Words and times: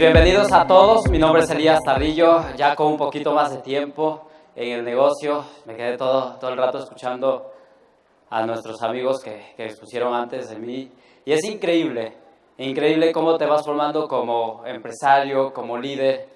bienvenidos 0.00 0.50
a 0.50 0.66
todos, 0.66 1.10
mi 1.10 1.18
nombre 1.18 1.42
es 1.42 1.50
Elías 1.50 1.78
Tarrillo, 1.84 2.42
ya 2.56 2.74
con 2.74 2.86
un 2.86 2.96
poquito 2.96 3.34
más 3.34 3.52
de 3.52 3.58
tiempo 3.58 4.30
en 4.56 4.78
el 4.78 4.82
negocio, 4.82 5.44
me 5.66 5.76
quedé 5.76 5.98
todo, 5.98 6.38
todo 6.38 6.50
el 6.52 6.56
rato 6.56 6.78
escuchando 6.78 7.52
a 8.30 8.46
nuestros 8.46 8.82
amigos 8.82 9.20
que, 9.22 9.52
que 9.58 9.66
expusieron 9.66 10.14
antes 10.14 10.48
de 10.48 10.58
mí. 10.58 10.90
Y 11.26 11.32
es 11.32 11.44
increíble, 11.44 12.16
increíble 12.56 13.12
cómo 13.12 13.36
te 13.36 13.44
vas 13.44 13.62
formando 13.62 14.08
como 14.08 14.62
empresario, 14.64 15.52
como 15.52 15.76
líder. 15.76 16.30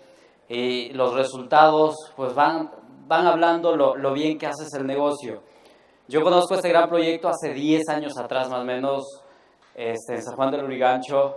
Y 0.47 0.91
los 0.91 1.15
resultados 1.15 1.95
pues 2.15 2.35
van, 2.35 2.71
van 3.07 3.27
hablando 3.27 3.75
lo, 3.75 3.97
lo 3.97 4.13
bien 4.13 4.37
que 4.37 4.47
haces 4.47 4.75
el 4.75 4.87
negocio. 4.87 5.41
Yo 6.07 6.23
conozco 6.23 6.55
este 6.55 6.69
gran 6.69 6.91
proyecto 6.91 7.31
hace 7.31 7.55
10 7.55 7.89
años 7.89 8.19
atrás 8.19 8.51
más 8.51 8.61
o 8.61 8.65
menos 8.65 9.05
este, 9.75 10.17
en 10.17 10.23
San 10.23 10.37
Juan 10.37 10.51
del 10.51 10.65
Urigancho, 10.65 11.35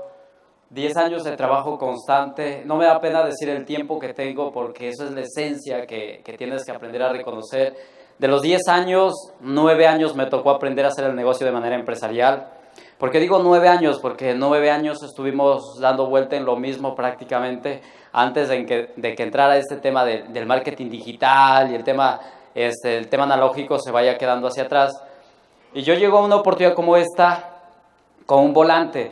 10 0.70 0.98
años 0.98 1.24
de 1.24 1.38
trabajo 1.38 1.78
constante. 1.78 2.64
No 2.66 2.76
me 2.76 2.86
da 2.86 3.00
pena 3.00 3.24
decir 3.24 3.50
el 3.50 3.66
tiempo 3.66 4.00
que 4.00 4.14
tengo 4.14 4.52
porque 4.52 4.90
eso 4.90 5.06
es 5.06 5.12
la 5.12 5.22
esencia 5.22 5.86
que, 5.86 6.22
que 6.24 6.38
tienes 6.38 6.66
que 6.66 6.72
aprender 6.72 7.02
a 7.04 7.10
reconocer. 7.10 7.76
De 8.20 8.28
los 8.28 8.42
10 8.42 8.68
años, 8.68 9.14
9 9.40 9.88
años 9.88 10.16
me 10.16 10.26
tocó 10.26 10.50
aprender 10.50 10.86
a 10.86 10.90
hacer 10.90 11.06
el 11.06 11.16
negocio 11.16 11.46
de 11.46 11.54
manera 11.54 11.76
empresarial. 11.76 12.50
¿Por 12.98 13.12
qué 13.12 13.20
digo 13.20 13.40
9 13.40 13.68
años? 13.68 14.00
Porque 14.00 14.34
9 14.34 14.72
años 14.72 15.04
estuvimos 15.04 15.80
dando 15.80 16.08
vuelta 16.08 16.36
en 16.36 16.46
lo 16.46 16.56
mismo 16.56 16.96
prácticamente 16.96 17.82
antes 18.12 18.50
de 18.50 18.66
que, 18.66 18.94
de 18.96 19.16
que 19.16 19.24
entrara 19.24 19.58
este 19.58 19.78
tema 19.78 20.04
de, 20.04 20.24
del 20.24 20.48
marketing 20.48 20.90
digital 20.90 21.72
y 21.72 21.76
el 21.76 21.84
tema, 21.84 22.20
este, 22.56 22.98
el 22.98 23.08
tema 23.08 23.24
analógico 23.24 23.78
se 23.78 23.92
vaya 23.92 24.18
quedando 24.18 24.48
hacia 24.48 24.64
atrás. 24.64 25.00
Y 25.74 25.84
yo 25.84 25.94
llego 25.94 26.18
a 26.18 26.26
una 26.26 26.38
oportunidad 26.38 26.74
como 26.74 26.98
esta 26.98 27.52
con 28.26 28.40
un 28.44 28.54
volante 28.54 29.12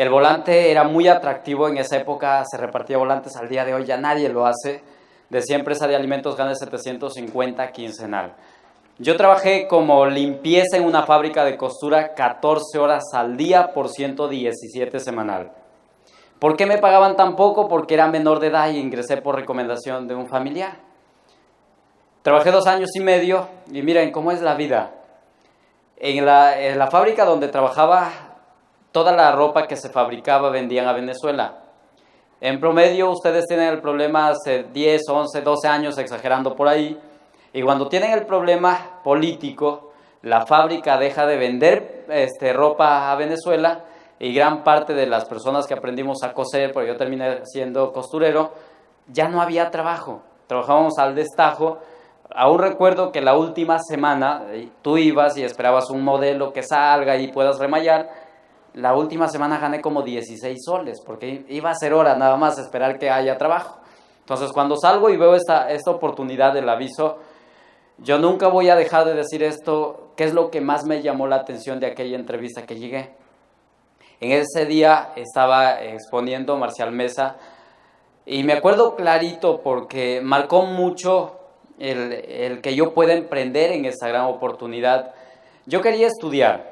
el 0.00 0.08
volante 0.08 0.70
era 0.70 0.84
muy 0.84 1.08
atractivo 1.08 1.68
en 1.68 1.76
esa 1.76 1.98
época, 1.98 2.42
se 2.50 2.56
repartía 2.56 2.96
volantes 2.96 3.36
al 3.36 3.50
día 3.50 3.66
de 3.66 3.74
hoy, 3.74 3.84
ya 3.84 3.98
nadie 3.98 4.30
lo 4.30 4.46
hace. 4.46 4.82
Decía 5.28 5.56
empresa 5.56 5.86
de 5.86 5.94
alimentos 5.94 6.38
gana 6.38 6.54
750 6.54 7.70
quincenal. 7.70 8.32
Yo 8.98 9.14
trabajé 9.18 9.68
como 9.68 10.06
limpieza 10.06 10.78
en 10.78 10.86
una 10.86 11.02
fábrica 11.02 11.44
de 11.44 11.58
costura 11.58 12.14
14 12.14 12.78
horas 12.78 13.04
al 13.12 13.36
día 13.36 13.74
por 13.74 13.90
117 13.90 15.00
semanal. 15.00 15.52
¿Por 16.38 16.56
qué 16.56 16.64
me 16.64 16.78
pagaban 16.78 17.14
tan 17.14 17.36
poco? 17.36 17.68
Porque 17.68 17.92
era 17.92 18.08
menor 18.08 18.40
de 18.40 18.46
edad 18.46 18.70
y 18.70 18.78
ingresé 18.78 19.18
por 19.18 19.36
recomendación 19.36 20.08
de 20.08 20.14
un 20.14 20.28
familiar. 20.28 20.78
Trabajé 22.22 22.52
dos 22.52 22.66
años 22.66 22.88
y 22.94 23.00
medio 23.00 23.48
y 23.70 23.82
miren 23.82 24.12
cómo 24.12 24.32
es 24.32 24.40
la 24.40 24.54
vida. 24.54 24.94
En 25.98 26.24
la 26.24 26.88
fábrica 26.90 27.26
donde 27.26 27.48
trabajaba 27.48 28.29
toda 28.92 29.12
la 29.12 29.32
ropa 29.32 29.66
que 29.66 29.76
se 29.76 29.90
fabricaba 29.90 30.50
vendían 30.50 30.86
a 30.86 30.92
Venezuela. 30.92 31.58
En 32.40 32.58
promedio 32.58 33.10
ustedes 33.10 33.46
tienen 33.46 33.68
el 33.68 33.80
problema 33.80 34.28
hace 34.28 34.64
10, 34.64 35.02
11, 35.08 35.42
12 35.42 35.68
años, 35.68 35.98
exagerando 35.98 36.56
por 36.56 36.68
ahí, 36.68 36.98
y 37.52 37.62
cuando 37.62 37.88
tienen 37.88 38.12
el 38.12 38.26
problema 38.26 39.00
político, 39.02 39.92
la 40.22 40.46
fábrica 40.46 40.98
deja 40.98 41.26
de 41.26 41.36
vender 41.36 42.06
este, 42.08 42.52
ropa 42.52 43.10
a 43.10 43.16
Venezuela 43.16 43.84
y 44.18 44.32
gran 44.32 44.62
parte 44.62 44.94
de 44.94 45.06
las 45.06 45.24
personas 45.24 45.66
que 45.66 45.74
aprendimos 45.74 46.22
a 46.22 46.32
coser, 46.32 46.72
porque 46.72 46.88
yo 46.88 46.96
terminé 46.96 47.40
siendo 47.44 47.92
costurero, 47.92 48.52
ya 49.08 49.28
no 49.28 49.40
había 49.40 49.70
trabajo. 49.70 50.22
Trabajábamos 50.46 50.98
al 50.98 51.14
destajo. 51.14 51.78
Aún 52.32 52.60
recuerdo 52.60 53.10
que 53.12 53.20
la 53.20 53.36
última 53.36 53.78
semana 53.78 54.44
eh, 54.50 54.68
tú 54.82 54.98
ibas 54.98 55.36
y 55.36 55.42
esperabas 55.42 55.90
un 55.90 56.02
modelo 56.04 56.52
que 56.52 56.62
salga 56.62 57.16
y 57.16 57.28
puedas 57.28 57.58
remallar 57.58 58.08
la 58.74 58.94
última 58.94 59.28
semana 59.28 59.58
gané 59.58 59.80
como 59.80 60.02
16 60.02 60.58
soles, 60.64 61.00
porque 61.04 61.44
iba 61.48 61.70
a 61.70 61.74
ser 61.74 61.92
hora 61.92 62.16
nada 62.16 62.36
más 62.36 62.58
esperar 62.58 62.98
que 62.98 63.10
haya 63.10 63.36
trabajo. 63.36 63.80
Entonces, 64.20 64.52
cuando 64.52 64.76
salgo 64.76 65.10
y 65.10 65.16
veo 65.16 65.34
esta, 65.34 65.70
esta 65.70 65.90
oportunidad 65.90 66.54
del 66.54 66.68
aviso, 66.68 67.18
yo 67.98 68.18
nunca 68.18 68.48
voy 68.48 68.68
a 68.68 68.76
dejar 68.76 69.04
de 69.04 69.14
decir 69.14 69.42
esto, 69.42 70.12
qué 70.16 70.24
es 70.24 70.34
lo 70.34 70.50
que 70.50 70.60
más 70.60 70.84
me 70.84 71.02
llamó 71.02 71.26
la 71.26 71.36
atención 71.36 71.80
de 71.80 71.86
aquella 71.86 72.16
entrevista 72.16 72.64
que 72.64 72.78
llegué. 72.78 73.10
En 74.20 74.32
ese 74.32 74.66
día 74.66 75.12
estaba 75.16 75.82
exponiendo 75.82 76.56
Marcial 76.56 76.92
Mesa 76.92 77.36
y 78.26 78.44
me 78.44 78.52
acuerdo 78.52 78.96
clarito 78.96 79.62
porque 79.62 80.20
marcó 80.22 80.62
mucho 80.62 81.38
el, 81.78 82.12
el 82.12 82.60
que 82.60 82.74
yo 82.74 82.94
pueda 82.94 83.14
emprender 83.14 83.72
en 83.72 83.86
esa 83.86 84.08
gran 84.08 84.26
oportunidad. 84.26 85.14
Yo 85.66 85.80
quería 85.80 86.06
estudiar, 86.06 86.69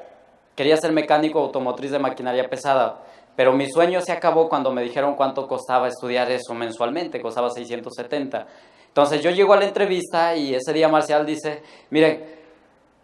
Quería 0.59 0.75
ser 0.75 0.91
mecánico 0.91 1.39
automotriz 1.39 1.89
de 1.89 1.99
maquinaria 1.99 2.49
pesada, 2.49 3.01
pero 3.33 3.53
mi 3.53 3.71
sueño 3.71 4.01
se 4.01 4.11
acabó 4.11 4.49
cuando 4.49 4.73
me 4.73 4.83
dijeron 4.83 5.15
cuánto 5.15 5.47
costaba 5.47 5.87
estudiar 5.87 6.29
eso 6.29 6.53
mensualmente, 6.53 7.21
costaba 7.21 7.49
670. 7.49 8.45
Entonces 8.87 9.23
yo 9.23 9.29
llego 9.31 9.53
a 9.53 9.55
la 9.55 9.63
entrevista 9.63 10.35
y 10.35 10.53
ese 10.53 10.73
día 10.73 10.89
Marcial 10.89 11.25
dice, 11.25 11.63
miren, 11.91 12.25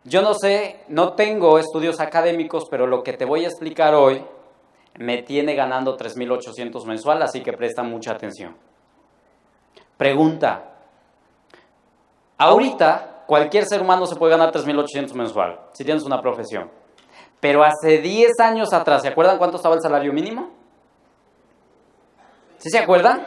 yo 0.03 0.21
no 0.21 0.33
sé, 0.33 0.81
no 0.89 1.13
tengo 1.13 1.57
estudios 1.57 2.01
académicos, 2.01 2.65
pero 2.69 2.87
lo 2.87 3.01
que 3.03 3.13
te 3.13 3.23
voy 3.23 3.45
a 3.45 3.47
explicar 3.47 3.95
hoy 3.95 4.21
me 4.97 5.23
tiene 5.23 5.55
ganando 5.55 5.97
3.800 5.97 6.85
mensual, 6.85 7.21
así 7.21 7.39
que 7.39 7.53
presta 7.53 7.83
mucha 7.83 8.11
atención. 8.11 8.53
Pregunta, 9.95 10.73
ahorita 12.37 13.23
cualquier 13.25 13.63
ser 13.63 13.81
humano 13.81 14.05
se 14.07 14.17
puede 14.17 14.31
ganar 14.31 14.51
3.800 14.51 15.13
mensual, 15.13 15.57
si 15.71 15.85
tienes 15.85 16.03
una 16.03 16.19
profesión. 16.19 16.83
Pero 17.45 17.63
hace 17.63 17.99
10 17.99 18.39
años 18.39 18.73
atrás, 18.73 19.03
¿se 19.03 19.07
acuerdan 19.07 19.37
cuánto 19.37 19.57
estaba 19.57 19.75
el 19.75 19.81
salario 19.83 20.11
mínimo? 20.11 20.49
¿Sí 22.57 22.71
se 22.71 22.79
acuerdan? 22.79 23.23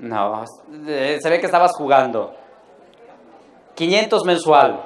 No, 0.00 0.42
eh, 0.88 1.20
se 1.22 1.30
ve 1.30 1.38
que 1.38 1.46
estabas 1.46 1.70
jugando. 1.76 2.34
500 3.76 4.24
mensual. 4.24 4.84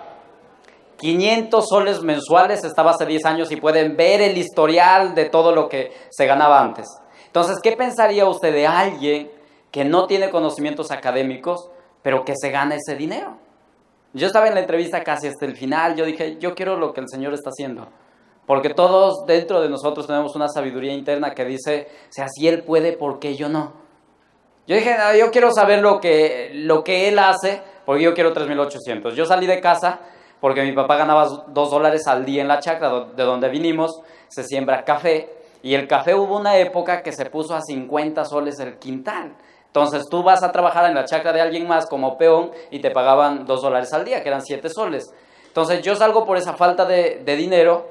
500 0.99 1.67
soles 1.67 2.03
mensuales 2.03 2.65
estaba 2.65 2.91
hace 2.91 3.07
10 3.07 3.25
años 3.25 3.51
y 3.51 3.57
pueden 3.57 3.97
ver 3.97 4.21
el 4.21 4.37
historial 4.37 5.15
de 5.15 5.31
todo 5.31 5.55
lo 5.55 5.71
que 5.71 5.91
se 6.11 6.27
ganaba 6.27 6.61
antes. 6.61 6.87
Entonces, 7.29 7.61
¿qué 7.63 7.73
pensaría 7.73 8.29
usted 8.29 8.53
de 8.53 8.67
alguien 8.67 9.33
que 9.71 9.87
no 9.87 10.07
tiene 10.07 10.29
conocimientos 10.29 10.91
académicos, 10.91 11.71
pero 12.03 12.27
que 12.27 12.35
se 12.37 12.51
gana 12.51 12.75
ese 12.75 12.95
dinero? 12.95 13.39
Yo 14.15 14.27
estaba 14.27 14.49
en 14.49 14.55
la 14.55 14.61
entrevista 14.61 15.03
casi 15.03 15.29
hasta 15.29 15.47
el 15.47 15.57
final, 15.57 15.97
yo 15.97 16.05
dije, 16.05 16.37
yo 16.39 16.55
quiero 16.55 16.77
lo 16.77 16.93
que 16.93 17.01
el 17.01 17.09
Señor 17.09 17.33
está 17.33 17.51
haciendo. 17.51 17.89
Porque 18.47 18.71
todos 18.75 19.25
dentro 19.27 19.61
de 19.61 19.69
nosotros 19.69 20.07
tenemos 20.07 20.35
una 20.37 20.49
sabiduría 20.49 20.93
interna 20.93 21.33
que 21.35 21.45
dice, 21.45 21.89
o 21.91 22.13
sea, 22.13 22.27
si 22.29 22.49
Él 22.49 22.63
puede, 22.65 22.93
¿por 22.93 23.19
qué 23.19 23.37
yo 23.37 23.49
no? 23.49 23.73
Yo 24.67 24.77
dije, 24.77 24.95
yo 25.19 25.31
quiero 25.31 25.51
saber 25.53 25.81
lo 25.81 26.01
que, 26.01 26.51
lo 26.55 26.85
que 26.85 27.09
Él 27.09 27.19
hace, 27.19 27.63
porque 27.87 28.03
yo 28.03 28.15
quiero 28.15 28.35
3.800. 28.35 29.15
Yo 29.15 29.25
salí 29.25 29.47
de 29.47 29.61
casa 29.61 30.01
porque 30.41 30.63
mi 30.63 30.73
papá 30.73 30.97
ganaba 30.97 31.27
2 31.49 31.71
dólares 31.71 32.07
al 32.07 32.25
día 32.25 32.43
en 32.43 32.49
la 32.49 32.59
chacra 32.59 33.07
de 33.15 33.23
donde 33.23 33.49
vinimos, 33.49 34.03
se 34.29 34.43
siembra 34.43 34.85
café, 34.85 35.31
y 35.63 35.75
el 35.75 35.87
café 35.87 36.15
hubo 36.15 36.37
una 36.37 36.59
época 36.59 37.03
que 37.03 37.13
se 37.13 37.27
puso 37.27 37.55
a 37.55 37.61
50 37.61 38.25
soles 38.25 38.59
el 38.59 38.77
quintal. 38.79 39.37
Entonces 39.73 40.03
tú 40.11 40.23
vas 40.23 40.43
a 40.43 40.53
trabajar 40.53 40.85
en 40.85 40.95
la 40.95 41.07
chacra 41.07 41.33
de 41.33 41.41
alguien 41.41 41.67
más 41.67 41.87
como 41.87 42.19
peón 42.19 42.51
y 42.71 42.81
te 42.81 42.91
pagaban 42.91 43.47
dos 43.47 43.63
dólares 43.63 43.91
al 43.95 44.05
día, 44.05 44.23
que 44.23 44.29
eran 44.29 44.43
siete 44.43 44.69
soles. 44.69 45.15
Entonces 45.47 45.81
yo 45.81 45.97
salgo 45.97 46.27
por 46.27 46.37
esa 46.37 46.53
falta 46.53 46.85
de, 46.85 47.23
dinero 47.25 47.89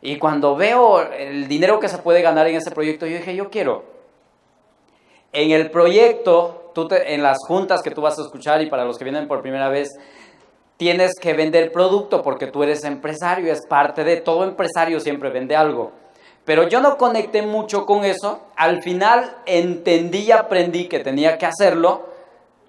y 0.00 0.18
cuando 0.18 0.54
veo 0.54 1.02
el 1.02 1.48
dinero 1.48 1.80
que 1.80 1.88
se 1.88 1.98
puede 1.98 2.22
ganar 2.22 2.46
en 2.46 2.54
ese 2.54 2.70
proyecto, 2.70 3.06
yo 3.06 3.16
dije, 3.16 3.34
yo 3.34 3.50
quiero. 3.50 3.82
En 5.32 5.50
el 5.50 5.68
proyecto, 5.72 6.70
tú 6.72 6.86
en 6.92 7.24
las 7.24 7.38
juntas 7.48 7.82
que 7.82 7.90
tú 7.90 8.02
vas 8.02 8.16
a 8.20 8.22
escuchar 8.22 8.62
y 8.62 8.70
para 8.70 8.84
los 8.84 8.96
que 8.96 9.02
vienen 9.02 9.26
por 9.26 9.42
primera 9.42 9.68
vez, 9.68 9.88
tienes 10.76 11.10
que 11.20 11.32
vender 11.32 11.72
producto 11.72 12.22
porque 12.22 12.46
tú 12.46 12.62
eres 12.62 12.84
empresario, 12.84 13.52
es 13.52 13.66
parte 13.66 14.04
de 14.04 14.18
todo 14.18 14.44
empresario 14.44 15.00
siempre 15.00 15.30
vende 15.30 15.56
algo. 15.56 15.90
Pero 16.46 16.68
yo 16.68 16.80
no 16.80 16.96
conecté 16.96 17.42
mucho 17.42 17.84
con 17.84 18.04
eso. 18.04 18.40
Al 18.56 18.80
final 18.80 19.38
entendí 19.44 20.20
y 20.20 20.32
aprendí 20.32 20.88
que 20.88 21.00
tenía 21.00 21.36
que 21.36 21.44
hacerlo, 21.44 22.06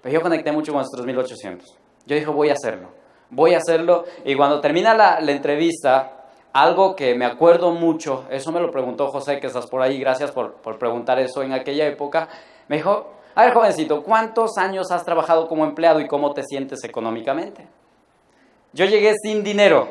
pero 0.02 0.12
yo 0.12 0.20
conecté 0.20 0.50
mucho 0.52 0.72
con 0.72 0.80
los 0.80 0.90
3800. 0.90 1.78
Yo 2.04 2.16
dije, 2.16 2.26
voy 2.26 2.50
a 2.50 2.54
hacerlo, 2.54 2.88
voy 3.30 3.54
a 3.54 3.58
hacerlo. 3.58 4.04
Y 4.24 4.34
cuando 4.34 4.60
termina 4.60 4.94
la, 4.94 5.20
entrevista, 5.30 6.26
algo 6.52 6.96
que 6.96 7.14
me 7.14 7.24
acuerdo 7.24 7.70
mucho, 7.70 8.24
eso 8.30 8.50
me 8.50 8.58
lo 8.58 8.72
preguntó 8.72 9.06
José, 9.08 9.38
que 9.38 9.46
estás 9.46 9.68
por 9.68 9.80
ahí, 9.80 10.00
gracias 10.00 10.32
por, 10.32 10.54
por 10.54 10.76
preguntar 10.76 11.20
eso 11.20 11.44
en 11.44 11.52
aquella 11.52 11.86
época, 11.86 12.28
me 12.66 12.76
dijo, 12.76 13.12
a 13.36 13.44
ver 13.44 13.54
jovencito, 13.54 14.02
¿cuántos 14.02 14.58
años 14.58 14.90
has 14.90 15.04
trabajado 15.04 15.46
como 15.46 15.64
empleado 15.64 16.00
y 16.00 16.08
cómo 16.08 16.34
te 16.34 16.42
sientes 16.42 16.82
económicamente? 16.82 17.68
Yo 18.72 18.86
llegué 18.86 19.14
sin 19.22 19.44
dinero, 19.44 19.88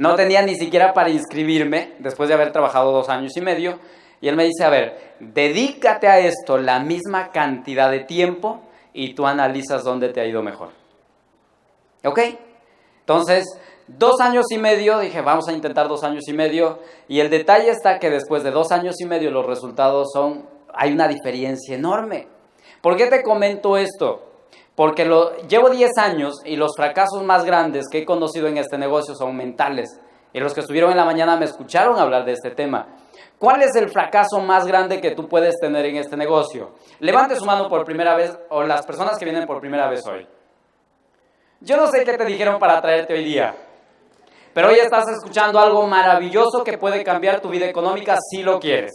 no 0.00 0.14
tenía 0.14 0.40
ni 0.40 0.54
siquiera 0.54 0.94
para 0.94 1.10
inscribirme 1.10 1.92
después 1.98 2.30
de 2.30 2.34
haber 2.34 2.52
trabajado 2.52 2.90
dos 2.90 3.10
años 3.10 3.36
y 3.36 3.42
medio. 3.42 3.78
Y 4.22 4.28
él 4.28 4.34
me 4.34 4.44
dice, 4.44 4.64
a 4.64 4.70
ver, 4.70 5.16
dedícate 5.20 6.08
a 6.08 6.20
esto 6.20 6.56
la 6.56 6.80
misma 6.80 7.32
cantidad 7.32 7.90
de 7.90 8.00
tiempo 8.00 8.62
y 8.94 9.12
tú 9.12 9.26
analizas 9.26 9.84
dónde 9.84 10.08
te 10.08 10.22
ha 10.22 10.24
ido 10.24 10.42
mejor. 10.42 10.70
¿Ok? 12.02 12.18
Entonces, 13.00 13.44
dos 13.88 14.22
años 14.22 14.46
y 14.48 14.56
medio, 14.56 15.00
dije, 15.00 15.20
vamos 15.20 15.46
a 15.48 15.52
intentar 15.52 15.86
dos 15.86 16.02
años 16.02 16.26
y 16.28 16.32
medio, 16.32 16.78
y 17.06 17.20
el 17.20 17.28
detalle 17.28 17.68
está 17.68 17.98
que 17.98 18.08
después 18.08 18.42
de 18.42 18.52
dos 18.52 18.72
años 18.72 18.94
y 19.00 19.04
medio 19.04 19.30
los 19.30 19.44
resultados 19.44 20.08
son, 20.14 20.48
hay 20.72 20.94
una 20.94 21.08
diferencia 21.08 21.74
enorme. 21.74 22.26
¿Por 22.80 22.96
qué 22.96 23.08
te 23.08 23.22
comento 23.22 23.76
esto? 23.76 24.29
Porque 24.80 25.04
lo, 25.04 25.36
llevo 25.42 25.68
10 25.68 25.90
años 25.98 26.36
y 26.42 26.56
los 26.56 26.70
fracasos 26.74 27.22
más 27.22 27.44
grandes 27.44 27.84
que 27.90 27.98
he 27.98 28.04
conocido 28.06 28.48
en 28.48 28.56
este 28.56 28.78
negocio 28.78 29.14
son 29.14 29.36
mentales. 29.36 30.00
Y 30.32 30.40
los 30.40 30.54
que 30.54 30.60
estuvieron 30.60 30.90
en 30.90 30.96
la 30.96 31.04
mañana 31.04 31.36
me 31.36 31.44
escucharon 31.44 31.98
hablar 31.98 32.24
de 32.24 32.32
este 32.32 32.52
tema. 32.52 32.88
¿Cuál 33.38 33.60
es 33.60 33.76
el 33.76 33.90
fracaso 33.90 34.40
más 34.40 34.66
grande 34.66 34.98
que 34.98 35.10
tú 35.10 35.28
puedes 35.28 35.56
tener 35.60 35.84
en 35.84 35.96
este 35.96 36.16
negocio? 36.16 36.70
Levante 36.98 37.36
su 37.36 37.44
mano 37.44 37.68
por 37.68 37.84
primera 37.84 38.16
vez 38.16 38.34
o 38.48 38.62
las 38.62 38.86
personas 38.86 39.18
que 39.18 39.26
vienen 39.26 39.46
por 39.46 39.60
primera 39.60 39.86
vez 39.86 40.00
hoy. 40.06 40.26
Yo 41.60 41.76
no 41.76 41.86
sé 41.88 42.02
qué 42.02 42.16
te 42.16 42.24
dijeron 42.24 42.58
para 42.58 42.80
traerte 42.80 43.12
hoy 43.12 43.24
día, 43.24 43.54
pero 44.54 44.68
hoy 44.68 44.76
estás 44.76 45.06
escuchando 45.10 45.60
algo 45.60 45.86
maravilloso 45.86 46.64
que 46.64 46.78
puede 46.78 47.04
cambiar 47.04 47.42
tu 47.42 47.50
vida 47.50 47.66
económica 47.66 48.16
si 48.30 48.42
lo 48.42 48.58
quieres. 48.58 48.92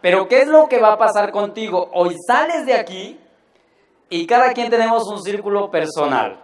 Pero 0.00 0.28
¿qué 0.28 0.42
es 0.42 0.46
lo 0.46 0.68
que 0.68 0.78
va 0.78 0.92
a 0.92 0.96
pasar 0.96 1.32
contigo? 1.32 1.90
Hoy 1.92 2.14
sales 2.24 2.66
de 2.66 2.74
aquí 2.74 3.19
y 4.10 4.26
cada 4.26 4.52
quien 4.52 4.68
tenemos 4.68 5.06
un 5.06 5.22
círculo 5.22 5.70
personal. 5.70 6.42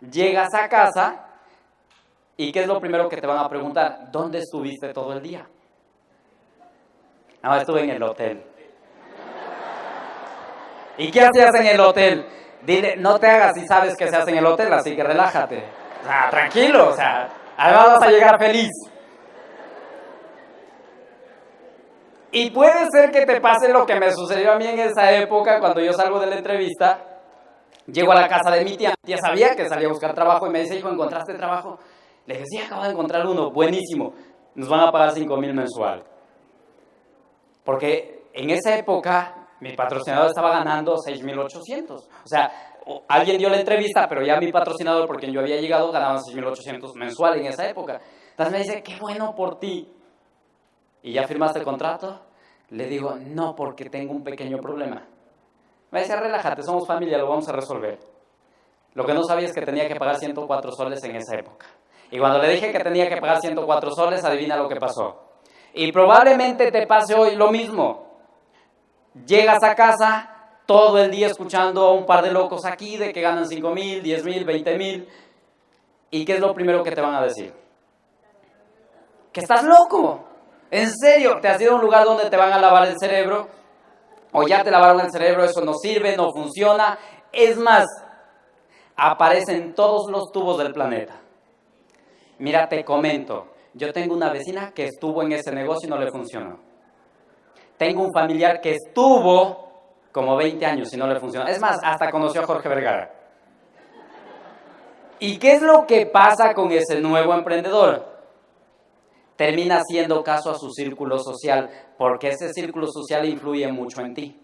Llegas 0.00 0.54
a 0.54 0.68
casa 0.68 1.26
y 2.36 2.52
¿qué 2.52 2.60
es 2.60 2.66
lo 2.66 2.78
primero 2.78 3.08
que 3.08 3.16
te 3.16 3.26
van 3.26 3.38
a 3.38 3.48
preguntar? 3.48 4.10
¿Dónde 4.10 4.38
estuviste 4.38 4.92
todo 4.92 5.14
el 5.14 5.22
día? 5.22 5.46
No, 7.42 7.56
estuve 7.56 7.82
en 7.82 7.90
el 7.90 8.02
hotel. 8.02 8.44
¿Y 10.98 11.10
qué 11.10 11.22
hacías 11.22 11.54
en 11.54 11.66
el 11.66 11.80
hotel? 11.80 12.26
Dile, 12.62 12.96
no 12.96 13.18
te 13.18 13.26
hagas 13.26 13.54
si 13.54 13.66
sabes 13.66 13.96
que 13.96 14.08
se 14.08 14.16
hace 14.16 14.30
en 14.30 14.38
el 14.38 14.46
hotel, 14.46 14.70
así 14.74 14.94
que 14.94 15.02
relájate. 15.02 15.64
Tranquilo, 16.30 16.90
o 16.90 16.92
sea, 16.92 17.28
además 17.56 17.86
vas 17.98 18.02
a 18.02 18.10
llegar 18.10 18.38
feliz. 18.38 18.70
Y 22.32 22.50
puede 22.50 22.86
ser 22.90 23.10
que 23.10 23.26
te 23.26 23.40
pase 23.40 23.72
lo 23.72 23.84
que 23.84 23.98
me 23.98 24.12
sucedió 24.12 24.52
a 24.52 24.56
mí 24.56 24.66
en 24.66 24.78
esa 24.78 25.12
época 25.12 25.58
cuando 25.58 25.80
yo 25.80 25.92
salgo 25.92 26.20
de 26.20 26.26
la 26.26 26.36
entrevista. 26.36 27.06
Llego 27.86 28.12
a 28.12 28.14
la 28.14 28.28
casa 28.28 28.50
de 28.52 28.64
mi 28.64 28.76
tía. 28.76 28.90
Mi 28.90 29.06
tía 29.06 29.18
sabía 29.18 29.56
que 29.56 29.68
salía 29.68 29.88
a 29.88 29.90
buscar 29.90 30.14
trabajo 30.14 30.46
y 30.46 30.50
me 30.50 30.60
dice, 30.60 30.76
hijo, 30.76 30.88
¿encontraste 30.88 31.34
trabajo? 31.34 31.78
Le 32.26 32.34
dije, 32.34 32.46
sí, 32.46 32.58
acabo 32.58 32.84
de 32.84 32.90
encontrar 32.90 33.26
uno, 33.26 33.50
buenísimo. 33.50 34.14
Nos 34.54 34.68
van 34.68 34.80
a 34.80 34.92
pagar 34.92 35.12
5 35.12 35.36
mil 35.38 35.54
mensual. 35.54 36.04
Porque 37.64 38.28
en 38.32 38.50
esa 38.50 38.76
época 38.76 39.48
mi 39.60 39.72
patrocinador 39.74 40.28
estaba 40.28 40.50
ganando 40.50 40.94
6.800. 40.96 41.90
O 41.90 42.02
sea, 42.24 42.50
alguien 43.08 43.38
dio 43.38 43.48
la 43.48 43.58
entrevista, 43.58 44.06
pero 44.08 44.24
ya 44.24 44.38
mi 44.38 44.52
patrocinador, 44.52 45.06
por 45.06 45.18
quien 45.18 45.32
yo 45.32 45.40
había 45.40 45.60
llegado, 45.60 45.90
ganaba 45.90 46.18
6.800 46.20 46.94
mensual 46.94 47.38
en 47.38 47.46
esa 47.46 47.68
época. 47.68 48.00
Entonces 48.30 48.52
me 48.52 48.58
dice, 48.58 48.82
qué 48.82 48.96
bueno 49.00 49.34
por 49.34 49.58
ti. 49.58 49.92
¿Y 51.02 51.12
ya 51.12 51.26
firmaste 51.26 51.58
el 51.58 51.64
contrato? 51.64 52.20
Le 52.70 52.86
digo, 52.86 53.16
no, 53.16 53.54
porque 53.56 53.90
tengo 53.90 54.12
un 54.12 54.22
pequeño 54.22 54.58
problema. 54.58 55.06
Me 55.90 56.00
dice, 56.00 56.14
relájate, 56.16 56.62
somos 56.62 56.86
familia, 56.86 57.18
lo 57.18 57.28
vamos 57.28 57.48
a 57.48 57.52
resolver. 57.52 57.98
Lo 58.94 59.04
que 59.04 59.14
no 59.14 59.24
sabía 59.24 59.46
es 59.46 59.52
que 59.52 59.62
tenía 59.62 59.88
que 59.88 59.96
pagar 59.96 60.16
104 60.16 60.72
soles 60.72 61.02
en 61.04 61.16
esa 61.16 61.36
época. 61.36 61.66
Y 62.10 62.18
cuando 62.18 62.38
le 62.38 62.50
dije 62.50 62.72
que 62.72 62.80
tenía 62.80 63.08
que 63.08 63.20
pagar 63.20 63.40
104 63.40 63.90
soles, 63.92 64.24
adivina 64.24 64.56
lo 64.56 64.68
que 64.68 64.76
pasó. 64.76 65.30
Y 65.74 65.90
probablemente 65.92 66.70
te 66.70 66.86
pase 66.86 67.14
hoy 67.14 67.36
lo 67.36 67.50
mismo. 67.50 68.08
Llegas 69.26 69.62
a 69.62 69.74
casa 69.74 70.30
todo 70.66 70.98
el 70.98 71.10
día 71.10 71.28
escuchando 71.28 71.86
a 71.86 71.92
un 71.92 72.06
par 72.06 72.22
de 72.22 72.32
locos 72.32 72.64
aquí 72.64 72.96
de 72.96 73.12
que 73.12 73.20
ganan 73.20 73.46
5 73.46 73.70
mil, 73.70 74.02
10 74.02 74.24
mil, 74.24 74.44
20 74.44 74.78
mil. 74.78 75.08
¿Y 76.10 76.24
qué 76.24 76.34
es 76.34 76.40
lo 76.40 76.52
primero 76.52 76.82
que 76.82 76.90
te 76.90 77.00
van 77.00 77.14
a 77.14 77.22
decir? 77.22 77.52
Que 79.32 79.40
estás 79.40 79.64
loco. 79.64 80.29
En 80.70 80.90
serio, 80.92 81.40
te 81.40 81.48
has 81.48 81.60
ido 81.60 81.72
a 81.72 81.74
un 81.76 81.80
lugar 81.80 82.04
donde 82.04 82.30
te 82.30 82.36
van 82.36 82.52
a 82.52 82.60
lavar 82.60 82.86
el 82.86 82.96
cerebro. 82.98 83.48
O 84.32 84.46
ya 84.46 84.62
te 84.62 84.70
lavaron 84.70 85.00
el 85.00 85.10
cerebro, 85.10 85.44
eso 85.44 85.60
no 85.62 85.74
sirve, 85.74 86.16
no 86.16 86.30
funciona. 86.32 86.98
Es 87.32 87.56
más, 87.58 87.86
aparecen 88.96 89.74
todos 89.74 90.10
los 90.10 90.30
tubos 90.30 90.58
del 90.58 90.72
planeta. 90.72 91.14
Mira, 92.38 92.68
te 92.68 92.84
comento. 92.84 93.48
Yo 93.74 93.92
tengo 93.92 94.14
una 94.14 94.30
vecina 94.30 94.72
que 94.72 94.84
estuvo 94.84 95.22
en 95.22 95.32
ese 95.32 95.52
negocio 95.52 95.86
y 95.86 95.90
no 95.90 95.98
le 95.98 96.10
funcionó. 96.10 96.58
Tengo 97.76 98.02
un 98.02 98.12
familiar 98.12 98.60
que 98.60 98.72
estuvo 98.72 99.70
como 100.12 100.36
20 100.36 100.64
años 100.66 100.92
y 100.92 100.96
no 100.96 101.06
le 101.06 101.18
funcionó. 101.18 101.48
Es 101.48 101.60
más, 101.60 101.78
hasta 101.82 102.10
conoció 102.10 102.42
a 102.42 102.46
Jorge 102.46 102.68
Vergara. 102.68 103.10
¿Y 105.18 105.38
qué 105.38 105.52
es 105.52 105.62
lo 105.62 105.86
que 105.86 106.06
pasa 106.06 106.54
con 106.54 106.70
ese 106.72 107.00
nuevo 107.00 107.34
emprendedor? 107.34 108.09
Termina 109.40 109.78
haciendo 109.78 110.22
caso 110.22 110.50
a 110.50 110.58
su 110.58 110.70
círculo 110.70 111.18
social, 111.18 111.70
porque 111.96 112.28
ese 112.28 112.52
círculo 112.52 112.86
social 112.88 113.24
influye 113.24 113.66
mucho 113.72 114.02
en 114.02 114.12
ti. 114.12 114.38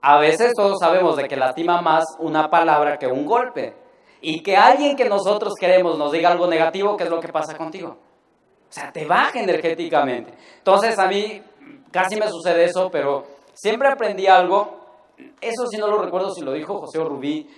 A 0.00 0.18
veces 0.18 0.54
todos 0.56 0.78
sabemos 0.80 1.16
de 1.16 1.28
que 1.28 1.36
lastima 1.36 1.80
más 1.80 2.02
una 2.18 2.50
palabra 2.50 2.98
que 2.98 3.06
un 3.06 3.24
golpe 3.24 3.76
y 4.20 4.42
que 4.42 4.56
alguien 4.56 4.96
que 4.96 5.08
nosotros 5.08 5.52
queremos 5.54 5.96
nos 5.96 6.10
diga 6.10 6.32
algo 6.32 6.48
negativo, 6.48 6.96
¿qué 6.96 7.04
es 7.04 7.10
lo 7.10 7.20
que 7.20 7.28
pasa 7.28 7.56
contigo? 7.56 7.90
O 7.90 8.72
sea, 8.72 8.90
te 8.90 9.06
baja 9.06 9.38
energéticamente. 9.38 10.34
Entonces 10.56 10.98
a 10.98 11.06
mí 11.06 11.40
casi 11.92 12.16
me 12.16 12.28
sucede 12.28 12.64
eso, 12.64 12.90
pero 12.90 13.24
siempre 13.54 13.86
aprendí 13.86 14.26
algo, 14.26 14.80
eso 15.40 15.64
sí 15.70 15.76
no 15.76 15.86
lo 15.86 16.02
recuerdo 16.02 16.34
si 16.34 16.40
lo 16.40 16.54
dijo 16.54 16.80
José 16.80 16.98
Rubí, 17.04 17.48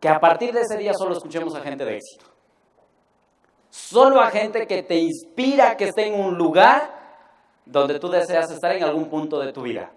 que 0.00 0.08
a 0.08 0.18
partir 0.18 0.52
de 0.52 0.62
ese 0.62 0.76
día 0.76 0.92
solo 0.92 1.12
escuchemos 1.12 1.54
a 1.54 1.60
gente 1.60 1.84
de 1.84 1.98
éxito. 1.98 2.25
Solo 3.76 4.22
a 4.22 4.30
gente 4.30 4.66
que 4.66 4.82
te 4.82 4.96
inspira, 4.96 5.76
que 5.76 5.84
esté 5.84 6.06
en 6.06 6.18
un 6.18 6.38
lugar 6.38 6.90
donde 7.66 8.00
tú 8.00 8.08
deseas 8.08 8.50
estar 8.50 8.72
en 8.72 8.82
algún 8.82 9.10
punto 9.10 9.38
de 9.38 9.52
tu 9.52 9.62
vida. 9.62 9.90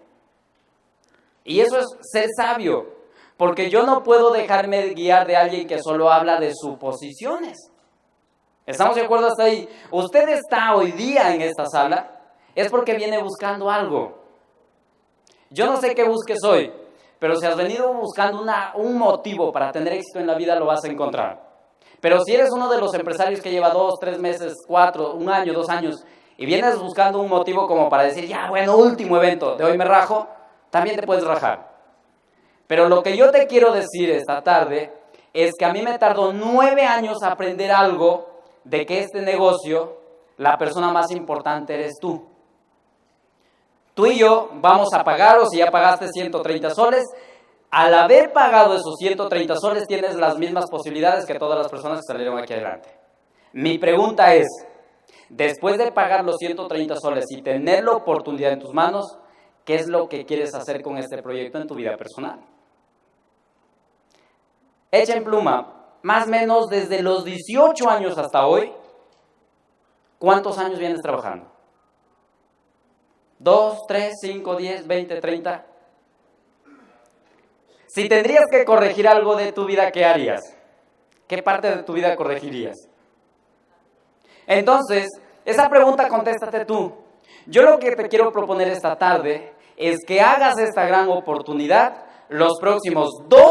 Y 1.44 1.60
eso 1.60 1.78
es 1.78 1.86
ser 2.02 2.26
sabio. 2.36 3.00
Porque 3.38 3.70
yo 3.70 3.84
no 3.84 4.02
puedo 4.02 4.32
dejarme 4.32 4.90
guiar 4.90 5.26
de 5.26 5.34
alguien 5.34 5.66
que 5.66 5.80
solo 5.82 6.12
habla 6.12 6.38
de 6.38 6.52
suposiciones. 6.54 7.56
¿Estamos 8.66 8.96
de 8.96 9.00
acuerdo 9.00 9.28
hasta 9.28 9.44
ahí? 9.44 9.66
Usted 9.90 10.28
está 10.28 10.76
hoy 10.76 10.92
día 10.92 11.34
en 11.34 11.40
esta 11.40 11.64
sala, 11.64 12.20
es 12.54 12.68
porque 12.68 12.92
viene 12.94 13.20
buscando 13.22 13.70
algo. 13.70 14.22
Yo 15.48 15.64
no 15.64 15.78
sé 15.78 15.94
qué 15.94 16.04
busques 16.04 16.38
hoy, 16.44 16.70
pero 17.18 17.34
si 17.34 17.46
has 17.46 17.56
venido 17.56 17.94
buscando 17.94 18.44
un 18.74 18.98
motivo 18.98 19.50
para 19.50 19.72
tener 19.72 19.94
éxito 19.94 20.18
en 20.18 20.26
la 20.26 20.34
vida, 20.34 20.54
lo 20.56 20.66
vas 20.66 20.84
a 20.84 20.88
encontrar. 20.88 21.49
Pero 22.00 22.22
si 22.24 22.34
eres 22.34 22.50
uno 22.52 22.68
de 22.68 22.78
los 22.78 22.94
empresarios 22.94 23.40
que 23.40 23.50
lleva 23.50 23.70
dos, 23.70 23.94
tres 24.00 24.18
meses, 24.18 24.54
cuatro, 24.66 25.14
un 25.14 25.28
año, 25.28 25.52
dos 25.52 25.68
años, 25.68 26.04
y 26.36 26.46
vienes 26.46 26.78
buscando 26.78 27.20
un 27.20 27.28
motivo 27.28 27.66
como 27.66 27.90
para 27.90 28.04
decir, 28.04 28.26
ya, 28.26 28.48
bueno, 28.48 28.76
último 28.76 29.16
evento, 29.18 29.56
de 29.56 29.64
hoy 29.64 29.76
me 29.76 29.84
rajo, 29.84 30.26
también 30.70 30.96
te 30.96 31.06
puedes 31.06 31.24
rajar. 31.24 31.68
Pero 32.66 32.88
lo 32.88 33.02
que 33.02 33.16
yo 33.16 33.30
te 33.30 33.46
quiero 33.46 33.72
decir 33.72 34.10
esta 34.10 34.42
tarde 34.42 34.92
es 35.34 35.52
que 35.58 35.64
a 35.64 35.72
mí 35.72 35.82
me 35.82 35.98
tardó 35.98 36.32
nueve 36.32 36.84
años 36.84 37.22
aprender 37.22 37.70
algo 37.70 38.30
de 38.64 38.86
que 38.86 39.00
este 39.00 39.20
negocio, 39.20 39.98
la 40.38 40.56
persona 40.56 40.90
más 40.92 41.10
importante 41.10 41.74
eres 41.74 41.94
tú. 42.00 42.26
Tú 43.92 44.06
y 44.06 44.18
yo 44.18 44.48
vamos 44.54 44.94
a 44.94 45.04
pagar, 45.04 45.38
o 45.38 45.46
si 45.46 45.58
ya 45.58 45.70
pagaste 45.70 46.08
130 46.08 46.70
soles, 46.70 47.04
al 47.70 47.94
haber 47.94 48.32
pagado 48.32 48.74
esos 48.74 48.96
130 48.98 49.56
soles 49.56 49.86
tienes 49.86 50.16
las 50.16 50.36
mismas 50.38 50.68
posibilidades 50.68 51.24
que 51.24 51.38
todas 51.38 51.58
las 51.58 51.68
personas 51.68 52.00
que 52.00 52.12
salieron 52.12 52.38
aquí 52.38 52.52
adelante. 52.52 52.88
Mi 53.52 53.78
pregunta 53.78 54.34
es, 54.34 54.48
después 55.28 55.78
de 55.78 55.92
pagar 55.92 56.24
los 56.24 56.36
130 56.38 56.96
soles 56.96 57.26
y 57.30 57.42
tener 57.42 57.84
la 57.84 57.92
oportunidad 57.92 58.52
en 58.52 58.58
tus 58.58 58.74
manos, 58.74 59.18
¿qué 59.64 59.76
es 59.76 59.88
lo 59.88 60.08
que 60.08 60.26
quieres 60.26 60.54
hacer 60.54 60.82
con 60.82 60.98
este 60.98 61.22
proyecto 61.22 61.58
en 61.58 61.68
tu 61.68 61.76
vida 61.76 61.96
personal? 61.96 62.40
Echa 64.90 65.14
en 65.14 65.22
pluma, 65.22 65.98
más 66.02 66.26
o 66.26 66.30
menos 66.30 66.68
desde 66.68 67.02
los 67.02 67.24
18 67.24 67.88
años 67.88 68.18
hasta 68.18 68.46
hoy, 68.46 68.72
¿cuántos 70.18 70.58
años 70.58 70.78
vienes 70.80 71.00
trabajando? 71.00 71.46
¿Dos, 73.38 73.86
tres, 73.86 74.14
cinco, 74.20 74.56
diez, 74.56 74.86
veinte, 74.86 75.20
treinta? 75.20 75.69
Si 77.92 78.08
tendrías 78.08 78.44
que 78.48 78.64
corregir 78.64 79.08
algo 79.08 79.34
de 79.34 79.50
tu 79.50 79.64
vida, 79.64 79.90
¿qué 79.90 80.04
harías? 80.04 80.56
¿Qué 81.26 81.42
parte 81.42 81.74
de 81.74 81.82
tu 81.82 81.92
vida 81.92 82.14
corregirías? 82.14 82.76
Entonces, 84.46 85.08
esa 85.44 85.68
pregunta 85.68 86.06
contéstate 86.06 86.64
tú. 86.66 86.94
Yo 87.46 87.62
lo 87.62 87.80
que 87.80 87.96
te 87.96 88.08
quiero 88.08 88.30
proponer 88.30 88.68
esta 88.68 88.94
tarde 88.96 89.54
es 89.76 89.98
que 90.06 90.20
hagas 90.20 90.56
esta 90.58 90.86
gran 90.86 91.08
oportunidad 91.08 92.04
los 92.28 92.60
próximos 92.60 93.10
dos 93.26 93.50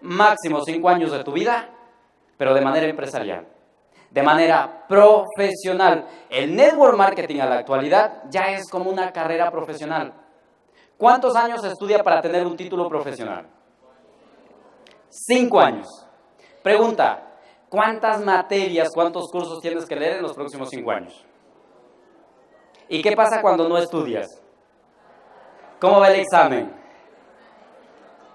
máximo 0.00 0.60
cinco 0.64 0.88
años 0.88 1.10
de 1.10 1.24
tu 1.24 1.32
vida, 1.32 1.68
pero 2.36 2.54
de 2.54 2.60
manera 2.60 2.86
empresarial, 2.86 3.48
de 4.10 4.22
manera 4.22 4.86
profesional. 4.86 6.06
El 6.30 6.54
network 6.54 6.96
marketing 6.96 7.40
a 7.40 7.46
la 7.46 7.58
actualidad 7.58 8.22
ya 8.30 8.44
es 8.52 8.68
como 8.70 8.90
una 8.90 9.12
carrera 9.12 9.50
profesional. 9.50 10.12
¿Cuántos 10.96 11.34
años 11.34 11.64
estudia 11.64 12.04
para 12.04 12.22
tener 12.22 12.46
un 12.46 12.56
título 12.56 12.88
profesional? 12.88 13.61
Cinco 15.14 15.60
años. 15.60 15.86
Pregunta, 16.62 17.36
¿cuántas 17.68 18.24
materias, 18.24 18.88
cuántos 18.94 19.30
cursos 19.30 19.60
tienes 19.60 19.84
que 19.84 19.94
leer 19.94 20.16
en 20.16 20.22
los 20.22 20.32
próximos 20.32 20.70
cinco 20.70 20.90
años? 20.90 21.26
¿Y 22.88 23.02
qué 23.02 23.14
pasa 23.14 23.42
cuando 23.42 23.68
no 23.68 23.76
estudias? 23.76 24.26
¿Cómo 25.78 26.00
va 26.00 26.08
el 26.08 26.20
examen? 26.20 26.74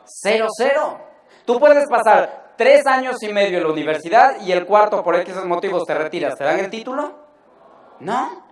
Cero, 0.05 0.46
cero. 0.55 1.00
Tú 1.46 1.60
puedes 1.60 1.88
pasar 1.89 2.53
tres 2.55 2.86
años 2.86 3.15
y 3.24 3.34
medio 3.34 3.57
en 3.57 3.63
la 3.63 3.72
universidad 3.72 4.39
y 4.41 4.51
el 4.51 4.67
cuarto 4.67 5.03
por 5.03 5.15
X 5.15 5.43
motivos 5.46 5.84
te 5.84 5.96
retiras. 5.96 6.36
¿Te 6.36 6.43
dan 6.43 6.60
el 6.60 6.69
título? 6.69 7.15
No. 8.01 8.46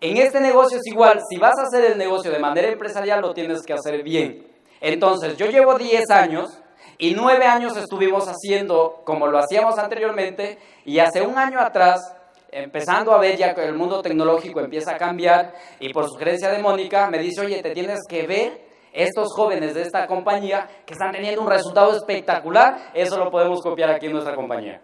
En 0.00 0.16
este 0.16 0.40
negocio 0.40 0.78
es 0.78 0.86
igual. 0.92 1.20
Si 1.28 1.38
vas 1.38 1.56
a 1.56 1.62
hacer 1.62 1.92
el 1.92 1.98
negocio 1.98 2.32
de 2.32 2.38
manera 2.40 2.66
empresarial, 2.66 3.20
lo 3.20 3.32
tienes 3.32 3.62
que 3.62 3.74
hacer 3.74 4.02
bien. 4.02 4.44
Entonces, 4.80 5.36
yo 5.36 5.46
llevo 5.46 5.76
10 5.76 6.10
años 6.10 6.59
y 7.00 7.14
9 7.14 7.46
años 7.46 7.76
estuvimos 7.76 8.26
haciendo 8.26 9.00
como 9.04 9.26
lo 9.26 9.38
hacíamos 9.38 9.78
anteriormente 9.78 10.58
y 10.84 10.98
hace 10.98 11.22
un 11.22 11.38
año 11.38 11.58
atrás 11.58 12.14
empezando 12.52 13.12
a 13.12 13.18
ver 13.18 13.36
ya 13.38 13.54
que 13.54 13.64
el 13.64 13.74
mundo 13.74 14.02
tecnológico 14.02 14.60
empieza 14.60 14.92
a 14.92 14.98
cambiar 14.98 15.54
y 15.80 15.92
por 15.92 16.08
sugerencia 16.08 16.50
de 16.50 16.58
Mónica 16.58 17.08
me 17.10 17.18
dice, 17.18 17.40
oye, 17.40 17.62
te 17.62 17.70
tienes 17.70 18.00
que 18.06 18.26
ver 18.26 18.70
estos 18.92 19.28
jóvenes 19.34 19.74
de 19.74 19.82
esta 19.82 20.06
compañía 20.06 20.68
que 20.84 20.92
están 20.92 21.12
teniendo 21.12 21.40
un 21.40 21.48
resultado 21.48 21.96
espectacular, 21.96 22.90
eso 22.92 23.16
lo 23.16 23.30
podemos 23.30 23.62
copiar 23.62 23.90
aquí 23.90 24.06
en 24.06 24.12
nuestra 24.12 24.34
compañía. 24.34 24.82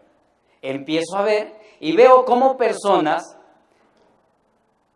Empiezo 0.63 1.17
a 1.17 1.23
ver 1.23 1.53
y 1.81 1.95
veo 1.95 2.25
cómo 2.25 2.57
personas 2.57 3.37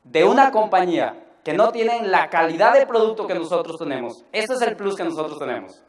de 0.05 0.25
una 0.25 0.51
compañía 0.53 1.23
que 1.45 1.53
no 1.53 1.71
tienen 1.71 2.11
la 2.11 2.31
calidad 2.31 2.73
de 2.73 2.87
producto 2.87 3.27
que 3.27 3.35
nosotros 3.35 3.77
tenemos, 3.79 4.25
este 4.33 4.55
es 4.55 4.63
el 4.63 4.77
plus 4.77 4.97
que 4.97 5.05
nosotros 5.05 5.39
tenemos. 5.39 5.83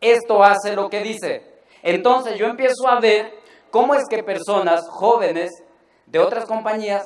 Esto 0.00 0.42
hace 0.42 0.74
lo 0.74 0.88
que 0.88 1.02
dice. 1.02 1.60
Entonces 1.82 2.38
yo 2.38 2.46
empiezo 2.46 2.88
a 2.88 3.00
ver 3.00 3.32
cómo 3.70 3.94
es 3.94 4.04
que 4.08 4.22
personas 4.22 4.80
jóvenes 4.88 5.50
de 6.06 6.18
otras 6.18 6.46
compañías 6.46 7.02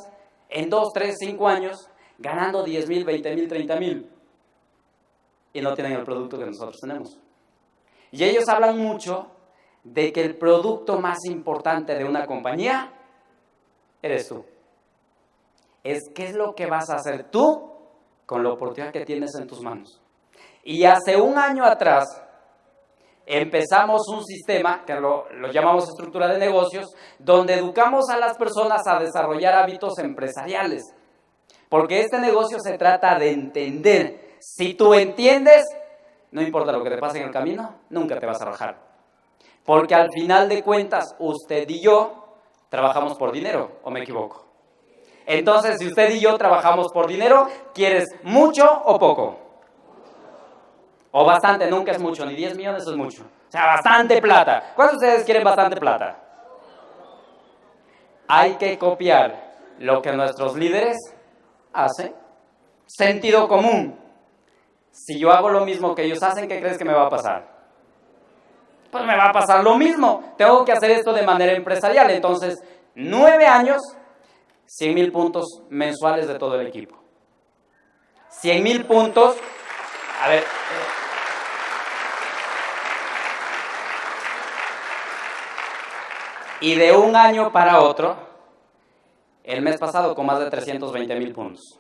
en 0.48 0.68
2, 0.68 0.92
3, 0.92 1.14
5 1.18 1.48
años 1.48 1.88
ganando 2.18 2.62
10 2.62 2.88
mil, 2.88 3.04
20 3.04 3.34
mil, 3.34 3.48
30 3.48 3.76
mil 3.76 4.10
y 5.52 5.60
no 5.60 5.74
tienen 5.74 5.94
el 5.94 6.04
producto 6.04 6.38
que 6.38 6.46
nosotros 6.46 6.78
tenemos. 6.80 7.18
Y 8.10 8.24
ellos 8.24 8.48
hablan 8.48 8.78
mucho 8.78 9.26
de 9.82 10.12
que 10.12 10.22
el 10.22 10.36
producto 10.36 10.98
más 10.98 11.18
importante 11.24 11.94
de 11.94 12.04
una 12.04 12.26
compañía 12.26 12.92
eres 14.00 14.28
tú. 14.28 14.44
Es 15.82 16.00
qué 16.14 16.26
es 16.26 16.34
lo 16.34 16.54
que 16.54 16.66
vas 16.66 16.90
a 16.90 16.96
hacer 16.96 17.24
tú 17.30 17.72
con 18.26 18.42
la 18.42 18.50
oportunidad 18.50 18.92
que 18.92 19.04
tienes 19.04 19.34
en 19.34 19.46
tus 19.46 19.60
manos. 19.60 20.00
Y 20.62 20.84
hace 20.84 21.20
un 21.20 21.36
año 21.36 21.64
atrás 21.64 22.22
empezamos 23.32 24.02
un 24.08 24.24
sistema 24.24 24.84
que 24.84 24.94
lo, 24.94 25.26
llamamos 25.52 25.88
estructura 25.88 26.28
de 26.28 26.38
negocios, 26.38 26.86
donde 27.18 27.54
educamos 27.54 28.08
a 28.10 28.18
las 28.18 28.36
personas 28.36 28.86
a 28.86 28.98
desarrollar 28.98 29.54
hábitos 29.54 29.98
empresariales. 29.98 30.82
Porque 31.68 32.00
este 32.00 32.18
negocio 32.18 32.58
se 32.60 32.76
trata 32.76 33.18
de 33.18 33.30
entender 33.30 34.36
si 34.38 34.74
tú 34.74 34.92
entiendes, 34.92 35.64
no 36.32 36.42
importa 36.42 36.72
lo 36.72 36.84
que 36.84 36.90
te 36.90 36.98
pase 36.98 37.18
en 37.18 37.24
el 37.24 37.30
camino, 37.30 37.76
nunca 37.90 38.18
te 38.18 38.26
vas 38.26 38.40
a 38.42 38.46
rajar. 38.46 38.76
Porque 39.64 39.94
al 39.94 40.10
final 40.12 40.48
de 40.48 40.62
cuentas, 40.62 41.14
usted 41.18 41.68
y 41.68 41.80
yo 41.80 42.36
trabajamos 42.68 43.16
por 43.16 43.32
dinero, 43.32 43.78
¿o 43.84 43.90
me 43.90 44.02
equivoco? 44.02 44.44
Entonces, 45.24 45.76
si 45.78 45.86
usted 45.86 46.10
y 46.10 46.20
yo 46.20 46.36
trabajamos 46.36 46.88
por 46.92 47.06
dinero, 47.06 47.46
¿quieres 47.72 48.08
mucho 48.24 48.64
o 48.84 48.98
poco? 48.98 49.41
O 51.12 51.24
bastante, 51.24 51.70
nunca 51.70 51.92
es 51.92 52.00
mucho, 52.00 52.24
ni 52.24 52.34
10 52.34 52.56
millones 52.56 52.86
es 52.86 52.96
mucho. 52.96 53.22
O 53.22 53.50
sea, 53.52 53.66
bastante 53.66 54.20
plata. 54.20 54.72
¿Cuántos 54.74 54.98
de 54.98 55.06
ustedes 55.06 55.24
quieren 55.24 55.44
bastante 55.44 55.76
plata? 55.76 56.18
Hay 58.28 58.54
que 58.54 58.78
copiar 58.78 59.52
lo 59.78 60.00
que 60.00 60.10
nuestros 60.12 60.56
líderes 60.56 60.96
hacen. 61.74 62.14
Sentido 62.86 63.46
común. 63.46 63.98
Si 64.90 65.18
yo 65.18 65.30
hago 65.32 65.50
lo 65.50 65.66
mismo 65.66 65.94
que 65.94 66.04
ellos 66.04 66.22
hacen, 66.22 66.48
¿qué 66.48 66.60
crees 66.60 66.78
que 66.78 66.84
me 66.84 66.94
va 66.94 67.06
a 67.06 67.10
pasar? 67.10 67.46
Pues 68.90 69.04
me 69.04 69.16
va 69.16 69.26
a 69.26 69.32
pasar 69.32 69.62
lo 69.62 69.76
mismo. 69.76 70.34
Tengo 70.38 70.64
que 70.64 70.72
hacer 70.72 70.90
esto 70.92 71.12
de 71.12 71.22
manera 71.22 71.52
empresarial. 71.52 72.10
Entonces, 72.10 72.62
nueve 72.94 73.46
años, 73.46 73.82
100 74.66 74.94
mil 74.94 75.12
puntos 75.12 75.62
mensuales 75.68 76.26
de 76.26 76.38
todo 76.38 76.58
el 76.58 76.66
equipo. 76.66 77.02
100 78.30 78.62
mil 78.62 78.84
puntos. 78.86 79.36
A 80.22 80.28
ver. 80.28 80.44
Y 86.62 86.76
de 86.76 86.96
un 86.96 87.16
año 87.16 87.50
para 87.50 87.80
otro, 87.80 88.16
el 89.42 89.62
mes 89.62 89.78
pasado 89.78 90.14
con 90.14 90.26
más 90.26 90.38
de 90.38 90.48
320 90.48 91.16
mil 91.16 91.32
puntos. 91.32 91.76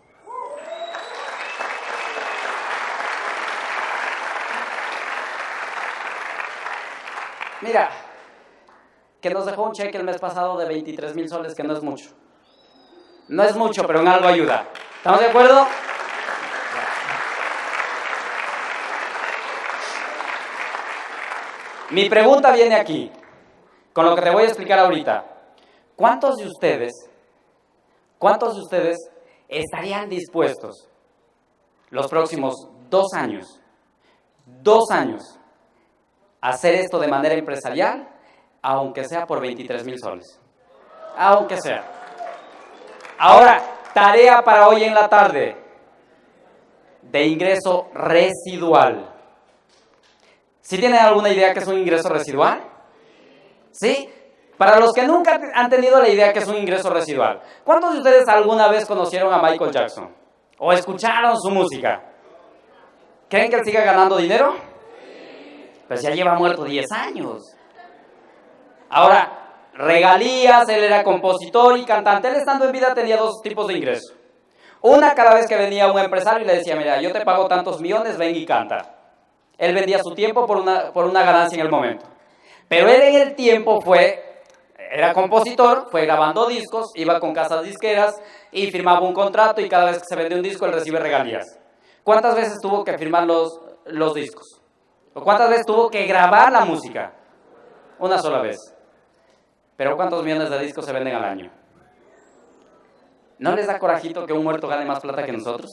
Mira, 7.60 7.90
que 9.20 9.30
nos 9.30 9.46
dejó 9.46 9.62
un 9.62 9.72
cheque 9.72 9.96
el 9.96 10.02
mes 10.02 10.18
pasado 10.18 10.58
de 10.58 10.66
23 10.66 11.14
mil 11.14 11.28
soles, 11.28 11.54
que 11.54 11.62
no 11.62 11.74
es 11.74 11.82
mucho. 11.84 12.10
No 13.28 13.44
es 13.44 13.54
mucho, 13.54 13.86
pero 13.86 14.00
en 14.00 14.08
algo 14.08 14.26
ayuda. 14.26 14.66
¿Estamos 14.96 15.20
de 15.20 15.26
acuerdo? 15.26 15.64
Mi 21.90 22.08
pregunta 22.08 22.50
viene 22.50 22.74
aquí, 22.74 23.12
con 23.92 24.06
lo 24.06 24.14
que 24.14 24.22
te 24.22 24.30
voy 24.30 24.44
a 24.44 24.46
explicar 24.46 24.78
ahorita. 24.78 25.24
¿Cuántos 25.96 26.36
de 26.36 26.46
ustedes, 26.46 26.92
cuántos 28.18 28.54
de 28.54 28.60
ustedes 28.62 28.96
estarían 29.48 30.08
dispuestos 30.08 30.88
los 31.90 32.08
próximos 32.08 32.68
dos 32.88 33.12
años, 33.12 33.60
dos 34.46 34.90
años, 34.90 35.38
hacer 36.40 36.74
esto 36.74 36.98
de 36.98 37.08
manera 37.08 37.34
empresarial, 37.34 38.08
aunque 38.62 39.04
sea 39.04 39.26
por 39.26 39.40
23 39.40 39.84
mil 39.84 39.98
soles. 39.98 40.38
Aunque 41.16 41.60
sea. 41.60 41.84
Ahora, 43.18 43.62
tarea 43.92 44.42
para 44.42 44.68
hoy 44.68 44.84
en 44.84 44.94
la 44.94 45.08
tarde 45.08 45.56
de 47.02 47.26
ingreso 47.26 47.90
residual. 47.92 49.08
¿Sí 50.60 50.78
tienen 50.78 51.00
alguna 51.00 51.28
idea 51.28 51.52
que 51.52 51.60
es 51.60 51.66
un 51.66 51.78
ingreso 51.78 52.08
residual? 52.08 52.71
¿Sí? 53.72 54.08
Para 54.56 54.78
los 54.78 54.92
que 54.92 55.02
nunca 55.06 55.40
han 55.54 55.68
tenido 55.68 56.00
la 56.00 56.08
idea 56.08 56.32
que 56.32 56.38
es 56.38 56.46
un 56.46 56.56
ingreso 56.56 56.88
residual, 56.90 57.40
¿cuántos 57.64 57.94
de 57.94 57.98
ustedes 57.98 58.28
alguna 58.28 58.68
vez 58.68 58.86
conocieron 58.86 59.32
a 59.32 59.42
Michael 59.42 59.72
Jackson? 59.72 60.14
¿O 60.58 60.72
escucharon 60.72 61.36
su 61.40 61.50
música? 61.50 62.00
¿Creen 63.28 63.50
que 63.50 63.56
él 63.56 63.64
siga 63.64 63.82
ganando 63.82 64.16
dinero? 64.16 64.54
Pues 65.88 66.02
ya 66.02 66.10
lleva 66.10 66.34
muerto 66.34 66.64
10 66.64 66.92
años. 66.92 67.42
Ahora, 68.88 69.70
regalías, 69.74 70.68
él 70.68 70.84
era 70.84 71.02
compositor 71.02 71.78
y 71.78 71.84
cantante. 71.84 72.28
Él 72.28 72.36
estando 72.36 72.66
en 72.66 72.72
vida 72.72 72.94
tenía 72.94 73.16
dos 73.16 73.40
tipos 73.42 73.66
de 73.66 73.74
ingresos. 73.74 74.14
Una 74.82 75.14
cada 75.14 75.34
vez 75.34 75.46
que 75.46 75.56
venía 75.56 75.90
un 75.90 75.98
empresario 75.98 76.44
y 76.44 76.46
le 76.46 76.56
decía, 76.56 76.76
mira, 76.76 77.00
yo 77.00 77.10
te 77.10 77.22
pago 77.22 77.46
tantos 77.46 77.80
millones, 77.80 78.18
ven 78.18 78.36
y 78.36 78.44
canta. 78.44 78.94
Él 79.56 79.74
vendía 79.74 79.98
su 80.02 80.14
tiempo 80.14 80.46
por 80.46 80.58
una, 80.58 80.92
por 80.92 81.06
una 81.06 81.22
ganancia 81.22 81.56
en 81.56 81.66
el 81.66 81.70
momento. 81.70 82.11
Pero 82.72 82.88
él 82.88 83.02
en 83.02 83.14
el 83.16 83.34
tiempo 83.34 83.82
fue, 83.82 84.40
era 84.90 85.12
compositor, 85.12 85.88
fue 85.90 86.06
grabando 86.06 86.46
discos, 86.46 86.90
iba 86.94 87.20
con 87.20 87.34
casas 87.34 87.62
disqueras 87.64 88.18
y 88.50 88.70
firmaba 88.70 89.06
un 89.06 89.12
contrato 89.12 89.60
y 89.60 89.68
cada 89.68 89.90
vez 89.90 89.98
que 89.98 90.06
se 90.06 90.16
vende 90.16 90.36
un 90.36 90.42
disco 90.42 90.64
él 90.64 90.72
recibe 90.72 90.98
regalías. 90.98 91.58
¿Cuántas 92.02 92.34
veces 92.34 92.58
tuvo 92.62 92.82
que 92.82 92.96
firmar 92.96 93.26
los, 93.26 93.60
los 93.84 94.14
discos? 94.14 94.62
¿O 95.12 95.20
cuántas 95.20 95.50
veces 95.50 95.66
tuvo 95.66 95.90
que 95.90 96.06
grabar 96.06 96.50
la 96.50 96.64
música? 96.64 97.12
Una 97.98 98.16
sola 98.16 98.40
vez. 98.40 98.56
Pero 99.76 99.94
¿cuántos 99.94 100.24
millones 100.24 100.48
de 100.48 100.58
discos 100.60 100.86
se 100.86 100.94
venden 100.94 101.14
al 101.14 101.24
año? 101.24 101.50
¿No 103.38 103.54
les 103.54 103.66
da 103.66 103.78
corajito 103.78 104.24
que 104.24 104.32
un 104.32 104.44
muerto 104.44 104.66
gane 104.66 104.86
más 104.86 105.00
plata 105.00 105.26
que 105.26 105.32
nosotros? 105.32 105.70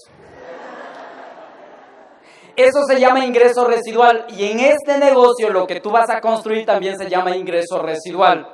Eso 2.60 2.84
se 2.84 3.00
llama 3.00 3.24
ingreso 3.24 3.63
residual 3.63 4.25
y 4.28 4.51
en 4.51 4.60
este 4.60 4.98
negocio 4.98 5.50
lo 5.50 5.66
que 5.66 5.80
tú 5.80 5.92
vas 5.92 6.10
a 6.10 6.20
construir 6.20 6.66
también 6.66 6.98
se 6.98 7.10
llama 7.10 7.34
ingreso 7.34 7.82
residual. 7.82 8.50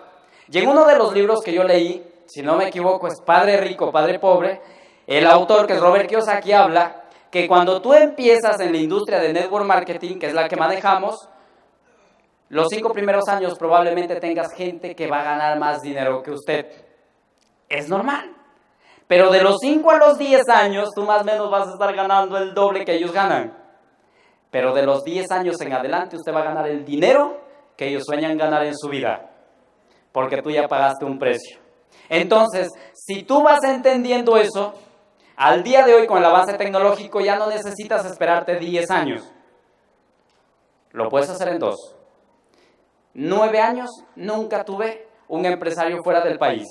Y 0.47 0.59
en 0.59 0.69
uno 0.69 0.85
de 0.85 0.95
los 0.95 1.11
libros 1.11 1.39
que 1.43 1.51
yo 1.51 1.63
leí, 1.63 2.07
si 2.27 2.43
no 2.43 2.55
me 2.55 2.67
equivoco, 2.67 3.07
es 3.07 3.19
Padre 3.25 3.57
Rico, 3.57 3.91
Padre 3.91 4.19
Pobre, 4.19 4.61
el 5.07 5.25
autor 5.25 5.65
que 5.65 5.73
es 5.73 5.81
Robert 5.81 6.07
Kiyosaki 6.07 6.51
habla 6.51 7.05
que 7.31 7.47
cuando 7.47 7.81
tú 7.81 7.95
empiezas 7.95 8.59
en 8.59 8.73
la 8.73 8.77
industria 8.77 9.17
de 9.17 9.33
network 9.33 9.65
marketing, 9.65 10.19
que 10.19 10.27
es 10.27 10.35
la 10.35 10.47
que 10.47 10.55
manejamos, 10.55 11.27
los 12.49 12.67
cinco 12.69 12.93
primeros 12.93 13.27
años 13.27 13.57
probablemente 13.57 14.17
tengas 14.17 14.53
gente 14.53 14.95
que 14.95 15.07
va 15.07 15.21
a 15.21 15.23
ganar 15.23 15.57
más 15.57 15.81
dinero 15.81 16.21
que 16.21 16.29
usted. 16.29 16.67
Es 17.67 17.89
normal. 17.89 18.35
Pero 19.07 19.31
de 19.31 19.41
los 19.41 19.57
5 19.61 19.89
a 19.89 19.97
los 19.97 20.17
10 20.19 20.47
años, 20.49 20.89
tú 20.95 21.03
más 21.03 21.21
o 21.21 21.25
menos 21.25 21.49
vas 21.49 21.67
a 21.67 21.71
estar 21.71 21.95
ganando 21.95 22.37
el 22.37 22.53
doble 22.53 22.85
que 22.85 22.93
ellos 22.93 23.11
ganan. 23.11 23.64
Pero 24.51 24.73
de 24.73 24.83
los 24.83 25.03
10 25.03 25.31
años 25.31 25.59
en 25.61 25.73
adelante, 25.73 26.15
usted 26.15 26.33
va 26.33 26.41
a 26.41 26.45
ganar 26.45 26.67
el 26.67 26.85
dinero 26.85 27.41
que 27.75 27.87
ellos 27.87 28.03
sueñan 28.05 28.37
ganar 28.37 28.65
en 28.65 28.75
su 28.75 28.87
vida. 28.89 29.31
porque 30.11 30.41
tú 30.41 30.49
ya 30.49 30.65
pagaste 30.69 31.03
un 31.03 31.19
precio. 31.19 31.59
Entonces, 32.07 32.69
si 32.93 33.23
tú 33.23 33.43
vas 33.43 33.61
entendiendo 33.65 34.37
eso, 34.37 34.73
al 35.35 35.61
día 35.61 35.85
de 35.85 35.93
hoy 35.93 36.07
con 36.07 36.19
el 36.19 36.23
avance 36.25 36.53
tecnológico 36.53 37.19
ya 37.19 37.35
no 37.35 37.47
necesitas 37.47 38.05
esperarte 38.05 38.57
10 38.57 38.89
años. 38.91 39.29
Lo 40.91 41.09
puedes 41.09 41.29
hacer 41.29 41.49
en 41.49 41.59
dos. 41.59 41.97
Nueve 43.13 43.59
años 43.59 43.89
nunca 44.15 44.63
tuve 44.63 45.07
un 45.27 45.45
empresario 45.45 46.01
fuera 46.01 46.21
del 46.21 46.37
país. 46.37 46.63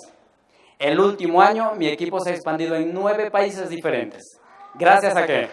El 0.79 0.99
último 0.99 1.43
año 1.43 1.73
mi 1.77 1.89
equipo 1.89 2.21
se 2.21 2.31
ha 2.31 2.35
expandido 2.35 2.75
en 2.77 2.95
nueve 2.95 3.31
países 3.31 3.69
diferentes. 3.69 4.41
¿Gracias 4.75 5.15
a 5.15 5.27
qué? 5.27 5.51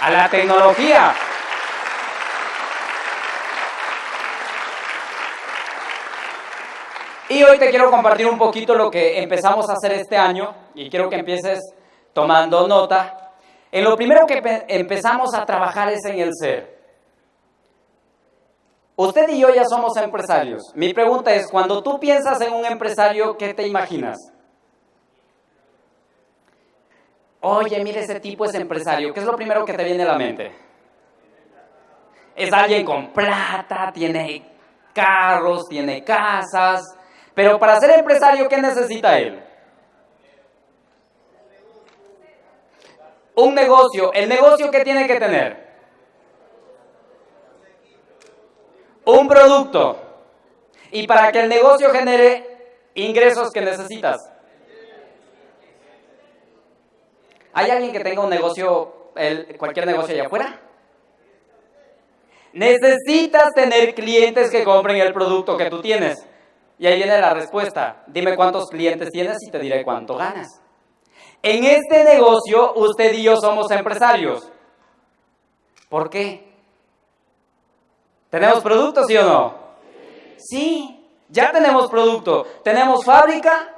A 0.00 0.10
la 0.10 0.28
tecnología. 0.28 1.12
Y 7.30 7.42
hoy 7.42 7.58
te 7.58 7.68
quiero 7.68 7.90
compartir 7.90 8.26
un 8.26 8.38
poquito 8.38 8.74
lo 8.74 8.90
que 8.90 9.20
empezamos 9.20 9.68
a 9.68 9.74
hacer 9.74 9.92
este 9.92 10.16
año 10.16 10.54
y 10.74 10.88
quiero 10.88 11.10
que 11.10 11.16
empieces 11.16 11.58
tomando 12.14 12.66
nota. 12.66 13.32
En 13.70 13.84
lo 13.84 13.96
primero 13.96 14.24
que 14.26 14.40
empezamos 14.68 15.34
a 15.34 15.44
trabajar 15.44 15.90
es 15.90 16.04
en 16.06 16.20
el 16.20 16.30
ser. 16.32 16.78
Usted 18.96 19.28
y 19.28 19.40
yo 19.40 19.54
ya 19.54 19.64
somos 19.64 19.96
empresarios. 19.96 20.62
Mi 20.74 20.94
pregunta 20.94 21.34
es, 21.34 21.48
cuando 21.50 21.82
tú 21.82 22.00
piensas 22.00 22.40
en 22.40 22.52
un 22.52 22.64
empresario, 22.64 23.36
¿qué 23.36 23.52
te 23.52 23.66
imaginas? 23.66 24.16
Oye, 27.40 27.82
mire, 27.84 28.00
ese 28.00 28.18
tipo 28.20 28.44
es 28.44 28.54
empresario. 28.54 29.12
¿Qué 29.14 29.20
es 29.20 29.26
lo 29.26 29.36
primero 29.36 29.64
que 29.64 29.72
te 29.72 29.84
viene 29.84 30.02
a 30.02 30.06
la 30.06 30.18
mente? 30.18 30.52
Es 32.34 32.52
alguien 32.52 32.84
con 32.84 33.12
plata, 33.12 33.92
tiene 33.92 34.42
carros, 34.92 35.68
tiene 35.68 36.02
casas. 36.02 36.82
Pero 37.34 37.58
para 37.58 37.78
ser 37.78 37.90
empresario, 37.90 38.48
¿qué 38.48 38.58
necesita 38.58 39.18
él? 39.18 39.42
Un 43.36 43.54
negocio. 43.54 44.12
¿El 44.12 44.28
negocio 44.28 44.70
qué 44.70 44.82
tiene 44.82 45.06
que 45.06 45.20
tener? 45.20 45.68
Un 49.04 49.28
producto. 49.28 49.96
Y 50.90 51.06
para 51.06 51.30
que 51.30 51.40
el 51.40 51.48
negocio 51.48 51.90
genere 51.90 52.74
ingresos 52.94 53.50
que 53.52 53.60
necesitas. 53.60 54.28
¿Hay 57.58 57.72
alguien 57.72 57.90
que 57.90 57.98
tenga 57.98 58.22
un 58.22 58.30
negocio, 58.30 59.10
cualquier 59.58 59.84
negocio 59.84 60.14
allá 60.14 60.26
afuera? 60.26 60.60
Necesitas 62.52 63.52
tener 63.52 63.96
clientes 63.96 64.48
que 64.48 64.62
compren 64.62 64.98
el 64.98 65.12
producto 65.12 65.56
que 65.56 65.68
tú 65.68 65.82
tienes. 65.82 66.24
Y 66.78 66.86
ahí 66.86 66.94
viene 66.94 67.20
la 67.20 67.34
respuesta. 67.34 68.04
Dime 68.06 68.36
cuántos 68.36 68.68
clientes 68.68 69.10
tienes 69.10 69.38
y 69.44 69.50
te 69.50 69.58
diré 69.58 69.82
cuánto 69.82 70.14
ganas. 70.14 70.46
En 71.42 71.64
este 71.64 72.04
negocio, 72.04 72.74
usted 72.76 73.12
y 73.14 73.24
yo 73.24 73.36
somos 73.36 73.68
empresarios. 73.72 74.48
¿Por 75.88 76.08
qué? 76.10 76.52
¿Tenemos 78.30 78.60
producto, 78.60 79.02
sí 79.02 79.16
o 79.16 79.24
no? 79.24 79.54
Sí, 80.36 81.04
ya 81.28 81.50
tenemos 81.50 81.90
producto. 81.90 82.46
¿Tenemos 82.62 83.04
fábrica? 83.04 83.74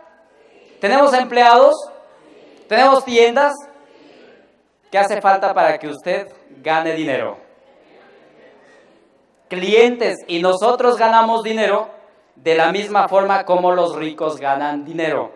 ¿Tenemos 0.83 1.15
empleados? 1.15 1.75
¿Tenemos 2.69 3.07
tiendas? 3.07 3.55
¿Qué 4.91 4.99
hace 4.99 5.21
falta 5.21 5.55
para 5.55 5.79
que 5.79 5.89
usted 5.89 6.33
gane 6.63 6.95
dinero? 6.95 7.39
Clientes. 9.49 10.17
Y 10.27 10.41
nosotros 10.41 10.97
ganamos 10.97 11.43
dinero 11.43 11.89
de 12.35 12.55
la 12.55 12.73
misma 12.73 13.09
forma 13.09 13.45
como 13.45 13.73
los 13.73 13.95
ricos 13.95 14.39
ganan 14.39 14.85
dinero. 14.85 15.33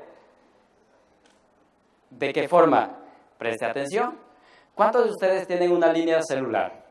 ¿De 2.10 2.32
qué 2.32 2.48
forma? 2.48 2.98
Preste 3.38 3.64
atención. 3.64 4.18
¿Cuántos 4.74 5.04
de 5.04 5.10
ustedes 5.10 5.46
tienen 5.46 5.70
una 5.70 5.92
línea 5.92 6.20
celular? 6.22 6.84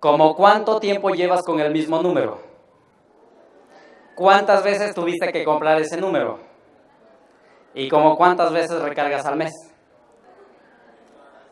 ¿Cómo 0.00 0.34
cuánto 0.34 0.78
tiempo 0.78 1.10
llevas 1.10 1.42
con 1.42 1.60
el 1.60 1.72
mismo 1.72 2.00
número? 2.00 2.38
¿Cuántas 4.14 4.62
veces 4.62 4.94
tuviste 4.94 5.30
que 5.30 5.44
comprar 5.44 5.80
ese 5.80 6.00
número? 6.00 6.38
¿Y 7.74 7.88
como 7.88 8.16
cuántas 8.16 8.52
veces 8.52 8.80
recargas 8.80 9.26
al 9.26 9.36
mes? 9.36 9.52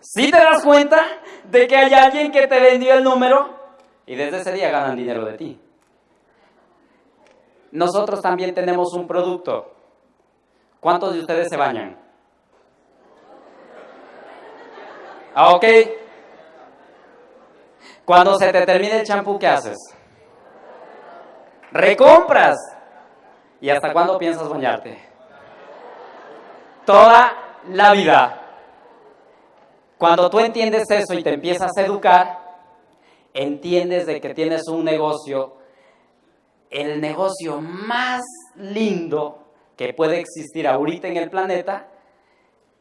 ¿Sí 0.07 0.31
te 0.31 0.37
das 0.37 0.63
cuenta 0.63 1.03
de 1.45 1.67
que 1.67 1.77
hay 1.77 1.93
alguien 1.93 2.31
que 2.31 2.47
te 2.47 2.61
vendió 2.61 2.95
el 2.95 3.03
número 3.03 3.59
y 4.07 4.15
desde 4.15 4.39
ese 4.39 4.53
día 4.53 4.71
ganan 4.71 4.97
dinero 4.97 5.25
de 5.25 5.33
ti? 5.35 5.61
nosotros 7.75 8.23
también 8.23 8.55
tenemos 8.55 8.95
un 8.95 9.07
producto. 9.07 9.73
¿Cuántos 10.79 11.13
de 11.13 11.21
ustedes 11.21 11.49
se 11.49 11.57
bañan? 11.57 11.99
Ah, 15.35 15.51
ok. 15.55 15.65
Cuando 18.05 18.39
se 18.39 18.53
te 18.53 18.65
termine 18.65 19.01
el 19.01 19.07
champú, 19.07 19.39
¿qué 19.41 19.49
haces? 19.49 19.77
Recompras. 21.73 22.57
¿Y 23.61 23.71
hasta 23.71 23.93
cuándo 23.93 24.19
piensas 24.19 24.49
bañarte? 24.49 24.97
Toda 26.87 27.33
la 27.71 27.93
vida. 27.93 28.44
Cuando 29.99 30.29
tú 30.31 30.41
entiendes 30.41 30.85
eso 30.91 31.15
y 31.15 31.23
te 31.23 31.35
empiezas 31.35 31.71
a 31.77 31.83
educar, 31.83 32.39
entiendes 33.33 34.07
de 34.07 34.21
que 34.21 34.35
tienes 34.35 34.69
un 34.69 34.85
negocio 34.85 35.65
el 36.75 37.01
negocio 37.01 37.61
más 37.61 38.23
lindo 38.57 39.39
que 39.77 39.95
puede 39.95 40.19
existir 40.19 40.67
ahorita 40.67 41.07
en 41.07 41.17
el 41.17 41.31
planeta, 41.31 41.89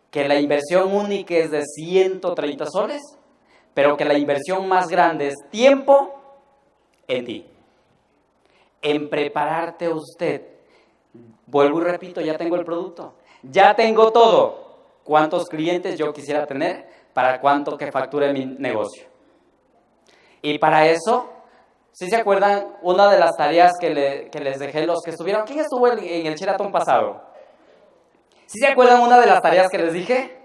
que 0.10 0.28
la 0.28 0.40
inversión 0.40 0.94
única 0.96 1.36
es 1.36 1.52
de 1.52 1.64
130 1.64 2.66
soles, 2.66 3.02
pero 3.76 3.96
que 3.96 4.06
la 4.06 4.18
inversión 4.18 4.68
más 4.68 4.88
grande 4.88 5.28
es 5.28 5.36
tiempo 5.52 6.12
en 7.08 7.26
ti, 7.26 7.46
en 8.82 9.10
prepararte 9.10 9.90
usted. 9.90 10.42
Vuelvo 11.46 11.82
y 11.82 11.84
repito, 11.84 12.20
ya 12.20 12.36
tengo 12.36 12.56
el 12.56 12.66
producto, 12.66 13.14
ya 13.44 13.76
tengo 13.76 14.12
todo. 14.12 14.64
¿Cuántos 15.04 15.46
clientes 15.50 16.00
yo 16.00 16.14
quisiera 16.14 16.48
tener 16.48 16.88
para 17.14 17.40
cuánto 17.40 17.78
que 17.78 17.92
facture 17.92 18.34
mi 18.34 18.46
negocio? 18.46 19.06
Y 20.42 20.58
para 20.58 20.88
eso 20.88 21.34
si 21.94 22.10
se 22.10 22.16
acuerdan, 22.16 22.76
una 22.82 23.08
de 23.12 23.20
las 23.20 23.38
tareas 23.38 23.74
que, 23.80 23.92
les 23.92 24.60
dejé 24.60 24.88
los 24.88 25.04
que 25.04 25.12
estuvieron, 25.12 25.46
¿quién 25.46 25.60
estuvo 25.60 25.88
en, 25.88 26.26
el 26.26 26.34
Sheraton 26.34 26.72
pasado? 26.72 27.22
Si 28.48 28.58
se 28.58 28.68
acuerdan 28.68 29.02
una 29.02 29.20
de 29.20 29.28
las 29.28 29.42
tareas 29.44 29.70
que 29.70 29.78
les 29.78 29.94
dije? 29.94 30.42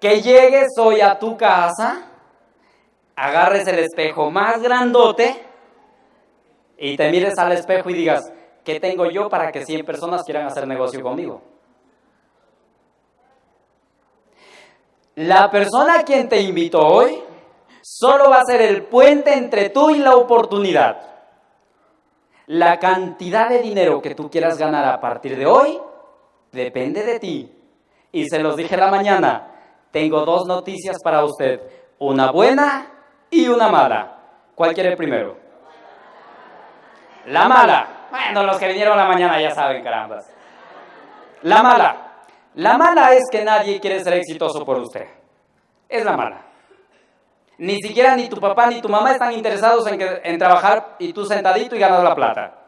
Que 0.00 0.20
llegues 0.20 0.76
hoy 0.78 1.00
a 1.00 1.16
tu 1.20 1.36
casa, 1.36 2.10
agarres 3.14 3.68
el 3.68 3.78
espejo 3.78 4.32
más 4.32 4.60
grandote 4.60 5.46
y 6.76 6.96
te 6.96 7.08
mires 7.12 7.38
al 7.38 7.52
espejo 7.52 7.88
y 7.90 7.94
digas, 7.94 8.32
¿qué 8.64 8.80
tengo 8.80 9.08
yo 9.08 9.28
para 9.28 9.52
que 9.52 9.64
100 9.64 9.86
personas 9.86 10.24
quieran 10.24 10.46
hacer 10.46 10.66
negocio 10.66 11.00
conmigo? 11.02 11.40
La 15.16 15.50
persona 15.50 16.00
a 16.00 16.04
quien 16.04 16.28
te 16.28 16.40
invitó 16.42 16.86
hoy 16.86 17.22
solo 17.80 18.28
va 18.28 18.40
a 18.40 18.44
ser 18.44 18.60
el 18.60 18.82
puente 18.82 19.32
entre 19.32 19.70
tú 19.70 19.88
y 19.90 19.98
la 19.98 20.14
oportunidad. 20.14 20.98
La 22.48 22.78
cantidad 22.78 23.48
de 23.48 23.60
dinero 23.60 24.02
que 24.02 24.14
tú 24.14 24.30
quieras 24.30 24.58
ganar 24.58 24.84
a 24.84 25.00
partir 25.00 25.38
de 25.38 25.46
hoy 25.46 25.80
depende 26.52 27.02
de 27.02 27.18
ti. 27.18 27.50
Y 28.12 28.28
se 28.28 28.40
los 28.40 28.56
dije 28.56 28.76
la 28.76 28.90
mañana, 28.90 29.54
tengo 29.90 30.24
dos 30.26 30.46
noticias 30.46 30.98
para 31.02 31.24
usted, 31.24 31.62
una 31.98 32.30
buena 32.30 32.86
y 33.30 33.48
una 33.48 33.68
mala. 33.68 34.18
¿Cuál 34.54 34.74
quiere 34.74 34.96
primero? 34.96 35.38
La 37.28 37.48
mala. 37.48 38.08
Bueno, 38.10 38.42
los 38.42 38.58
que 38.58 38.68
vinieron 38.68 38.98
la 38.98 39.06
mañana 39.06 39.40
ya 39.40 39.50
saben, 39.50 39.82
carambas. 39.82 40.30
La 41.42 41.62
mala. 41.62 42.05
La 42.56 42.78
mala 42.78 43.12
es 43.12 43.24
que 43.30 43.44
nadie 43.44 43.78
quiere 43.80 44.02
ser 44.02 44.14
exitoso 44.14 44.64
por 44.64 44.78
usted. 44.78 45.06
Es 45.88 46.04
la 46.04 46.16
mala. 46.16 46.46
Ni 47.58 47.80
siquiera 47.82 48.16
ni 48.16 48.28
tu 48.28 48.40
papá 48.40 48.66
ni 48.66 48.80
tu 48.80 48.88
mamá 48.88 49.12
están 49.12 49.32
interesados 49.32 49.86
en, 49.86 50.38
trabajar 50.38 50.96
y 50.98 51.12
tú 51.12 51.26
sentadito 51.26 51.76
y 51.76 51.78
ganas 51.78 52.02
la 52.02 52.14
plata. 52.14 52.58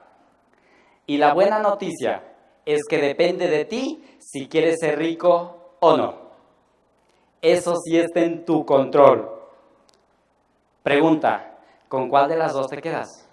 Y 1.07 1.17
la 1.17 1.33
buena 1.33 1.59
noticia 1.59 2.23
es 2.67 2.83
que 2.89 2.99
depende 2.99 3.49
de 3.49 3.65
ti 3.65 4.05
si 4.19 4.47
quieres 4.47 4.77
ser 4.79 4.99
rico 4.99 5.77
o 5.81 5.97
no. 5.97 6.29
Eso 7.41 7.75
sí 7.77 7.99
está 7.99 8.21
en 8.21 8.45
tu 8.45 8.67
control. 8.67 9.27
Pregunta, 10.83 11.57
¿con 11.89 12.11
cuál 12.11 12.29
de 12.29 12.37
las 12.37 12.53
dos 12.53 12.69
te 12.69 12.83
quedas? 12.83 13.27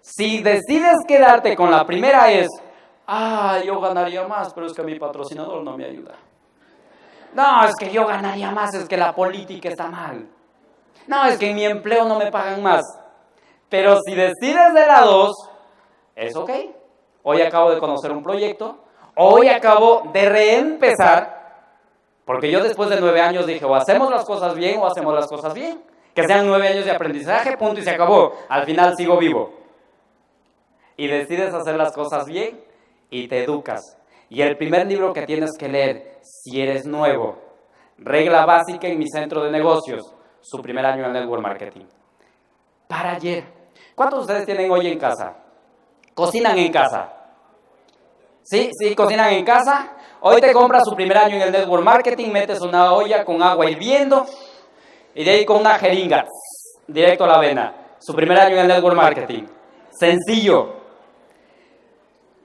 Si 0.00 0.42
decides 0.42 0.96
quedarte 1.06 1.54
con 1.54 1.70
la 1.70 1.84
primera 1.84 2.32
es, 2.32 2.48
ah, 3.06 3.60
yo 3.64 3.80
ganaría 3.80 4.26
más, 4.26 4.52
pero 4.54 4.66
es 4.66 4.72
que 4.72 4.82
mi 4.82 4.98
patrocinador 4.98 5.62
no 5.62 5.76
me 5.76 5.84
ayuda. 5.84 6.14
No, 7.34 7.64
es 7.64 7.74
que 7.78 7.90
yo 7.90 8.06
ganaría 8.06 8.50
más, 8.50 8.74
es 8.74 8.88
que 8.88 8.96
la 8.96 9.14
política 9.14 9.68
está 9.68 9.88
mal. 9.88 10.28
No, 11.06 11.24
es 11.24 11.38
que 11.38 11.50
en 11.50 11.56
mi 11.56 11.64
empleo 11.64 12.04
no 12.04 12.18
me 12.18 12.30
pagan 12.30 12.62
más. 12.62 12.82
Pero 13.68 13.98
si 14.04 14.14
decides 14.14 14.74
de 14.74 14.86
la 14.86 15.00
2, 15.00 15.50
es 16.16 16.36
ok. 16.36 16.50
Hoy 17.22 17.40
acabo 17.40 17.70
de 17.70 17.78
conocer 17.78 18.12
un 18.12 18.22
proyecto, 18.22 18.78
hoy 19.16 19.48
acabo 19.48 20.10
de 20.12 20.28
reempezar, 20.28 21.42
porque 22.24 22.50
yo 22.50 22.62
después 22.62 22.90
de 22.90 23.00
nueve 23.00 23.20
años 23.20 23.46
dije, 23.46 23.64
o 23.64 23.74
hacemos 23.74 24.10
las 24.10 24.24
cosas 24.24 24.54
bien 24.54 24.80
o 24.80 24.86
hacemos 24.86 25.14
las 25.14 25.26
cosas 25.26 25.54
bien. 25.54 25.82
Que 26.14 26.26
sean 26.26 26.46
nueve 26.46 26.68
años 26.68 26.84
de 26.84 26.90
aprendizaje, 26.90 27.56
punto 27.56 27.80
y 27.80 27.82
se 27.82 27.90
acabó. 27.90 28.34
Al 28.48 28.66
final 28.66 28.94
sigo 28.96 29.16
vivo. 29.16 29.54
Y 30.96 31.06
decides 31.06 31.54
hacer 31.54 31.76
las 31.76 31.92
cosas 31.92 32.26
bien 32.26 32.62
y 33.12 33.28
te 33.28 33.44
educas. 33.44 33.98
Y 34.30 34.40
el 34.40 34.56
primer 34.56 34.86
libro 34.86 35.12
que 35.12 35.26
tienes 35.26 35.52
que 35.58 35.68
leer, 35.68 36.18
si 36.22 36.60
eres 36.60 36.86
nuevo, 36.86 37.38
regla 37.98 38.46
básica 38.46 38.88
en 38.88 38.98
mi 38.98 39.06
centro 39.06 39.44
de 39.44 39.50
negocios, 39.50 40.14
su 40.40 40.60
primer 40.62 40.84
año 40.86 41.04
en 41.04 41.12
Network 41.12 41.42
Marketing. 41.42 41.84
Para 42.88 43.12
ayer. 43.12 43.44
¿Cuántos 43.94 44.20
de 44.20 44.22
ustedes 44.22 44.46
tienen 44.46 44.70
hoy 44.70 44.88
en 44.88 44.98
casa? 44.98 45.36
¿Cocinan 46.14 46.58
en 46.58 46.72
casa? 46.72 47.12
¿Sí? 48.42 48.70
¿Sí? 48.72 48.94
¿Cocinan 48.94 49.34
en 49.34 49.44
casa? 49.44 49.92
Hoy 50.22 50.40
te 50.40 50.52
compras 50.52 50.84
su 50.84 50.94
primer 50.94 51.18
año 51.18 51.36
en 51.36 51.42
el 51.42 51.52
Network 51.52 51.84
Marketing, 51.84 52.30
metes 52.30 52.62
una 52.62 52.94
olla 52.94 53.24
con 53.24 53.42
agua 53.42 53.70
hirviendo 53.70 54.24
y 55.14 55.22
de 55.22 55.30
ahí 55.30 55.44
con 55.44 55.60
una 55.60 55.78
jeringa, 55.78 56.26
directo 56.86 57.24
a 57.24 57.28
la 57.28 57.38
vena. 57.38 57.74
Su 57.98 58.14
primer 58.14 58.38
año 58.38 58.54
en 58.54 58.62
el 58.62 58.68
Network 58.68 58.96
Marketing. 58.96 59.44
Sencillo. 59.90 60.81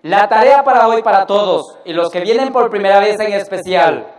La 0.04 0.28
tarea 0.30 0.64
para 0.64 0.88
hoy 0.88 1.02
para 1.02 1.26
todos 1.26 1.80
y 1.84 1.92
los 1.92 2.10
que 2.12 2.22
vienen 2.22 2.54
por 2.54 2.70
primera 2.70 3.00
vez 3.00 3.20
en 3.20 3.34
especial 3.34 4.14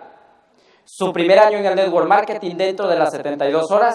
su 0.84 1.12
primer 1.12 1.38
año 1.38 1.58
en 1.58 1.66
el 1.66 1.76
network 1.76 2.08
marketing 2.08 2.56
dentro 2.56 2.88
de 2.88 2.98
las 2.98 3.12
72 3.12 3.70
horas, 3.70 3.94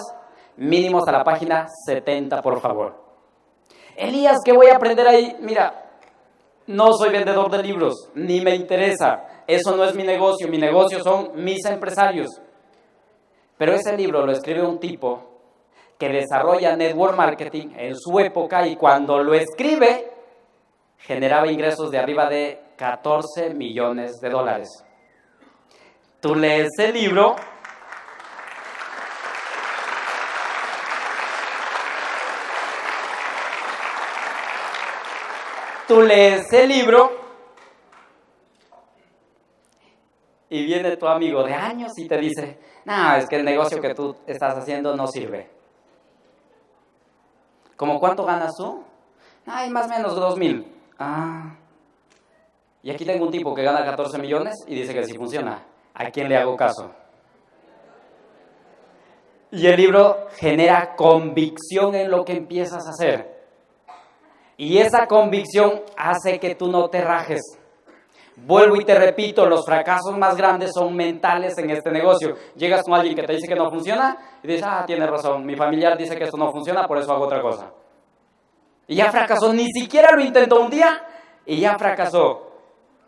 mínimos 0.56 1.06
a 1.08 1.12
la 1.12 1.24
página 1.24 1.66
70, 1.86 2.40
por 2.40 2.60
favor. 2.60 2.94
Elías, 3.96 4.38
¿qué 4.44 4.52
voy 4.52 4.68
a 4.68 4.76
aprender 4.76 5.06
ahí? 5.06 5.36
Mira, 5.40 5.90
no 6.68 6.92
soy 6.94 7.10
vendedor 7.10 7.50
de 7.50 7.62
libros, 7.62 8.10
ni 8.14 8.40
me 8.40 8.54
interesa. 8.54 9.42
Eso 9.46 9.76
no 9.76 9.84
es 9.84 9.94
mi 9.94 10.04
negocio, 10.04 10.48
mi 10.48 10.56
negocio 10.56 11.02
son 11.02 11.32
mis 11.34 11.66
empresarios. 11.66 12.28
Pero 13.58 13.74
ese 13.74 13.96
libro 13.96 14.24
lo 14.24 14.32
escribe 14.32 14.62
un 14.62 14.78
tipo 14.78 15.20
que 15.98 16.08
desarrolla 16.08 16.76
network 16.76 17.16
marketing 17.16 17.68
en 17.76 17.94
su 17.96 18.18
época 18.20 18.66
y 18.66 18.76
cuando 18.76 19.22
lo 19.22 19.34
escribe 19.34 20.13
generaba 21.06 21.50
ingresos 21.50 21.90
de 21.90 21.98
arriba 21.98 22.28
de 22.28 22.60
14 22.76 23.50
millones 23.50 24.20
de 24.20 24.30
dólares. 24.30 24.68
Tú 26.20 26.34
lees 26.34 26.70
el 26.78 26.94
libro. 26.94 27.36
Tú 35.86 36.00
lees 36.00 36.50
el 36.54 36.68
libro 36.70 37.12
y 40.48 40.64
viene 40.64 40.96
tu 40.96 41.06
amigo 41.06 41.44
de 41.44 41.52
años 41.52 41.92
y 41.98 42.08
te 42.08 42.16
dice, 42.16 42.58
no, 42.86 43.16
es 43.16 43.28
que 43.28 43.36
el 43.36 43.44
negocio 43.44 43.82
que 43.82 43.94
tú 43.94 44.16
estás 44.26 44.56
haciendo 44.56 44.96
no 44.96 45.06
sirve. 45.06 45.50
¿Cómo 47.76 48.00
cuánto 48.00 48.24
ganas 48.24 48.52
tú? 48.56 48.82
Ay, 49.44 49.68
más 49.68 49.86
o 49.86 49.88
menos 49.90 50.14
dos 50.14 50.38
mil. 50.38 50.74
Ah. 50.98 51.56
Y 52.82 52.90
aquí 52.90 53.04
tengo 53.04 53.24
un 53.24 53.30
tipo 53.30 53.54
que 53.54 53.62
gana 53.62 53.84
14 53.84 54.18
millones 54.18 54.54
y 54.66 54.74
dice 54.74 54.92
que 54.92 55.04
sí 55.04 55.14
funciona. 55.16 55.64
¿a 55.94 56.10
quién 56.10 56.28
le 56.28 56.36
hago 56.36 56.56
caso? 56.56 56.90
Y 59.52 59.66
el 59.66 59.76
libro 59.76 60.26
genera 60.36 60.96
convicción 60.96 61.94
en 61.94 62.10
lo 62.10 62.24
que 62.24 62.32
empiezas 62.32 62.84
a 62.86 62.90
hacer. 62.90 63.32
Y 64.56 64.78
esa 64.78 65.06
convicción 65.06 65.82
hace 65.96 66.40
que 66.40 66.56
tú 66.56 66.68
no 66.68 66.88
te 66.88 67.00
rajes. 67.00 67.40
Vuelvo 68.36 68.74
y 68.76 68.84
te 68.84 68.96
repito, 68.96 69.46
los 69.46 69.64
fracasos 69.64 70.18
más 70.18 70.36
grandes 70.36 70.72
son 70.74 70.94
mentales 70.96 71.56
en 71.58 71.70
este 71.70 71.92
negocio. 71.92 72.34
Llegas 72.56 72.82
con 72.82 72.94
alguien 72.94 73.14
que 73.14 73.22
te 73.22 73.34
dice 73.34 73.46
que 73.46 73.54
no 73.54 73.70
funciona 73.70 74.16
y 74.42 74.48
dices, 74.48 74.64
ah, 74.66 74.82
tienes 74.84 75.08
razón, 75.08 75.46
mi 75.46 75.54
familiar 75.54 75.96
dice 75.96 76.16
que 76.16 76.24
esto 76.24 76.36
no 76.36 76.50
funciona, 76.50 76.88
por 76.88 76.98
eso 76.98 77.12
hago 77.12 77.26
otra 77.26 77.40
cosa. 77.40 77.70
Y 78.86 78.96
ya 78.96 79.10
fracasó, 79.10 79.52
ni 79.52 79.66
siquiera 79.72 80.14
lo 80.14 80.22
intentó 80.22 80.60
un 80.60 80.70
día 80.70 81.02
y 81.46 81.60
ya 81.60 81.78
fracasó. 81.78 82.50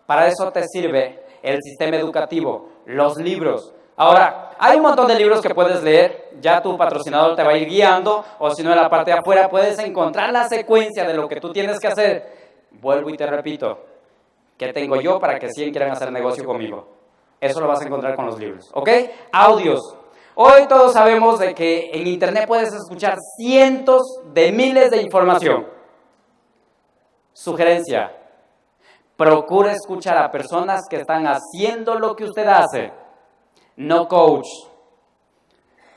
Para 0.07 0.27
eso 0.27 0.51
te 0.53 0.63
sirve 0.67 1.25
el 1.43 1.61
sistema 1.63 1.97
educativo, 1.97 2.69
los 2.87 3.17
libros. 3.17 3.73
Ahora, 3.97 4.51
hay 4.59 4.77
un 4.77 4.83
montón 4.83 5.07
de 5.07 5.15
libros 5.15 5.41
que 5.41 5.55
puedes 5.55 5.83
leer, 5.83 6.31
ya 6.41 6.63
tu 6.63 6.77
patrocinador 6.77 7.35
te 7.35 7.43
va 7.43 7.51
a 7.51 7.57
ir 7.57 7.69
guiando, 7.69 8.25
o 8.39 8.51
si 8.51 8.63
no 8.63 8.71
en 8.71 8.77
la 8.77 8.89
parte 8.89 9.11
de 9.11 9.19
afuera 9.19 9.49
puedes 9.49 9.79
encontrar 9.79 10.33
la 10.33 10.49
secuencia 10.49 11.05
de 11.05 11.15
lo 11.15 11.29
que 11.29 11.41
tú 11.41 11.53
tienes 11.53 11.79
que 11.79 11.89
hacer. 11.89 12.37
Vuelvo 12.73 13.11
y 13.11 13.17
te 13.17 13.27
repito, 13.27 13.79
¿qué 14.57 14.73
tengo 14.73 15.01
yo 15.01 15.19
para 15.19 15.39
que 15.39 15.49
100 15.51 15.71
quieran 15.71 15.93
hacer 15.93 16.13
negocio 16.13 16.45
conmigo? 16.45 16.89
Eso 17.41 17.61
lo 17.61 17.69
vas 17.69 17.81
a 17.81 17.85
encontrar 17.85 18.17
con 18.17 18.27
los 18.27 18.39
libros, 18.39 18.71
¿ok? 18.75 18.89
Audios. 19.33 19.81
Hoy 20.37 20.69
todos 20.69 20.93
sabemos 20.93 21.39
de 21.39 21.55
que 21.55 21.91
en 21.93 22.07
Internet 22.07 22.47
puedes 22.47 22.73
escuchar 22.73 23.17
cientos 23.37 24.21
de 24.35 24.53
miles 24.53 24.91
de 24.91 25.01
información. 25.01 25.67
Sugerencia, 27.33 28.13
Procure 29.17 29.73
escuchar 29.73 30.19
a 30.19 30.31
personas 30.31 30.83
que 30.91 30.97
están 30.97 31.27
haciendo 31.27 31.99
lo 31.99 32.15
que 32.15 32.25
usted 32.25 32.47
hace, 32.47 32.93
no 33.77 34.07
coach. 34.09 34.47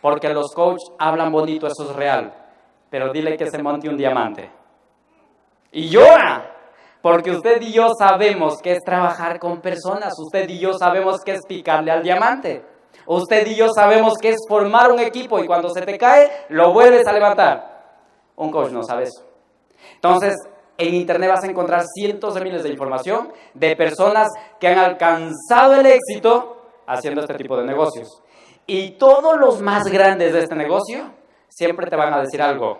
Porque 0.01 0.29
los 0.29 0.53
coaches 0.53 0.89
hablan 0.97 1.29
bonito, 1.29 1.67
eso 1.67 1.89
es 1.89 1.95
real. 1.97 2.33
Pero 2.89 3.11
dile 3.11 3.35
que 3.35 3.51
se 3.51 3.61
monte 3.61 3.89
un 3.89 3.97
diamante. 3.97 4.49
Y 5.73 5.89
llora. 5.89 6.55
Porque 7.01 7.31
usted 7.31 7.61
y 7.61 7.73
yo 7.73 7.89
sabemos 7.97 8.61
que 8.61 8.71
es 8.71 8.79
trabajar 8.85 9.37
con 9.37 9.59
personas. 9.59 10.13
Usted 10.17 10.47
y 10.47 10.59
yo 10.59 10.73
sabemos 10.73 11.19
que 11.25 11.33
es 11.33 11.41
picarle 11.45 11.91
al 11.91 12.03
diamante. 12.03 12.63
Usted 13.11 13.47
y 13.47 13.55
yo 13.55 13.69
sabemos 13.73 14.19
que 14.21 14.29
es 14.29 14.37
formar 14.47 14.91
un 14.91 14.99
equipo 14.99 15.39
y 15.39 15.47
cuando 15.47 15.69
se 15.69 15.81
te 15.81 15.97
cae, 15.97 16.29
lo 16.49 16.71
vuelves 16.71 17.07
a 17.07 17.11
levantar. 17.11 18.03
Un 18.35 18.51
coach 18.51 18.69
no 18.69 18.83
sabe 18.83 19.05
eso. 19.05 19.25
Entonces, 19.95 20.35
en 20.77 20.93
Internet 20.93 21.31
vas 21.31 21.43
a 21.43 21.47
encontrar 21.47 21.85
cientos 21.91 22.35
de 22.35 22.41
miles 22.41 22.61
de 22.61 22.69
información 22.69 23.33
de 23.55 23.75
personas 23.75 24.27
que 24.59 24.67
han 24.67 24.77
alcanzado 24.77 25.73
el 25.73 25.87
éxito 25.87 26.67
haciendo 26.85 27.21
este 27.21 27.33
tipo 27.33 27.57
de 27.57 27.65
negocios. 27.65 28.21
Y 28.67 28.91
todos 28.91 29.39
los 29.39 29.59
más 29.59 29.85
grandes 29.85 30.31
de 30.31 30.41
este 30.41 30.55
negocio 30.55 31.11
siempre 31.47 31.87
te 31.87 31.95
van 31.95 32.13
a 32.13 32.21
decir 32.21 32.43
algo. 32.43 32.77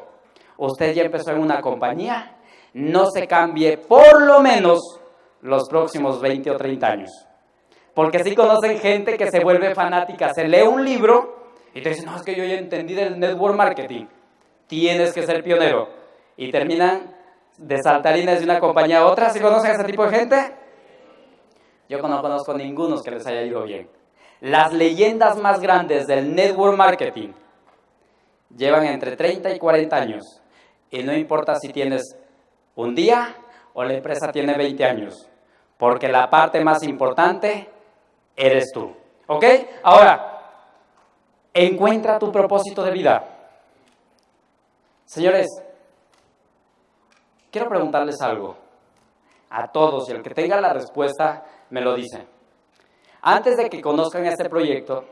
Usted 0.58 0.94
ya 0.94 1.02
empezó 1.02 1.32
en 1.32 1.40
una 1.40 1.60
compañía, 1.60 2.38
no 2.74 3.08
se 3.10 3.26
cambie 3.26 3.80
por 3.80 4.22
lo 4.22 4.42
menos 4.42 4.80
los 5.42 5.68
próximos 5.68 6.22
20 6.22 6.52
o 6.52 6.56
30 6.56 6.88
años. 6.88 7.29
Porque 7.94 8.24
si 8.24 8.36
conocen 8.36 8.80
gente 8.80 9.18
que 9.18 9.30
se 9.30 9.44
vuelve 9.44 9.74
fanática, 9.76 10.34
se 10.34 10.48
lee 10.48 10.62
un 10.62 10.84
libro 10.84 11.40
y 11.74 11.82
te 11.82 11.90
dicen, 11.90 12.06
no, 12.06 12.16
es 12.16 12.24
que 12.24 12.36
yo 12.36 12.44
ya 12.44 12.56
entendí 12.56 12.94
del 12.94 13.20
network 13.20 13.56
marketing, 13.56 14.06
tienes 14.68 15.14
que 15.14 15.24
ser 15.24 15.44
pionero. 15.44 15.90
Y 16.38 16.52
terminan 16.52 17.16
de 17.58 17.78
saltarines 17.82 18.40
de 18.40 18.46
una 18.46 18.60
compañía 18.60 19.00
a 19.00 19.06
otra. 19.06 19.30
¿Sí 19.30 19.40
conocen 19.40 19.72
a 19.72 19.74
ese 19.74 19.84
tipo 19.84 20.06
de 20.06 20.18
gente? 20.18 20.56
Yo 21.90 21.98
no 22.00 22.22
conozco 22.22 22.54
ninguno 22.54 23.02
que 23.02 23.12
les 23.12 23.26
haya 23.28 23.42
ido 23.42 23.64
bien. 23.64 23.90
Las 24.42 24.72
leyendas 24.72 25.38
más 25.38 25.60
grandes 25.60 26.08
del 26.08 26.34
network 26.34 26.78
marketing 26.78 27.34
llevan 28.56 28.86
entre 28.86 29.16
30 29.16 29.54
y 29.54 29.60
40 29.60 29.96
años. 29.96 30.42
Y 30.92 31.04
no 31.04 31.14
importa 31.14 31.56
si 31.56 31.70
tienes 31.70 32.16
un 32.76 32.96
día 32.96 33.36
o 33.74 33.84
la 33.84 33.94
empresa 33.94 34.32
tiene 34.32 34.58
20 34.58 34.86
años. 34.86 35.28
Porque 35.78 36.08
la 36.08 36.30
parte 36.30 36.64
más 36.64 36.84
importante 36.84 37.70
eres 38.40 38.72
tú. 38.74 38.96
¿Ok? 39.28 39.44
Ahora, 39.84 40.42
encuentra 41.54 42.18
tu 42.18 42.32
propósito 42.32 42.84
de 42.84 42.92
vida. 42.92 43.24
Señores, 45.06 45.48
Quiero 47.52 47.68
preguntarles 47.68 48.22
algo 48.22 48.56
a 49.50 49.72
todos 49.72 50.08
y 50.10 50.12
el 50.12 50.22
que 50.22 50.30
tenga 50.30 50.62
la 50.62 50.72
respuesta 50.72 51.44
me 51.72 51.82
lo 51.82 51.96
dice. 51.96 52.28
Antes 53.22 53.58
de 53.58 53.70
que 53.70 53.82
conozcan 53.82 54.26
este 54.26 54.48
proyecto, 54.48 55.04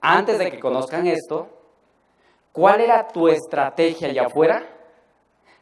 antes 0.00 0.38
de 0.38 0.50
que 0.50 0.60
conozcan 0.60 1.06
esto, 1.08 1.48
¿cuál 2.52 2.80
era 2.80 3.08
tu 3.08 3.26
estrategia 3.26 4.08
allá 4.08 4.26
afuera 4.26 4.62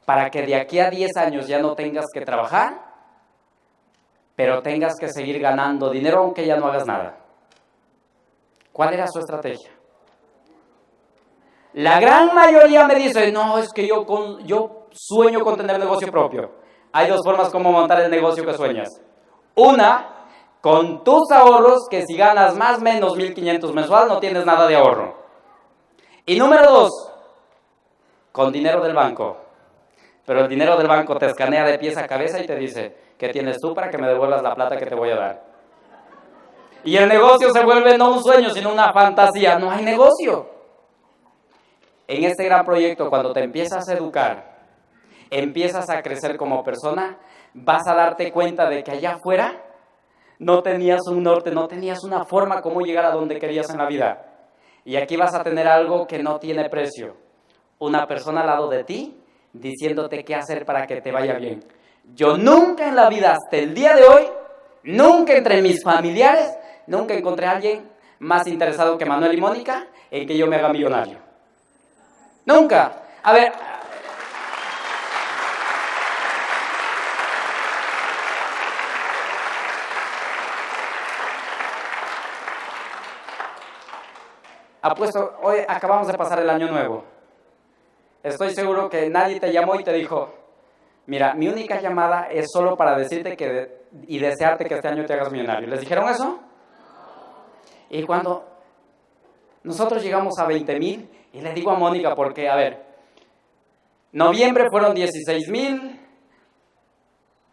para 0.05 0.31
que 0.31 0.43
de 0.43 0.55
aquí 0.55 0.79
a 0.81 0.91
10 0.91 1.17
años 1.17 1.47
ya 1.47 1.59
no 1.61 1.75
tengas 1.75 2.05
que 2.13 2.21
trabajar, 2.21 2.84
pero 4.37 4.63
tengas 4.63 4.97
que 4.99 5.09
seguir 5.09 5.41
ganando 5.41 5.91
dinero 5.91 6.21
aunque 6.21 6.47
ya 6.47 6.57
no 6.57 6.67
hagas 6.67 6.87
nada? 6.87 7.19
¿Cuál 8.73 8.95
era 8.95 9.07
su 9.07 9.19
estrategia? 9.21 9.71
La 11.75 12.01
gran 12.01 12.35
mayoría 12.35 12.87
me 12.87 12.95
dice, 12.95 13.33
no, 13.33 13.59
es 13.59 13.73
que 13.73 13.87
yo, 13.87 14.07
con, 14.07 14.45
yo 14.47 14.87
sueño 14.93 15.41
con 15.41 15.57
tener 15.57 15.79
negocio 15.79 16.11
propio. 16.11 16.51
Hay 16.93 17.09
dos 17.09 17.21
formas 17.25 17.51
como 17.51 17.73
montar 17.73 18.01
el 18.01 18.11
negocio 18.11 18.45
que 18.45 18.55
sueñas. 18.55 18.89
Una, 19.57 20.29
con 20.61 21.03
tus 21.03 21.31
ahorros, 21.33 21.89
que 21.91 22.03
si 22.07 22.17
ganas 22.17 22.57
más 22.57 22.79
o 22.79 22.81
menos 22.81 23.17
1.500 23.17 23.73
mensual 23.73 24.09
no 24.09 24.19
tienes 24.21 24.47
nada 24.47 24.67
de 24.69 24.77
ahorro. 24.77 25.17
Y 26.27 26.39
número 26.39 26.71
dos, 26.71 27.13
con 28.33 28.53
dinero 28.53 28.81
del 28.81 28.95
banco. 28.95 29.44
Pero 30.27 30.41
el 30.41 30.49
dinero 30.49 30.77
del 30.77 30.89
banco 30.89 31.17
te 31.17 31.27
escanea 31.27 31.65
de 31.65 31.79
pies 31.79 31.97
a 31.97 32.07
cabeza 32.07 32.43
y 32.43 32.47
te 32.47 32.57
dice, 32.57 32.97
¿qué 33.19 33.29
tienes 33.29 33.59
tú 33.61 33.75
para 33.75 33.91
que 33.91 33.99
me 33.99 34.09
devuelvas 34.09 34.43
la 34.43 34.55
plata 34.55 34.77
que 34.77 34.87
te 34.87 34.95
voy 34.95 35.11
a 35.11 35.17
dar? 35.17 35.43
Y 36.85 36.97
el 36.97 37.09
negocio 37.09 37.51
se 37.51 37.65
vuelve 37.65 37.97
no 37.99 38.13
un 38.13 38.23
sueño, 38.23 38.51
sino 38.51 38.73
una 38.73 38.93
fantasía. 38.93 39.59
No 39.59 39.71
hay 39.71 39.85
negocio. 39.85 40.49
En 42.07 42.25
este 42.25 42.45
gran 42.45 42.65
proyecto, 42.65 43.09
cuando 43.09 43.33
te 43.33 43.43
empiezas 43.43 43.89
a 43.89 43.95
educar, 43.95 44.55
empiezas 45.31 45.89
a 45.89 46.03
crecer 46.03 46.37
como 46.37 46.63
persona, 46.63 47.19
vas 47.55 47.87
a 47.87 47.95
darte 47.95 48.31
cuenta 48.33 48.69
de 48.69 48.85
que 48.85 48.93
allá 48.93 49.15
afuera 49.15 49.63
no 50.39 50.63
tenías 50.63 51.07
un 51.07 51.23
norte, 51.23 51.51
no 51.51 51.69
tenías 51.69 52.05
una 52.05 52.25
forma 52.25 52.61
como 52.61 52.81
llegar 52.81 53.07
a 53.07 53.13
donde 53.13 53.39
querías 53.39 53.71
en 53.71 53.79
la 53.79 53.87
vida. 53.87 54.27
Y 54.85 54.97
aquí 54.97 55.17
vas 55.17 55.35
a 55.35 55.43
tener 55.43 55.67
algo 55.67 56.07
que 56.07 56.23
no 56.23 56.39
tiene 56.39 56.69
precio. 56.69 57.17
Una 57.79 58.07
persona 58.07 58.43
al 58.43 58.47
lado 58.47 58.69
de 58.69 58.85
ti 58.85 59.24
diciéndote 59.55 60.25
qué 60.25 60.35
hacer 60.35 60.67
para 60.67 60.87
que 60.87 61.01
te 61.01 61.11
vaya 61.11 61.35
bien. 61.35 61.65
Yo 62.15 62.37
nunca 62.37 62.89
en 62.89 62.97
la 62.97 63.09
vida, 63.09 63.33
hasta 63.33 63.57
el 63.57 63.73
día 63.73 63.95
de 63.95 64.05
hoy, 64.05 64.25
nunca 64.83 65.35
entre 65.35 65.63
mis 65.63 65.83
familiares, 65.83 66.55
nunca 66.87 67.15
encontré 67.15 67.47
a 67.47 67.53
alguien 67.53 67.89
más 68.19 68.47
interesado 68.47 68.99
que 68.99 69.07
Manuel 69.07 69.37
y 69.37 69.41
Mónica 69.41 69.87
en 70.11 70.27
que 70.27 70.37
yo 70.37 70.47
me 70.47 70.57
haga 70.57 70.69
millonario. 70.69 71.19
Nunca. 72.45 72.93
A 73.23 73.33
ver, 73.33 73.53
Apuesto, 84.83 85.39
hoy 85.41 85.61
acabamos 85.67 86.09
de 86.09 86.13
pasar 86.13 86.41
el 86.41 86.51
año 86.51 86.69
nuevo. 86.69 87.14
Estoy 88.25 88.55
seguro 88.55 88.89
que 88.89 89.11
nadie 89.11 89.39
te 89.39 89.53
llamó 89.53 89.79
y 89.79 89.85
te 89.85 89.93
dijo, 89.93 90.33
mira, 91.05 91.35
mi 91.35 91.47
única 91.47 91.79
llamada 91.79 92.27
es 92.31 92.47
solo 92.51 92.75
para 92.75 92.97
decirte 92.97 93.37
que 93.37 93.85
y 94.09 94.19
desearte 94.19 94.65
que 94.65 94.77
este 94.77 94.89
año 94.89 95.05
te 95.05 95.13
hagas 95.13 95.31
millonario. 95.31 95.69
¿Les 95.69 95.81
dijeron 95.81 96.09
eso? 96.09 96.41
Y 97.91 98.03
cuando 98.05 98.49
nosotros 99.63 100.03
llegamos 100.03 100.39
a 100.39 100.47
20 100.47 100.79
mil, 100.79 101.07
y 101.35 101.43
le 101.43 101.53
digo 101.53 101.71
a 101.71 101.79
Mónica, 101.79 102.15
porque, 102.15 102.49
a 102.49 102.57
ver, 102.57 102.83
noviembre 104.13 104.69
fueron 104.71 104.95
16 104.95 105.49
mil, 105.51 106.01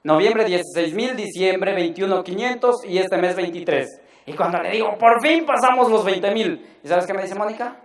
noviembre 0.03 0.45
16 0.45 0.93
mil, 0.93 1.17
diciembre 1.17 1.73
21 1.73 2.23
500 2.23 2.85
y 2.85 2.97
este 2.97 3.17
mes 3.17 3.35
23. 3.35 4.01
Y 4.27 4.33
cuando 4.33 4.59
le 4.59 4.71
digo, 4.71 4.97
por 4.97 5.21
fin 5.21 5.45
pasamos 5.45 5.91
los 5.91 6.05
20 6.05 6.31
mil. 6.31 6.65
¿Y 6.81 6.87
sabes 6.87 7.05
qué 7.05 7.13
me 7.13 7.23
dice 7.23 7.35
Mónica? 7.35 7.75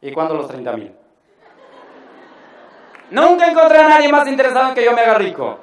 ¿Y 0.00 0.10
cuándo 0.10 0.34
los 0.34 0.48
30 0.48 0.76
mil? 0.76 1.01
Nunca 3.12 3.50
encontré 3.50 3.78
a 3.78 3.88
nadie 3.88 4.10
más 4.10 4.26
interesado 4.26 4.70
en 4.70 4.74
que 4.74 4.84
yo 4.86 4.92
me 4.92 5.02
haga 5.02 5.18
rico. 5.18 5.58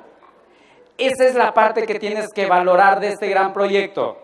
Esa 0.96 1.26
es 1.26 1.34
la 1.34 1.52
parte 1.52 1.88
que 1.88 1.98
tienes 1.98 2.28
que 2.32 2.46
valorar 2.46 3.00
de 3.00 3.08
este 3.08 3.28
gran 3.28 3.54
proyecto. 3.54 4.18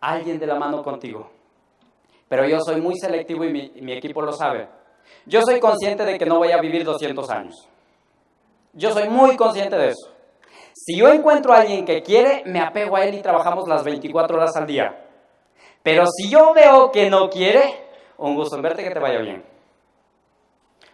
Alguien 0.00 0.38
de 0.38 0.46
la 0.46 0.54
mano 0.54 0.84
contigo. 0.84 1.28
Pero 2.28 2.46
yo 2.46 2.60
soy 2.60 2.80
muy 2.80 2.94
selectivo 3.00 3.44
y 3.44 3.72
mi, 3.82 3.92
equipo 3.94 4.22
lo 4.22 4.32
sabe. 4.32 4.68
Yo 5.24 5.42
soy 5.42 5.58
consciente 5.58 6.04
de 6.04 6.16
que 6.16 6.26
no 6.26 6.38
voy 6.38 6.52
a 6.52 6.60
vivir 6.60 6.84
200 6.84 7.30
años. 7.30 7.68
Yo 8.72 8.92
soy 8.92 9.08
muy 9.08 9.36
consciente 9.36 9.76
de 9.76 9.88
eso. 9.88 10.12
Si 10.72 10.96
yo 10.96 11.08
encuentro 11.08 11.52
a 11.52 11.62
alguien 11.62 11.84
que 11.84 12.00
quiere, 12.00 12.44
me 12.46 12.60
apego 12.60 12.94
a 12.94 13.04
él 13.04 13.16
y 13.16 13.22
trabajamos 13.22 13.66
las 13.66 13.82
24 13.82 14.36
horas 14.36 14.54
al 14.54 14.66
día. 14.66 15.04
Pero 15.82 16.04
si 16.06 16.30
yo 16.30 16.54
veo 16.54 16.92
que 16.92 17.10
no 17.10 17.28
quiere, 17.28 17.88
un 18.18 18.36
gusto 18.36 18.54
en 18.54 18.62
verte 18.62 18.84
que 18.84 18.90
te 18.90 19.00
vaya 19.00 19.18
bien. 19.18 19.55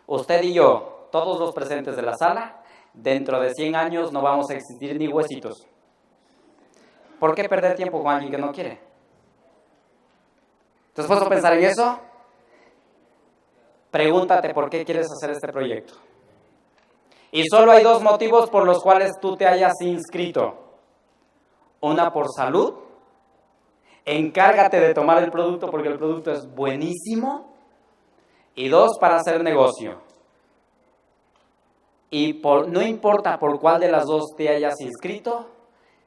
Usted 0.06 0.42
y 0.42 0.54
yo, 0.54 1.08
todos 1.10 1.38
los 1.38 1.52
presentes 1.52 1.96
de 1.96 2.02
la 2.02 2.16
sala, 2.16 2.62
dentro 2.92 3.40
de 3.40 3.54
100 3.54 3.76
años 3.76 4.12
no 4.12 4.22
vamos 4.22 4.50
a 4.50 4.54
existir 4.54 4.98
ni 4.98 5.08
huesitos. 5.08 5.66
¿Por 7.18 7.34
qué 7.34 7.48
perder 7.48 7.76
tiempo 7.76 8.02
con 8.02 8.12
alguien 8.12 8.32
que 8.32 8.38
no 8.38 8.52
quiere? 8.52 8.80
¿Te 10.92 11.00
has 11.00 11.06
puesto 11.06 11.26
a 11.26 11.28
pensar 11.28 11.52
en 11.54 11.64
eso? 11.64 12.00
Pregúntate 13.90 14.52
por 14.52 14.68
qué 14.68 14.84
quieres 14.84 15.06
hacer 15.10 15.30
este 15.30 15.52
proyecto. 15.52 15.94
Y 17.30 17.44
solo 17.48 17.72
hay 17.72 17.82
dos 17.82 18.02
motivos 18.02 18.50
por 18.50 18.66
los 18.66 18.82
cuales 18.82 19.12
tú 19.20 19.36
te 19.36 19.46
hayas 19.46 19.72
inscrito. 19.80 20.78
Una 21.80 22.12
por 22.12 22.26
salud. 22.34 22.74
Encárgate 24.04 24.80
de 24.80 24.92
tomar 24.92 25.22
el 25.22 25.30
producto 25.30 25.70
porque 25.70 25.88
el 25.88 25.98
producto 25.98 26.32
es 26.32 26.52
buenísimo. 26.54 27.51
Y 28.54 28.68
dos, 28.68 28.98
para 29.00 29.16
hacer 29.16 29.42
negocio. 29.42 30.00
Y 32.10 32.34
por, 32.34 32.68
no 32.68 32.82
importa 32.82 33.38
por 33.38 33.58
cuál 33.58 33.80
de 33.80 33.90
las 33.90 34.04
dos 34.04 34.34
te 34.36 34.48
hayas 34.48 34.78
inscrito, 34.80 35.48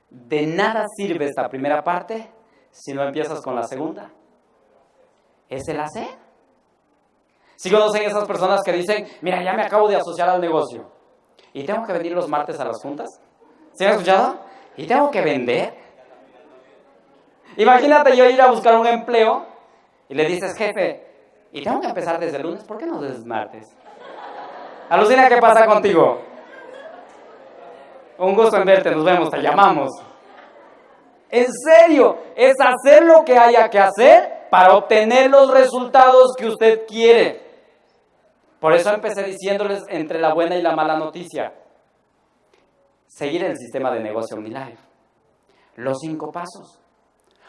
de 0.10 0.46
nada 0.46 0.86
sirve 0.96 1.26
esta 1.26 1.50
primera 1.50 1.84
parte 1.84 2.32
si 2.70 2.94
no 2.94 3.04
empiezas 3.04 3.42
con 3.42 3.56
la 3.56 3.64
segunda. 3.64 4.12
¿Es 5.50 5.68
el 5.68 5.80
hacer? 5.80 6.10
Si 7.56 7.72
conocen 7.72 8.04
esas 8.04 8.26
personas 8.26 8.62
que 8.64 8.74
dicen, 8.74 9.08
mira, 9.22 9.44
ya 9.44 9.54
me 9.54 9.64
acabo 9.64 9.88
de 9.88 9.96
asociar 9.96 10.30
al 10.30 10.42
negocio 10.42 10.92
y 11.54 11.64
tengo 11.64 11.86
que 11.86 11.94
venir 11.94 12.12
los 12.12 12.28
martes 12.28 12.60
a 12.60 12.66
las 12.66 12.82
juntas. 12.82 13.10
¿Se 13.74 13.86
han 13.86 13.94
escuchado? 13.94 14.40
Y 14.78 14.86
tengo 14.86 15.10
que 15.10 15.22
vender. 15.22 15.74
Imagínate 17.58 18.16
yo 18.16 18.30
ir 18.30 18.42
a 18.42 18.52
buscar 18.52 18.78
un 18.78 18.86
empleo 18.86 19.46
y 20.10 20.14
le 20.14 20.26
dices, 20.26 20.54
jefe, 20.58 21.05
y 21.56 21.64
tengo 21.64 21.80
que 21.80 21.88
empezar 21.88 22.20
desde 22.20 22.36
el 22.36 22.44
lunes, 22.44 22.66
¿por 22.66 22.78
qué 22.78 22.86
no 22.86 23.00
desde 23.00 23.16
el 23.16 23.26
martes? 23.26 23.66
Alucina, 24.90 25.30
¿qué 25.30 25.38
pasa 25.38 25.66
contigo? 25.66 26.20
Un 28.18 28.36
gusto 28.36 28.58
en 28.58 28.66
verte, 28.66 28.92
nos 28.92 29.06
vemos, 29.06 29.30
te 29.30 29.42
llamamos. 29.42 29.90
En 31.30 31.48
serio, 31.54 32.18
es 32.36 32.56
hacer 32.60 33.06
lo 33.06 33.24
que 33.24 33.38
haya 33.38 33.70
que 33.70 33.80
hacer 33.80 34.50
para 34.52 34.76
obtener 34.76 35.32
los 35.32 35.50
resultados 35.50 36.34
que 36.38 36.48
usted 36.48 36.86
quiere. 36.86 37.42
Por 38.60 38.74
eso 38.74 38.94
empecé 38.94 39.24
diciéndoles 39.24 39.84
entre 39.88 40.20
la 40.20 40.34
buena 40.34 40.58
y 40.58 40.62
la 40.62 40.76
mala 40.76 40.98
noticia. 40.98 41.54
Seguir 43.08 43.46
el 43.46 43.56
sistema 43.56 43.92
de 43.92 44.02
negocio 44.02 44.36
OmniLife. 44.36 44.84
Los 45.78 46.00
cinco 46.02 46.34
pasos. 46.34 46.82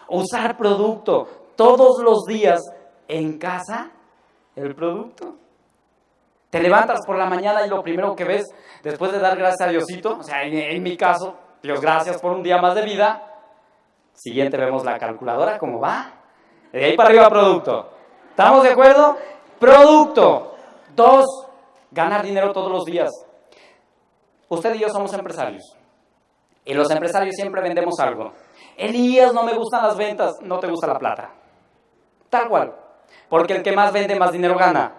Usar 0.09 0.57
producto 0.57 1.27
todos 1.57 2.01
los 2.05 2.25
días 2.25 2.61
en 3.09 3.39
casa, 3.39 3.91
el 4.57 4.75
producto. 4.75 5.37
Te 6.51 6.61
levantas 6.61 7.01
por 7.07 7.17
la 7.17 7.27
mañana 7.27 7.67
y 7.67 7.69
lo 7.69 7.83
primero 7.83 8.17
que 8.17 8.25
ves, 8.25 8.45
después 8.83 9.13
de 9.13 9.19
dar 9.19 9.37
gracias 9.37 9.69
a 9.69 9.71
Diosito, 9.71 10.19
o 10.19 10.23
sea, 10.23 10.43
en, 10.43 10.55
en 10.55 10.83
mi 10.83 10.97
caso, 10.97 11.37
Dios 11.63 11.81
gracias 11.81 12.21
por 12.21 12.33
un 12.33 12.43
día 12.43 12.61
más 12.61 12.75
de 12.75 12.83
vida. 12.83 13.23
Siguiente 14.13 14.57
vemos 14.57 14.85
la 14.85 14.99
calculadora, 14.99 15.59
¿cómo 15.59 15.79
va? 15.79 16.13
De 16.73 16.85
ahí 16.85 16.97
para 16.97 17.11
arriba 17.11 17.29
producto. 17.29 17.91
¿Estamos 18.31 18.63
de 18.63 18.71
acuerdo? 18.71 19.17
Producto. 19.59 20.57
Dos, 20.95 21.25
ganar 21.91 22.23
dinero 22.23 22.53
todos 22.53 22.71
los 22.71 22.85
días. 22.85 23.11
Usted 24.49 24.75
y 24.75 24.79
yo 24.79 24.89
somos 24.89 25.13
empresarios. 25.13 25.77
Y 26.65 26.75
los 26.75 26.91
empresarios 26.91 27.35
siempre 27.35 27.61
vendemos 27.61 27.99
algo. 28.01 28.33
Elías, 28.77 29.33
no 29.33 29.43
me 29.43 29.55
gustan 29.55 29.83
las 29.83 29.97
ventas, 29.97 30.37
no 30.43 30.59
te 30.59 30.67
gusta 30.69 30.87
la 30.87 30.99
plata. 30.99 31.31
Tal 32.31 32.49
cual. 32.49 32.86
Porque 33.29 33.55
el 33.55 33.63
que 33.63 33.73
más 33.73 33.93
vende, 33.93 34.19
más 34.19 34.33
dinero 34.33 34.57
gana. 34.57 34.93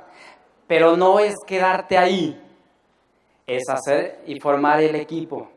Pero 0.68 0.98
no 0.98 1.20
es 1.20 1.36
quedarte 1.46 1.98
ahí. 1.98 2.42
Es 3.46 3.64
hacer 3.70 4.22
y 4.26 4.40
formar 4.40 4.82
el 4.82 4.96
equipo. 4.96 5.50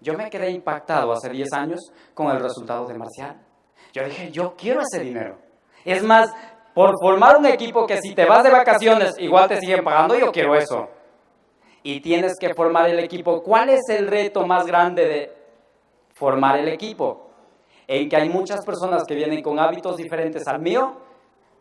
Yo 0.00 0.14
me 0.14 0.30
quedé 0.30 0.50
impactado 0.50 1.12
hace 1.12 1.30
10 1.30 1.52
años 1.52 1.80
con 2.14 2.30
el 2.30 2.40
resultado 2.40 2.86
de 2.86 2.94
Marcial. 2.94 3.36
Yo 3.92 4.04
dije, 4.04 4.30
yo 4.30 4.54
quiero 4.56 4.80
ese 4.80 5.02
dinero. 5.02 5.38
Es 5.84 6.02
más, 6.02 6.30
por 6.74 6.92
formar 7.00 7.38
un 7.38 7.46
equipo 7.46 7.86
que 7.86 7.98
si 8.02 8.14
te 8.14 8.26
vas 8.26 8.44
de 8.44 8.50
vacaciones 8.50 9.14
igual 9.18 9.48
te 9.48 9.58
siguen 9.58 9.82
pagando, 9.82 10.18
yo 10.18 10.30
quiero 10.30 10.54
eso. 10.54 10.88
Y 11.82 12.00
tienes 12.00 12.34
que 12.38 12.52
formar 12.54 12.90
el 12.90 12.98
equipo. 12.98 13.42
¿Cuál 13.42 13.70
es 13.70 13.88
el 13.88 14.06
reto 14.06 14.46
más 14.46 14.66
grande 14.66 15.06
de 15.06 15.32
formar 16.12 16.58
el 16.58 16.68
equipo? 16.68 17.30
En 17.86 18.08
que 18.08 18.16
hay 18.16 18.28
muchas 18.28 18.64
personas 18.64 19.04
que 19.04 19.14
vienen 19.14 19.42
con 19.42 19.58
hábitos 19.58 19.96
diferentes 19.96 20.46
al 20.46 20.60
mío, 20.60 21.00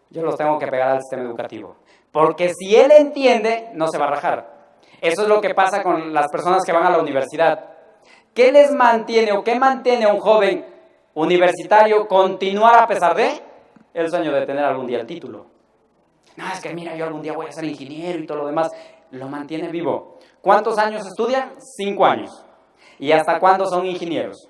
yo 0.09 0.21
los 0.21 0.35
tengo 0.35 0.57
que 0.59 0.67
pegar 0.67 0.89
al 0.89 1.01
sistema 1.01 1.23
educativo. 1.23 1.75
Porque 2.11 2.53
si 2.53 2.75
él 2.75 2.91
entiende, 2.91 3.69
no 3.73 3.87
se 3.87 3.97
va 3.97 4.05
a 4.05 4.11
rajar. 4.11 4.55
Eso 5.01 5.23
es 5.23 5.27
lo 5.27 5.41
que 5.41 5.53
pasa 5.53 5.83
con 5.83 6.13
las 6.13 6.27
personas 6.31 6.63
que 6.65 6.71
van 6.71 6.85
a 6.85 6.89
la 6.89 6.99
universidad. 6.99 7.69
¿Qué 8.33 8.51
les 8.51 8.71
mantiene 8.71 9.31
o 9.33 9.43
qué 9.43 9.59
mantiene 9.59 10.05
a 10.05 10.13
un 10.13 10.19
joven 10.19 10.65
universitario 11.13 12.07
continuar 12.07 12.79
a 12.79 12.87
pesar 12.87 13.15
de? 13.15 13.41
el 13.95 14.09
sueño 14.09 14.33
de 14.33 14.45
tener 14.45 14.63
algún 14.63 14.85
día 14.85 14.99
el 14.99 15.07
título. 15.07 15.47
No, 16.35 16.45
es 16.51 16.59
que 16.59 16.73
mira, 16.73 16.95
yo 16.95 17.05
algún 17.05 17.21
día 17.21 17.31
voy 17.31 17.47
a 17.47 17.51
ser 17.51 17.63
ingeniero 17.63 18.19
y 18.19 18.25
todo 18.25 18.39
lo 18.39 18.47
demás. 18.47 18.69
Lo 19.11 19.29
mantiene 19.29 19.69
vivo. 19.69 20.19
¿Cuántos 20.41 20.77
años 20.77 21.07
estudian? 21.07 21.53
Cinco 21.77 22.05
años. 22.05 22.43
¿Y 22.99 23.13
hasta 23.13 23.39
cuándo 23.39 23.65
son 23.65 23.85
ingenieros? 23.85 24.49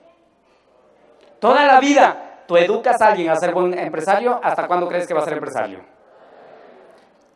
Toda 1.39 1.65
la 1.67 1.79
vida. 1.79 2.34
Tú 2.47 2.57
educas 2.57 3.01
a 3.01 3.07
alguien 3.07 3.29
a 3.29 3.35
ser 3.35 3.53
buen 3.53 3.77
empresario, 3.77 4.39
¿hasta 4.43 4.67
cuándo 4.67 4.87
crees 4.87 5.07
que 5.07 5.13
va 5.13 5.21
a 5.21 5.25
ser 5.25 5.33
empresario? 5.33 5.83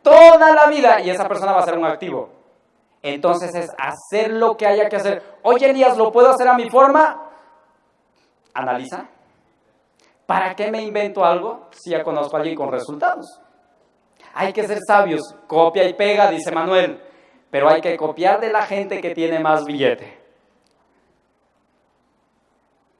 Toda 0.02 0.54
la 0.54 0.66
vida 0.66 1.00
y 1.00 1.10
esa 1.10 1.28
persona 1.28 1.52
va 1.52 1.60
a 1.60 1.64
ser 1.64 1.76
un 1.76 1.84
activo. 1.84 2.30
Entonces 3.02 3.54
es 3.54 3.70
hacer 3.78 4.32
lo 4.32 4.56
que 4.56 4.66
haya 4.66 4.88
que 4.88 4.96
hacer. 4.96 5.22
Oye 5.42 5.70
Elías, 5.70 5.96
¿lo 5.96 6.12
puedo 6.12 6.30
hacer 6.30 6.48
a 6.48 6.54
mi 6.54 6.68
forma? 6.68 7.30
Analiza. 8.54 9.06
¿Para 10.26 10.54
qué 10.54 10.70
me 10.70 10.82
invento 10.82 11.24
algo 11.24 11.68
si 11.70 11.90
ya 11.90 12.02
conozco 12.02 12.36
a 12.36 12.40
alguien 12.40 12.56
con 12.56 12.70
resultados? 12.70 13.40
Hay 14.34 14.52
que 14.52 14.66
ser 14.66 14.78
sabios. 14.86 15.22
Copia 15.46 15.88
y 15.88 15.94
pega, 15.94 16.30
dice 16.30 16.52
Manuel. 16.52 17.02
Pero 17.50 17.68
hay 17.68 17.80
que 17.80 17.96
copiar 17.96 18.40
de 18.40 18.52
la 18.52 18.62
gente 18.62 19.00
que 19.00 19.14
tiene 19.14 19.40
más 19.40 19.64
billete. 19.64 20.20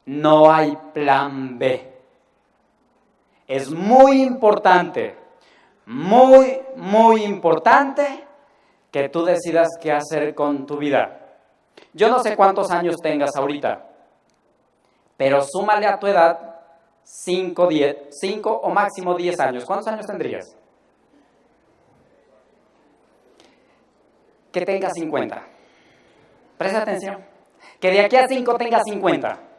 No 0.07 0.51
hay 0.53 0.77
plan 0.93 1.59
B. 1.59 1.90
Es 3.51 3.69
muy 3.73 4.23
importante, 4.23 5.17
muy, 5.85 6.61
muy 6.77 7.25
importante 7.25 8.25
que 8.93 9.09
tú 9.09 9.25
decidas 9.25 9.71
qué 9.81 9.91
hacer 9.91 10.37
con 10.37 10.67
tu 10.67 10.77
vida. 10.77 11.35
Yo 11.93 12.09
no 12.09 12.23
sé 12.23 12.37
cuántos 12.37 12.71
años 12.71 12.95
tengas 13.03 13.35
ahorita, 13.35 13.89
pero 15.17 15.43
súmale 15.43 15.89
a 15.89 15.99
tu 15.99 16.07
edad 16.07 16.61
5, 17.03 17.67
10, 17.67 17.97
5 18.11 18.53
o 18.53 18.71
máximo 18.71 19.17
10 19.17 19.41
años. 19.41 19.65
¿Cuántos 19.65 19.89
años 19.89 20.07
tendrías? 20.07 20.57
Que 24.53 24.65
tenga 24.65 24.91
50. 24.91 25.43
Presta 26.57 26.83
atención. 26.83 27.27
Que 27.81 27.91
de 27.91 28.01
aquí 28.03 28.15
a 28.15 28.29
5 28.29 28.57
tenga 28.57 28.81
50. 28.85 29.50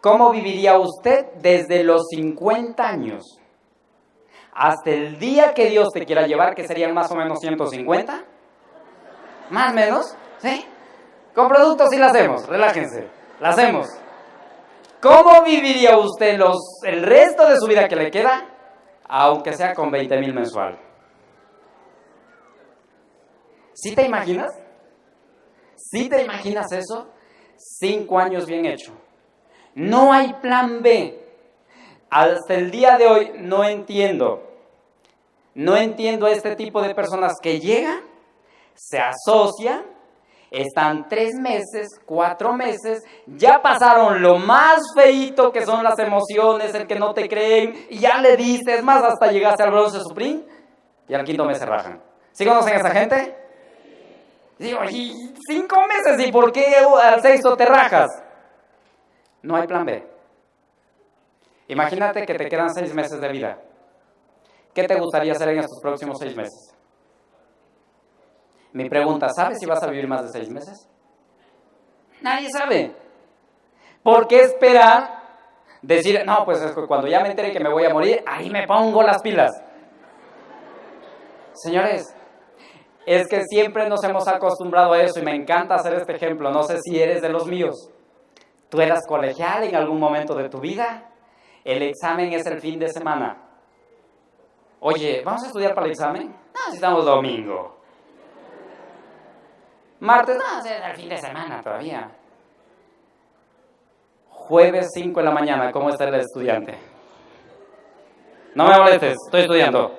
¿Cómo 0.00 0.30
viviría 0.30 0.78
usted 0.78 1.26
desde 1.40 1.82
los 1.82 2.06
50 2.10 2.86
años? 2.86 3.38
hasta 4.58 4.90
el 4.90 5.20
día 5.20 5.54
que 5.54 5.70
Dios 5.70 5.88
te 5.94 6.04
quiera 6.04 6.26
llevar, 6.26 6.56
que 6.56 6.66
serían 6.66 6.92
más 6.92 7.08
o 7.12 7.14
menos 7.14 7.38
150. 7.38 8.24
Más 9.50 9.70
o 9.70 9.74
menos, 9.74 10.16
¿sí? 10.38 10.66
Con 11.32 11.48
productos 11.48 11.88
sí 11.90 11.96
la 11.96 12.08
hacemos, 12.08 12.44
relájense, 12.48 13.08
la 13.38 13.50
hacemos. 13.50 13.86
¿Cómo 15.00 15.44
viviría 15.44 15.96
usted 15.96 16.36
los, 16.36 16.56
el 16.84 17.04
resto 17.04 17.48
de 17.48 17.56
su 17.56 17.68
vida 17.68 17.86
que 17.86 17.94
le 17.94 18.10
queda? 18.10 18.48
Aunque 19.04 19.52
sea 19.52 19.72
con 19.74 19.92
20 19.92 20.18
mil 20.18 20.34
mensual. 20.34 20.76
¿Sí 23.74 23.94
te 23.94 24.04
imaginas? 24.04 24.50
¿Sí 25.76 26.08
te 26.08 26.20
imaginas 26.20 26.72
eso? 26.72 27.06
Cinco 27.56 28.18
años 28.18 28.44
bien 28.44 28.66
hecho. 28.66 28.92
No 29.74 30.12
hay 30.12 30.34
plan 30.34 30.82
B. 30.82 31.18
Hasta 32.10 32.54
el 32.54 32.70
día 32.70 32.96
de 32.96 33.06
hoy 33.06 33.32
no 33.36 33.64
entiendo 33.64 34.48
no 35.58 35.76
entiendo 35.76 36.26
a 36.26 36.30
este 36.30 36.54
tipo 36.54 36.80
de 36.80 36.94
personas 36.94 37.32
que 37.42 37.58
llegan, 37.58 37.98
se 38.74 39.00
asocian, 39.00 39.82
están 40.52 41.08
tres 41.08 41.34
meses, 41.34 41.88
cuatro 42.06 42.52
meses, 42.52 43.02
ya 43.26 43.60
pasaron 43.60 44.22
lo 44.22 44.38
más 44.38 44.78
feito 44.94 45.50
que 45.50 45.66
son 45.66 45.82
las 45.82 45.98
emociones, 45.98 46.72
el 46.76 46.86
que 46.86 46.94
no 46.94 47.12
te 47.12 47.28
creen, 47.28 47.88
y 47.90 47.98
ya 47.98 48.20
le 48.20 48.36
dices 48.36 48.84
más, 48.84 49.02
hasta 49.02 49.32
llegaste 49.32 49.64
al 49.64 49.72
bronce 49.72 49.98
Supreme, 49.98 50.44
y 51.08 51.14
al 51.14 51.24
quinto 51.24 51.44
mes 51.44 51.58
se 51.58 51.66
rajan. 51.66 52.00
¿Sí 52.30 52.46
conocen 52.46 52.74
a 52.74 52.76
esa 52.76 52.90
gente? 52.92 53.36
Digo, 54.60 54.78
y 54.88 55.34
cinco 55.44 55.76
meses, 55.88 56.24
¿y 56.24 56.30
por 56.30 56.52
qué 56.52 56.76
al 57.02 57.20
sexto 57.20 57.56
te 57.56 57.66
rajas? 57.66 58.10
No 59.42 59.56
hay 59.56 59.66
plan 59.66 59.84
B. 59.84 60.06
Imagínate 61.68 62.24
que 62.24 62.34
te 62.34 62.48
quedan 62.48 62.72
seis 62.72 62.94
meses 62.94 63.20
de 63.20 63.28
vida. 63.28 63.58
¿Qué 64.74 64.84
te 64.84 64.98
gustaría 64.98 65.32
hacer 65.32 65.48
en 65.50 65.58
estos 65.58 65.80
próximos 65.80 66.18
seis 66.18 66.34
meses? 66.36 66.74
Mi 68.72 68.88
pregunta, 68.88 69.28
¿sabes 69.28 69.58
si 69.58 69.66
vas 69.66 69.82
a 69.82 69.86
vivir 69.88 70.06
más 70.06 70.22
de 70.22 70.28
seis 70.28 70.48
meses? 70.48 70.88
Nadie 72.20 72.48
sabe. 72.50 72.94
¿Por 74.02 74.26
qué 74.26 74.40
esperar 74.40 75.22
decir, 75.82 76.22
no, 76.24 76.44
pues 76.44 76.60
cuando 76.86 77.06
ya 77.06 77.20
me 77.20 77.30
entere 77.30 77.52
que 77.52 77.60
me 77.60 77.70
voy 77.70 77.84
a 77.84 77.92
morir, 77.92 78.22
ahí 78.26 78.50
me 78.50 78.66
pongo 78.66 79.02
las 79.02 79.20
pilas? 79.20 79.50
Señores, 81.54 82.14
es 83.04 83.26
que 83.26 83.42
siempre 83.44 83.88
nos 83.88 84.02
hemos 84.04 84.28
acostumbrado 84.28 84.92
a 84.92 85.02
eso 85.02 85.18
y 85.18 85.22
me 85.24 85.34
encanta 85.34 85.74
hacer 85.74 85.94
este 85.94 86.14
ejemplo. 86.14 86.50
No 86.50 86.62
sé 86.62 86.78
si 86.80 87.00
eres 87.00 87.20
de 87.20 87.30
los 87.30 87.46
míos. 87.46 87.90
Tú 88.68 88.80
eras 88.80 89.06
colegial 89.06 89.64
en 89.64 89.74
algún 89.74 89.98
momento 89.98 90.34
de 90.34 90.48
tu 90.48 90.60
vida. 90.60 91.10
El 91.64 91.82
examen 91.82 92.32
es 92.32 92.46
el 92.46 92.60
fin 92.60 92.78
de 92.78 92.88
semana. 92.88 93.36
Oye, 94.80 95.22
¿vamos 95.24 95.42
a 95.44 95.46
estudiar 95.46 95.74
para 95.74 95.86
el 95.86 95.92
examen? 95.92 96.28
No, 96.28 96.70
si 96.70 96.74
estamos 96.74 97.04
domingo. 97.04 97.78
Martes, 100.00 100.36
no, 100.36 100.60
es 100.60 100.66
el 100.66 100.96
fin 100.96 101.08
de 101.08 101.16
semana 101.16 101.62
todavía. 101.62 102.10
Jueves 104.30 104.90
5 104.94 105.18
de 105.18 105.24
la 105.24 105.32
mañana, 105.32 105.72
¿cómo 105.72 105.90
está 105.90 106.04
el 106.04 106.14
estudiante? 106.14 106.78
No 108.54 108.68
me 108.68 108.78
molestes, 108.78 109.16
estoy 109.26 109.42
estudiando. 109.42 109.94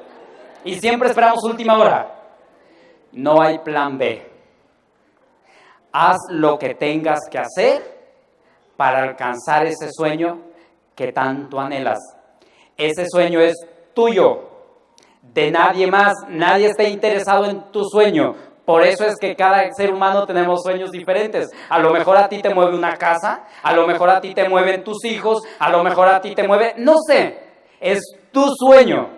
Y 0.63 0.75
siempre 0.79 1.09
esperamos 1.09 1.43
última 1.43 1.77
hora. 1.77 2.15
No 3.11 3.41
hay 3.41 3.59
plan 3.59 3.97
B. 3.97 4.27
Haz 5.91 6.17
lo 6.29 6.57
que 6.57 6.75
tengas 6.75 7.19
que 7.29 7.39
hacer 7.39 7.98
para 8.79 9.03
alcanzar 9.03 9.65
ese 9.65 9.91
sueño 9.91 10.39
que 10.95 11.11
tanto 11.11 11.59
anhelas. 11.59 11.99
Ese 12.77 13.07
sueño 13.11 13.41
es 13.41 13.53
tuyo 13.93 14.39
de 15.21 15.51
nadie 15.51 15.85
más. 15.85 16.13
Nadie 16.29 16.67
está 16.67 16.83
interesado 16.83 17.43
en 17.43 17.73
tu 17.73 17.83
sueño. 17.83 18.35
Por 18.63 18.83
eso 18.83 19.03
es 19.03 19.15
que 19.19 19.35
cada 19.35 19.69
ser 19.73 19.93
humano 19.93 20.25
tenemos 20.25 20.61
sueños 20.63 20.91
diferentes. 20.91 21.49
A 21.67 21.77
lo 21.79 21.91
mejor 21.91 22.15
a 22.15 22.29
ti 22.29 22.41
te 22.41 22.53
mueve 22.53 22.73
una 22.73 22.95
casa, 22.95 23.43
a 23.61 23.73
lo 23.73 23.85
mejor 23.85 24.11
a 24.11 24.21
ti 24.21 24.33
te 24.33 24.47
mueven 24.47 24.85
tus 24.85 25.03
hijos, 25.03 25.43
a 25.59 25.69
lo 25.69 25.83
mejor 25.83 26.07
a 26.07 26.21
ti 26.21 26.33
te 26.33 26.47
mueve, 26.47 26.75
no 26.77 26.93
sé, 27.05 27.37
es 27.81 27.99
tu 28.31 28.47
sueño. 28.55 29.09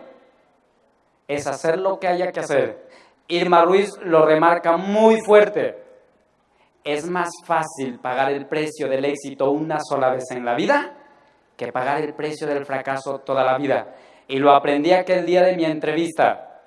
Es 1.28 1.46
hacer 1.46 1.78
lo 1.78 2.00
que 2.00 2.08
haya 2.08 2.32
que 2.32 2.40
hacer. 2.40 2.90
Irma 3.28 3.64
Ruiz 3.64 3.92
lo 4.02 4.26
remarca 4.26 4.76
muy 4.76 5.20
fuerte. 5.24 5.81
Es 6.84 7.06
más 7.06 7.30
fácil 7.46 8.00
pagar 8.00 8.32
el 8.32 8.48
precio 8.48 8.88
del 8.88 9.06
éxito 9.06 9.52
una 9.52 9.78
sola 9.80 10.10
vez 10.10 10.32
en 10.32 10.44
la 10.44 10.56
vida 10.56 10.98
que 11.56 11.72
pagar 11.72 12.02
el 12.02 12.16
precio 12.16 12.48
del 12.48 12.66
fracaso 12.66 13.20
toda 13.20 13.44
la 13.44 13.58
vida 13.58 13.94
y 14.28 14.38
lo 14.38 14.52
aprendí 14.52 14.92
aquel 14.92 15.26
día 15.26 15.44
de 15.44 15.56
mi 15.56 15.66
entrevista. 15.66 16.62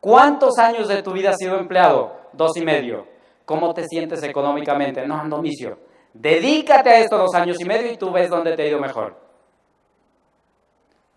¿Cuántos 0.00 0.58
años 0.58 0.88
de 0.88 1.02
tu 1.02 1.12
vida 1.12 1.30
has 1.30 1.36
sido 1.36 1.58
empleado? 1.58 2.28
Dos 2.32 2.56
y 2.56 2.64
medio. 2.64 3.06
¿Cómo 3.44 3.74
te 3.74 3.86
sientes 3.86 4.22
económicamente? 4.22 5.06
No, 5.06 5.16
ando 5.16 5.42
misio. 5.42 5.78
Dedícate 6.14 6.90
a 6.90 7.00
estos 7.00 7.18
dos 7.18 7.34
años 7.34 7.60
y 7.60 7.64
medio 7.64 7.92
y 7.92 7.96
tú 7.96 8.10
ves 8.10 8.30
dónde 8.30 8.56
te 8.56 8.62
ha 8.62 8.68
ido 8.68 8.80
mejor. 8.80 9.16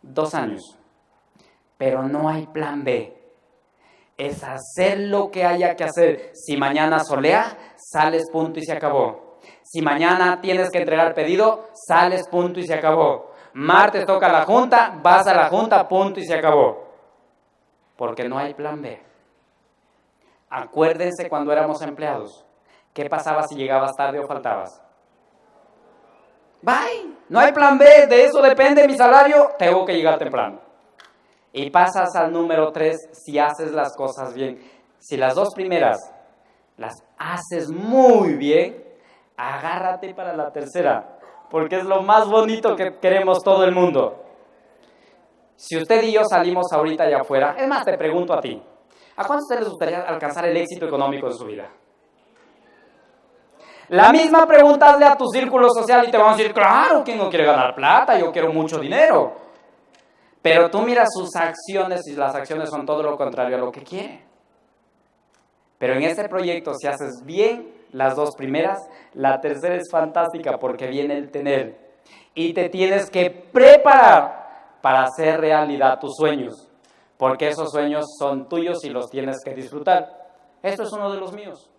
Dos 0.01 0.33
años. 0.35 0.61
Pero 1.77 2.03
no 2.03 2.27
hay 2.29 2.47
plan 2.47 2.83
B. 2.83 3.24
Es 4.17 4.43
hacer 4.43 4.99
lo 4.99 5.29
que 5.29 5.45
haya 5.45 5.75
que 5.75 5.83
hacer. 5.83 6.31
Si 6.33 6.57
mañana 6.57 7.03
solea, 7.03 7.57
sales 7.77 8.29
punto 8.31 8.59
y 8.59 8.63
se 8.63 8.73
acabó. 8.73 9.39
Si 9.63 9.81
mañana 9.81 10.39
tienes 10.41 10.69
que 10.69 10.79
entregar 10.79 11.13
pedido, 11.13 11.69
sales 11.73 12.27
punto 12.29 12.59
y 12.59 12.67
se 12.67 12.73
acabó 12.73 13.35
martes 13.55 14.05
toca 14.05 14.27
la 14.27 14.43
junta, 14.43 14.99
vas 15.01 15.25
a 15.27 15.33
la 15.33 15.47
junta, 15.47 15.87
punto 15.87 16.19
y 16.19 16.25
se 16.25 16.35
acabó. 16.35 16.85
Porque 17.95 18.27
no 18.27 18.37
hay 18.37 18.53
plan 18.53 18.81
B. 18.81 19.01
Acuérdense 20.49 21.29
cuando 21.29 21.51
éramos 21.51 21.81
empleados. 21.81 22.45
¿Qué 22.93 23.09
pasaba 23.09 23.43
si 23.43 23.55
llegabas 23.55 23.95
tarde 23.95 24.19
o 24.19 24.27
faltabas? 24.27 24.81
Bye. 26.61 27.15
No 27.29 27.39
hay 27.39 27.53
plan 27.53 27.77
B. 27.77 27.85
De 28.07 28.25
eso 28.25 28.41
depende 28.41 28.87
mi 28.87 28.97
salario. 28.97 29.51
Tengo 29.57 29.85
que 29.85 29.93
llegar 29.93 30.19
temprano. 30.19 30.59
Y 31.57 31.69
pasas 31.69 32.13
al 32.17 32.33
número 32.33 32.69
tres 32.73 32.97
si 33.13 33.39
haces 33.39 33.71
las 33.71 33.95
cosas 33.95 34.33
bien. 34.33 34.59
Si 34.99 35.15
las 35.15 35.35
dos 35.35 35.53
primeras 35.55 35.97
las 36.75 36.93
haces 37.17 37.69
muy 37.69 38.33
bien, 38.33 38.83
agárrate 39.37 40.13
para 40.13 40.35
la 40.35 40.51
tercera 40.51 41.15
porque 41.49 41.77
es 41.77 41.85
lo 41.85 42.01
más 42.01 42.27
bonito 42.27 42.75
que 42.75 42.97
queremos 42.99 43.41
todo 43.41 43.63
el 43.63 43.71
mundo. 43.71 44.21
Si 45.55 45.77
usted 45.77 46.03
y 46.03 46.11
yo 46.11 46.25
salimos 46.29 46.65
ahorita 46.73 47.05
allá 47.05 47.21
afuera, 47.21 47.55
es 47.57 47.65
más, 47.69 47.85
te 47.85 47.97
pregunto 47.97 48.33
a 48.33 48.41
ti, 48.41 48.61
¿a 49.15 49.23
cuántos 49.25 49.43
ustedes 49.43 49.61
les 49.61 49.69
gustaría 49.69 50.01
alcanzar 50.01 50.45
el 50.45 50.57
éxito 50.57 50.85
económico 50.85 51.27
en 51.27 51.33
su 51.33 51.45
vida? 51.45 51.69
La 53.87 54.11
misma 54.11 54.45
pregunta 54.45 54.89
hazle 54.89 55.05
a 55.05 55.15
tu 55.15 55.27
círculo 55.27 55.69
social 55.69 56.05
y 56.05 56.11
te 56.11 56.17
van 56.17 56.33
a 56.33 56.35
decir, 56.35 56.53
claro, 56.53 57.01
¿quién 57.05 57.17
no 57.17 57.29
quiere 57.29 57.45
ganar 57.45 57.73
plata? 57.73 58.19
Yo 58.19 58.33
quiero 58.33 58.51
mucho 58.51 58.77
dinero. 58.77 59.44
Pero 60.45 60.69
tú 60.69 60.81
miras 60.83 61.09
sus 61.11 61.35
acciones 61.35 62.05
y 62.05 62.15
las 62.15 62.35
acciones 62.35 62.69
son 62.69 62.85
todo 62.85 63.01
lo 63.01 63.17
contrario 63.17 63.55
a 63.55 63.59
lo 63.59 63.71
que 63.71 63.81
quiere. 63.81 64.23
Pero 65.79 65.95
en 65.95 66.03
este 66.03 66.29
proyecto, 66.29 66.75
si 66.75 66.85
haces 66.85 67.23
bien 67.25 67.73
las 67.93 68.15
dos 68.15 68.35
primeras, 68.35 68.77
la 69.15 69.41
tercera 69.41 69.73
es 69.73 69.89
fantástica 69.89 70.59
porque 70.59 70.85
viene 70.85 71.17
el 71.17 71.31
tener. 71.31 71.83
y 72.35 72.53
te 72.53 72.69
tienes 72.69 73.09
que 73.09 73.31
preparar 73.31 74.77
para 74.81 75.05
hacer 75.05 75.39
realidad 75.39 75.99
tus 75.99 76.15
sueños, 76.15 76.69
porque 77.17 77.47
esos 77.47 77.71
sueños 77.71 78.05
son 78.19 78.47
tuyos 78.47 78.83
y 78.83 78.89
los 78.89 79.09
tienes 79.09 79.37
que 79.43 79.55
disfrutar. 79.55 80.27
Esto 80.61 80.83
es 80.83 80.93
uno 80.93 81.11
de 81.11 81.19
los 81.19 81.33
míos. 81.33 81.71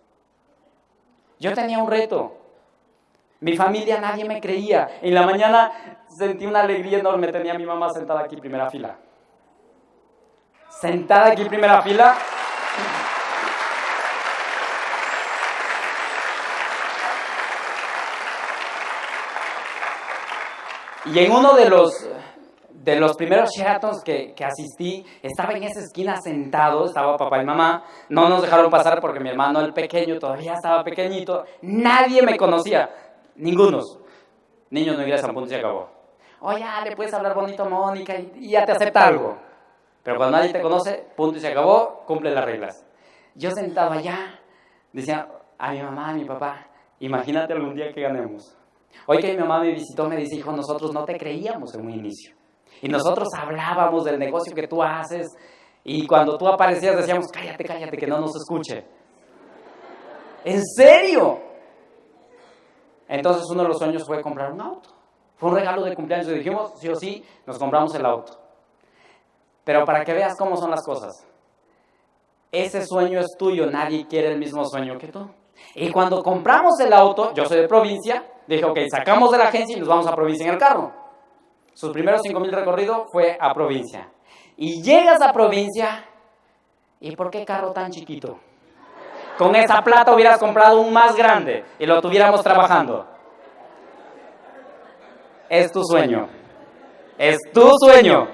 Yo 1.39 1.53
tenía 1.53 1.77
un 1.77 1.89
reto. 1.89 2.33
Mi 3.39 3.55
familia 3.55 3.99
nadie 3.99 4.25
me 4.25 4.41
creía. 4.41 4.87
En 5.01 5.13
la 5.13 5.23
mañana 5.23 5.71
sentí 6.07 6.45
una 6.45 6.61
alegría 6.61 6.99
enorme. 6.99 7.31
Tenía 7.31 7.53
a 7.53 7.57
mi 7.57 7.65
mamá 7.65 7.89
sentada 7.89 8.21
aquí 8.21 8.35
primera 8.35 8.69
fila. 8.69 8.97
Sentada 10.69 11.27
aquí 11.27 11.45
primera 11.45 11.81
fila. 11.81 12.15
Y 21.05 21.19
en 21.19 21.31
uno 21.31 21.53
de 21.53 21.69
los, 21.69 21.91
de 22.69 22.99
los 22.99 23.15
primeros 23.15 23.49
Sheratons 23.55 24.03
que, 24.03 24.33
que, 24.33 24.43
asistí, 24.43 25.05
estaba 25.21 25.53
en 25.53 25.63
esa 25.63 25.79
esquina 25.79 26.17
sentado, 26.17 26.85
estaba 26.85 27.15
papá 27.15 27.41
y 27.41 27.45
mamá, 27.45 27.83
no 28.09 28.27
nos 28.27 28.41
dejaron 28.41 28.69
pasar 28.69 28.99
porque 28.99 29.21
mi 29.21 29.29
hermano 29.29 29.61
el 29.61 29.73
pequeño 29.73 30.19
todavía 30.19 30.55
estaba 30.55 30.83
pequeñito, 30.83 31.45
nadie 31.61 32.21
me 32.23 32.35
conocía, 32.35 32.89
ningunos. 33.37 33.99
Niño, 34.69 34.93
no 34.93 35.01
ingresan, 35.01 35.33
punto 35.33 35.49
se 35.49 35.55
acabó. 35.55 35.89
Oye, 36.41 36.65
le 36.83 36.95
puedes 36.95 37.13
hablar 37.13 37.33
bonito 37.33 37.63
a 37.63 37.69
Mónica 37.69 38.15
y, 38.19 38.49
ya 38.49 38.65
te 38.65 38.73
acepta 38.73 39.07
algo. 39.07 39.37
Pero 40.03 40.17
cuando 40.17 40.37
nadie 40.37 40.53
te 40.53 40.61
conoce, 40.61 41.07
punto 41.15 41.37
y 41.37 41.41
se 41.41 41.47
acabó, 41.47 42.03
cumple 42.05 42.31
las 42.31 42.45
reglas. 42.45 42.85
Yo 43.35 43.51
sentado 43.51 43.91
allá, 43.91 44.39
decía 44.93 45.27
a 45.57 45.71
mi 45.71 45.81
mamá, 45.81 46.09
a 46.09 46.13
mi 46.13 46.25
papá, 46.25 46.67
imagínate 46.99 47.53
algún 47.53 47.75
día 47.75 47.91
que 47.93 48.01
ganemos. 48.01 48.55
Hoy 49.05 49.19
que 49.19 49.31
mi 49.31 49.37
mamá 49.37 49.59
me 49.59 49.71
visitó, 49.71 50.07
me 50.07 50.17
dice, 50.17 50.35
hijo, 50.35 50.51
nosotros 50.51 50.93
no 50.93 51.05
te 51.05 51.17
creíamos 51.17 51.73
en 51.75 51.81
un 51.85 51.91
inicio. 51.91 52.35
Y 52.81 52.89
nosotros 52.89 53.27
hablábamos 53.37 54.03
del 54.05 54.19
negocio 54.19 54.53
que 54.53 54.67
tú 54.67 54.83
haces. 54.83 55.27
Y 55.83 56.05
cuando 56.05 56.37
tú 56.37 56.47
aparecías 56.47 56.97
decíamos, 56.97 57.27
cállate, 57.31 57.63
cállate, 57.63 57.97
que 57.97 58.07
no 58.07 58.19
nos 58.19 58.35
escuche. 58.35 58.85
¿En 60.43 60.61
serio? 60.63 61.46
Entonces 63.07 63.43
uno 63.49 63.63
de 63.63 63.69
los 63.69 63.77
sueños 63.77 64.03
fue 64.05 64.21
comprar 64.21 64.51
un 64.51 64.61
auto. 64.61 64.89
Fue 65.37 65.49
un 65.49 65.55
regalo 65.55 65.83
de 65.83 65.95
cumpleaños 65.95 66.27
y 66.29 66.33
dijimos, 66.35 66.73
sí 66.79 66.89
o 66.89 66.95
sí, 66.95 67.23
nos 67.45 67.57
compramos 67.59 67.93
el 67.95 68.05
auto. 68.05 68.33
Pero 69.63 69.85
para 69.85 70.03
que 70.03 70.13
veas 70.13 70.35
cómo 70.37 70.57
son 70.57 70.71
las 70.71 70.83
cosas. 70.83 71.25
Ese 72.51 72.85
sueño 72.85 73.19
es 73.19 73.35
tuyo, 73.37 73.69
nadie 73.69 74.07
quiere 74.07 74.31
el 74.31 74.39
mismo 74.39 74.65
sueño 74.65 74.97
que 74.97 75.07
tú. 75.07 75.29
Y 75.75 75.91
cuando 75.91 76.23
compramos 76.23 76.79
el 76.79 76.93
auto, 76.93 77.33
yo 77.33 77.45
soy 77.45 77.61
de 77.61 77.67
provincia, 77.67 78.25
dije, 78.47 78.65
ok, 78.65 78.79
sacamos 78.89 79.31
de 79.31 79.37
la 79.37 79.45
agencia 79.45 79.75
y 79.75 79.79
nos 79.79 79.89
vamos 79.89 80.07
a 80.07 80.15
provincia 80.15 80.45
en 80.47 80.53
el 80.53 80.57
carro. 80.57 80.91
Sus 81.73 81.91
primeros 81.91 82.21
5.000 82.21 82.49
recorridos 82.51 83.07
fue 83.11 83.37
a 83.39 83.53
provincia. 83.53 84.09
Y 84.55 84.81
llegas 84.81 85.21
a 85.21 85.31
provincia, 85.31 86.05
¿y 86.99 87.15
por 87.15 87.29
qué 87.29 87.45
carro 87.45 87.71
tan 87.73 87.91
chiquito? 87.91 88.39
Con 89.37 89.55
esa 89.55 89.81
plata 89.81 90.13
hubieras 90.13 90.39
comprado 90.39 90.81
un 90.81 90.91
más 90.91 91.15
grande 91.15 91.63
y 91.77 91.85
lo 91.85 92.01
tuviéramos 92.01 92.41
trabajando. 92.41 93.05
Es 95.49 95.71
tu 95.71 95.83
sueño. 95.83 96.27
Es 97.17 97.37
tu 97.53 97.69
sueño. 97.79 98.27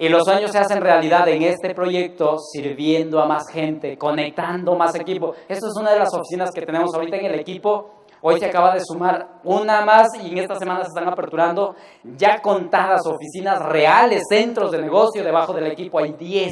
Y 0.00 0.08
los 0.08 0.24
sueños 0.24 0.52
se 0.52 0.58
hacen 0.58 0.80
realidad 0.80 1.26
en 1.28 1.42
este 1.42 1.74
proyecto, 1.74 2.38
sirviendo 2.38 3.20
a 3.20 3.26
más 3.26 3.44
gente, 3.50 3.98
conectando 3.98 4.76
más 4.76 4.94
equipo. 4.94 5.34
Esto 5.48 5.66
es 5.66 5.72
una 5.80 5.92
de 5.92 5.98
las 5.98 6.14
oficinas 6.14 6.50
que 6.54 6.62
tenemos 6.62 6.94
ahorita 6.94 7.16
en 7.16 7.26
el 7.26 7.40
equipo. 7.40 7.90
Hoy 8.20 8.38
se 8.38 8.46
acaba 8.46 8.74
de 8.74 8.80
sumar 8.84 9.40
una 9.44 9.84
más 9.84 10.08
y 10.22 10.30
en 10.30 10.38
esta 10.38 10.54
semana 10.56 10.82
se 10.82 10.88
están 10.88 11.08
aperturando 11.08 11.74
ya 12.04 12.40
contadas 12.40 13.00
oficinas 13.06 13.60
reales, 13.60 14.22
centros 14.28 14.70
de 14.70 14.78
negocio. 14.78 15.24
Debajo 15.24 15.52
del 15.52 15.66
equipo 15.66 15.98
hay 15.98 16.12
10. 16.12 16.50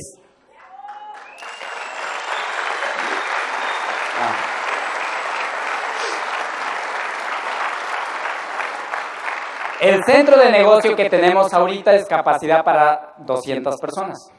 El 9.81 10.03
centro 10.05 10.39
de 10.39 10.51
negocio 10.51 10.97
que 10.97 11.11
tenemos 11.11 11.53
ahorita 11.53 11.95
es 11.95 12.07
capacidad 12.07 12.64
para 12.64 13.14
200 13.18 13.77
personas. 13.79 14.31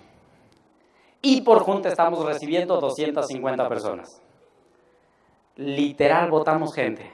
Y 1.21 1.41
por 1.41 1.59
junta 1.59 1.89
estamos 1.89 2.25
recibiendo 2.25 2.79
250 2.79 3.69
personas. 3.69 4.21
Literal, 5.57 6.31
votamos 6.31 6.73
gente. 6.73 7.11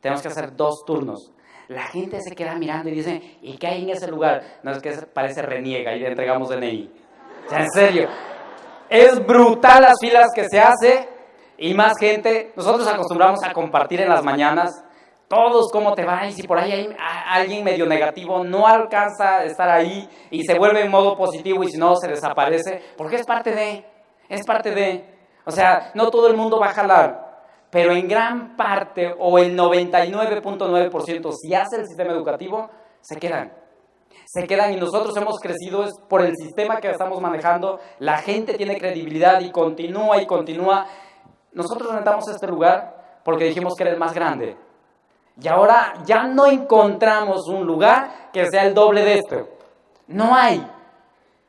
Tenemos 0.00 0.20
que 0.20 0.28
hacer 0.28 0.54
dos 0.56 0.84
turnos. 0.84 1.32
La 1.68 1.84
gente 1.84 2.20
se 2.20 2.34
queda 2.34 2.54
mirando 2.56 2.90
y 2.90 2.92
dice, 2.92 3.38
¿y 3.40 3.56
qué 3.56 3.68
hay 3.68 3.84
en 3.84 3.90
ese 3.90 4.08
lugar? 4.08 4.42
No 4.62 4.72
es 4.72 4.82
que 4.82 4.92
parece 5.14 5.40
reniega 5.40 5.94
y 5.94 6.00
le 6.00 6.08
entregamos 6.08 6.50
DNI. 6.50 6.92
O 7.46 7.48
sea, 7.48 7.60
en 7.60 7.70
serio. 7.70 8.08
Es 8.90 9.24
brutal 9.24 9.82
las 9.82 9.94
filas 10.00 10.28
que 10.34 10.46
se 10.50 10.60
hace 10.60 11.08
y 11.56 11.72
más 11.72 11.94
gente. 11.98 12.52
Nosotros 12.56 12.86
acostumbramos 12.86 13.42
a 13.42 13.54
compartir 13.54 14.02
en 14.02 14.10
las 14.10 14.22
mañanas 14.22 14.84
todos 15.32 15.72
cómo 15.72 15.94
te 15.94 16.04
va 16.04 16.26
y 16.26 16.32
si 16.32 16.46
por 16.46 16.58
ahí 16.58 16.70
hay 16.70 16.94
alguien 17.26 17.64
medio 17.64 17.86
negativo 17.86 18.44
no 18.44 18.66
alcanza 18.66 19.38
a 19.38 19.44
estar 19.44 19.66
ahí 19.66 20.06
y 20.30 20.44
se 20.44 20.58
vuelve 20.58 20.82
en 20.82 20.90
modo 20.90 21.16
positivo 21.16 21.64
y 21.64 21.70
si 21.70 21.78
no 21.78 21.96
se 21.96 22.06
desaparece, 22.06 22.82
porque 22.98 23.16
es 23.16 23.24
parte 23.24 23.50
de, 23.50 23.82
es 24.28 24.44
parte 24.44 24.72
de, 24.72 25.02
o 25.46 25.50
sea, 25.50 25.90
no 25.94 26.10
todo 26.10 26.26
el 26.28 26.36
mundo 26.36 26.60
va 26.60 26.66
a 26.66 26.74
jalar, 26.74 27.46
pero 27.70 27.92
en 27.92 28.06
gran 28.08 28.58
parte 28.58 29.14
o 29.18 29.38
el 29.38 29.56
99.9% 29.56 31.32
si 31.32 31.54
hace 31.54 31.76
el 31.76 31.86
sistema 31.86 32.12
educativo, 32.12 32.68
se 33.00 33.16
quedan. 33.16 33.54
Se 34.26 34.46
quedan 34.46 34.74
y 34.74 34.76
nosotros 34.76 35.16
hemos 35.16 35.40
crecido 35.40 35.84
es 35.84 35.92
por 36.10 36.20
el 36.20 36.36
sistema 36.36 36.78
que 36.78 36.90
estamos 36.90 37.22
manejando, 37.22 37.80
la 38.00 38.18
gente 38.18 38.52
tiene 38.52 38.76
credibilidad 38.76 39.40
y 39.40 39.50
continúa 39.50 40.20
y 40.20 40.26
continúa. 40.26 40.86
Nosotros 41.54 41.90
rentamos 41.90 42.28
este 42.28 42.46
lugar 42.46 43.20
porque 43.24 43.44
dijimos 43.44 43.72
que 43.78 43.84
era 43.84 43.92
el 43.92 43.98
más 43.98 44.12
grande. 44.12 44.58
Y 45.40 45.48
ahora 45.48 45.94
ya 46.04 46.24
no 46.24 46.46
encontramos 46.46 47.48
un 47.48 47.66
lugar 47.66 48.30
que 48.32 48.46
sea 48.50 48.64
el 48.64 48.74
doble 48.74 49.04
de 49.04 49.14
este. 49.14 49.46
No 50.06 50.34
hay. 50.34 50.66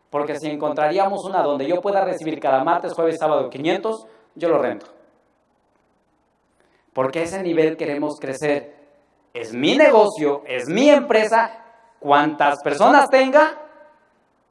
Porque 0.09 0.37
si 0.37 0.47
encontraríamos 0.49 1.25
una 1.25 1.41
donde 1.41 1.67
yo 1.67 1.81
pueda 1.81 2.05
recibir 2.05 2.39
cada 2.39 2.63
martes, 2.63 2.93
jueves, 2.93 3.17
sábado 3.19 3.49
500, 3.49 4.05
yo 4.35 4.49
lo 4.49 4.59
rento. 4.59 4.85
Porque 6.93 7.23
ese 7.23 7.41
nivel 7.41 7.75
queremos 7.75 8.19
crecer. 8.19 8.75
Es 9.33 9.53
mi 9.53 9.75
negocio, 9.75 10.43
es 10.45 10.67
mi 10.67 10.89
empresa. 10.89 11.59
Cuantas 11.99 12.59
personas 12.63 13.09
tenga, 13.09 13.59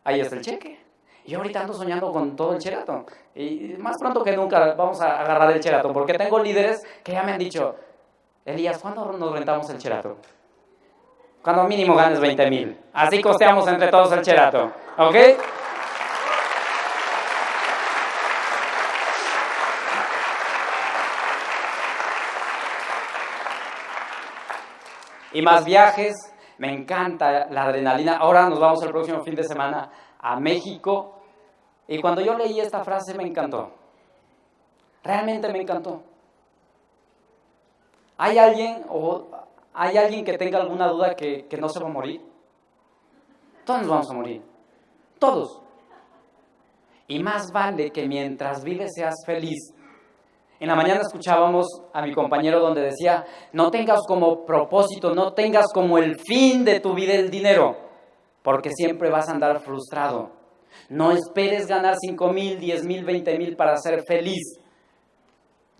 ahí 0.02 0.20
está 0.20 0.36
el 0.36 0.42
cheque. 0.42 0.80
Y 1.24 1.34
ahorita 1.34 1.60
ando 1.60 1.72
soñando 1.72 2.10
con 2.12 2.34
todo 2.34 2.54
el 2.54 2.58
cherato. 2.58 3.06
Y 3.34 3.74
más 3.78 3.96
pronto 3.98 4.24
que 4.24 4.36
nunca 4.36 4.74
vamos 4.74 5.00
a 5.00 5.20
agarrar 5.20 5.52
el 5.52 5.60
cherato. 5.60 5.92
Porque 5.92 6.14
tengo 6.14 6.40
líderes 6.40 6.82
que 7.04 7.12
ya 7.12 7.22
me 7.22 7.32
han 7.32 7.38
dicho, 7.38 7.76
Elías, 8.44 8.78
¿cuándo 8.78 9.04
nos 9.12 9.32
rentamos 9.32 9.70
el 9.70 9.78
cherato? 9.78 10.16
Cuando 11.42 11.64
mínimo 11.64 11.94
ganes 11.94 12.18
20 12.18 12.50
mil. 12.50 12.80
Así 12.92 13.22
costeamos 13.22 13.66
entre 13.68 13.88
todos 13.88 14.10
el 14.12 14.22
cherato. 14.22 14.72
¿Ok? 14.98 15.16
Y 25.34 25.40
más 25.42 25.64
viajes, 25.64 26.14
me 26.58 26.72
encanta 26.72 27.46
la 27.48 27.64
adrenalina. 27.64 28.16
Ahora 28.16 28.48
nos 28.48 28.60
vamos 28.60 28.82
el 28.82 28.90
próximo 28.90 29.22
fin 29.22 29.34
de 29.34 29.44
semana 29.44 29.90
a 30.18 30.38
México. 30.38 31.22
Y 31.88 32.00
cuando 32.00 32.20
yo 32.20 32.36
leí 32.36 32.60
esta 32.60 32.84
frase 32.84 33.14
me 33.14 33.24
encantó. 33.24 33.72
Realmente 35.02 35.50
me 35.52 35.62
encantó. 35.62 36.11
¿Hay 38.24 38.38
alguien 38.38 38.84
o 38.88 39.26
hay 39.74 39.96
alguien 39.96 40.24
que 40.24 40.38
tenga 40.38 40.60
alguna 40.60 40.86
duda 40.86 41.16
que, 41.16 41.46
que 41.46 41.56
no 41.56 41.68
se 41.68 41.80
va 41.80 41.88
a 41.88 41.92
morir? 41.92 42.20
Todos 43.64 43.80
nos 43.80 43.90
vamos 43.90 44.10
a 44.12 44.14
morir. 44.14 44.42
Todos. 45.18 45.60
Y 47.08 47.20
más 47.20 47.50
vale 47.50 47.90
que 47.90 48.06
mientras 48.06 48.62
vives 48.62 48.92
seas 48.94 49.16
feliz. 49.26 49.74
En 50.60 50.68
la 50.68 50.76
mañana 50.76 51.00
escuchábamos 51.00 51.66
a 51.92 52.00
mi 52.00 52.12
compañero 52.12 52.60
donde 52.60 52.82
decía, 52.82 53.24
no 53.52 53.72
tengas 53.72 54.02
como 54.06 54.46
propósito, 54.46 55.12
no 55.12 55.32
tengas 55.32 55.72
como 55.74 55.98
el 55.98 56.16
fin 56.20 56.64
de 56.64 56.78
tu 56.78 56.94
vida 56.94 57.14
el 57.14 57.28
dinero, 57.28 57.76
porque 58.44 58.70
siempre 58.70 59.10
vas 59.10 59.28
a 59.28 59.32
andar 59.32 59.58
frustrado. 59.62 60.30
No 60.88 61.10
esperes 61.10 61.66
ganar 61.66 61.96
5 62.00 62.32
mil, 62.32 62.60
10 62.60 62.84
mil, 62.84 63.04
20 63.04 63.36
mil 63.36 63.56
para 63.56 63.76
ser 63.78 64.04
feliz. 64.04 64.61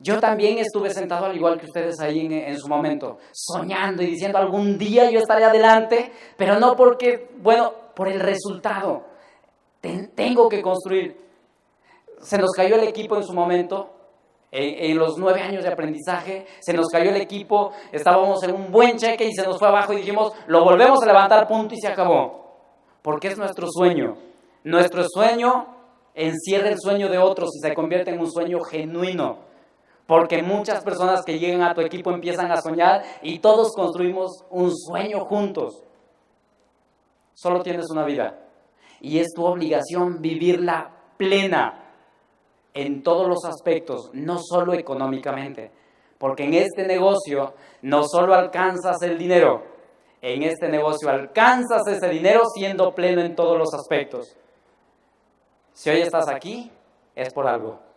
Yo 0.03 0.19
también 0.19 0.59
estuve 0.59 0.91
sentado 0.91 1.27
al 1.27 1.37
igual 1.37 1.61
que 1.61 1.67
ustedes 1.67 2.01
ahí 2.01 2.27
en, 2.29 2.59
su 2.59 2.69
momento, 2.69 3.19
soñando 3.31 4.03
y 4.03 4.07
diciendo 4.07 4.37
algún 4.37 4.77
día 4.77 5.09
yo 5.09 5.21
estaré 5.21 5.45
adelante, 5.45 6.11
pero 6.37 6.59
no 6.59 6.75
porque, 6.75 7.31
bueno, 7.39 7.73
por 7.95 8.09
el 8.09 8.19
resultado. 8.19 9.05
tengo 9.81 10.49
que 10.49 10.61
construir. 10.61 11.17
Se 12.21 12.37
nos 12.37 12.51
cayó 12.51 12.75
el 12.77 12.89
equipo 12.89 13.17
en 13.17 13.23
su 13.23 13.33
momento 13.33 13.91
En, 14.51 14.99
los 14.99 15.17
nueve 15.19 15.41
años 15.41 15.63
de 15.63 15.71
aprendizaje 15.71 16.47
se 16.61 16.73
nos 16.73 16.89
cayó 16.89 17.11
el 17.11 17.17
equipo, 17.17 17.73
estábamos 17.91 18.43
en 18.43 18.55
un 18.55 18.73
buen 18.73 18.99
cheque 18.99 19.25
y 19.25 19.33
se 19.33 19.47
nos 19.47 19.59
fue 19.59 19.69
abajo 19.69 19.93
y 19.93 19.97
dijimos, 19.97 20.33
lo 20.49 20.65
volvemos 20.65 21.01
a 21.03 21.07
levantar, 21.07 21.47
punto 21.47 21.75
y 21.75 21.81
se 21.81 21.89
acabó. 21.89 22.59
Porque 23.03 23.29
es 23.29 23.39
nuestro 23.39 23.69
sueño. 23.71 24.17
Nuestro 24.65 25.05
sueño 25.09 25.69
encierra 26.15 26.69
el 26.69 26.79
sueño 26.81 27.09
de 27.09 27.19
otros 27.19 27.51
y 27.55 27.61
se 27.61 27.73
convierte 27.73 28.11
en 28.11 28.19
un 28.19 28.31
sueño 28.31 28.61
genuino. 28.61 29.52
Porque 30.13 30.43
muchas 30.43 30.85
personas 30.85 31.25
que 31.25 31.39
llegan 31.39 31.63
a 31.63 31.73
tu 31.73 31.81
equipo 31.81 32.11
empiezan 32.11 32.53
a 32.53 32.61
soñar 32.61 33.03
y 33.23 33.39
todos 33.39 33.73
construimos 33.75 34.45
un 34.51 34.71
sueño 34.77 35.25
juntos. 35.25 35.83
Solo 37.33 37.63
tienes 37.63 37.87
una 37.91 38.05
vida 38.05 38.39
y 39.01 39.21
es 39.21 39.29
tu 39.35 39.43
obligación 39.43 40.21
vivirla 40.21 40.91
plena 41.17 41.95
en 42.75 43.03
todos 43.03 43.27
los 43.27 43.43
aspectos, 43.47 44.11
no 44.13 44.37
solo 44.39 44.75
económicamente. 44.75 45.71
Porque 46.19 46.45
en 46.45 46.53
este 46.53 46.87
negocio 46.87 47.55
no 47.81 48.05
solo 48.05 48.35
alcanzas 48.35 49.01
el 49.01 49.17
dinero, 49.17 49.63
en 50.21 50.43
este 50.43 50.69
negocio 50.69 51.09
alcanzas 51.09 51.87
ese 51.87 52.11
dinero 52.11 52.43
siendo 52.55 52.95
pleno 52.95 53.23
en 53.23 53.35
todos 53.35 53.57
los 53.57 53.73
aspectos. 53.73 54.37
Si 55.73 55.89
hoy 55.89 56.03
estás 56.03 56.29
aquí, 56.29 56.71
es 57.15 57.33
por 57.33 57.47
algo. 57.47 57.92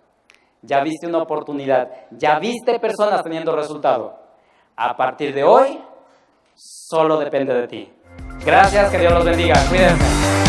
Ya 0.65 0.81
viste 0.81 1.07
una 1.07 1.19
oportunidad, 1.19 1.89
ya 2.11 2.39
viste 2.39 2.79
personas 2.79 3.23
teniendo 3.23 3.55
resultado. 3.55 4.17
A 4.75 4.97
partir 4.97 5.33
de 5.33 5.43
hoy, 5.43 5.79
solo 6.55 7.17
depende 7.17 7.53
de 7.53 7.67
ti. 7.67 7.93
Gracias, 8.45 8.91
que 8.91 8.97
Dios 8.97 9.13
los 9.13 9.25
bendiga. 9.25 9.55
Cuídense. 9.69 10.44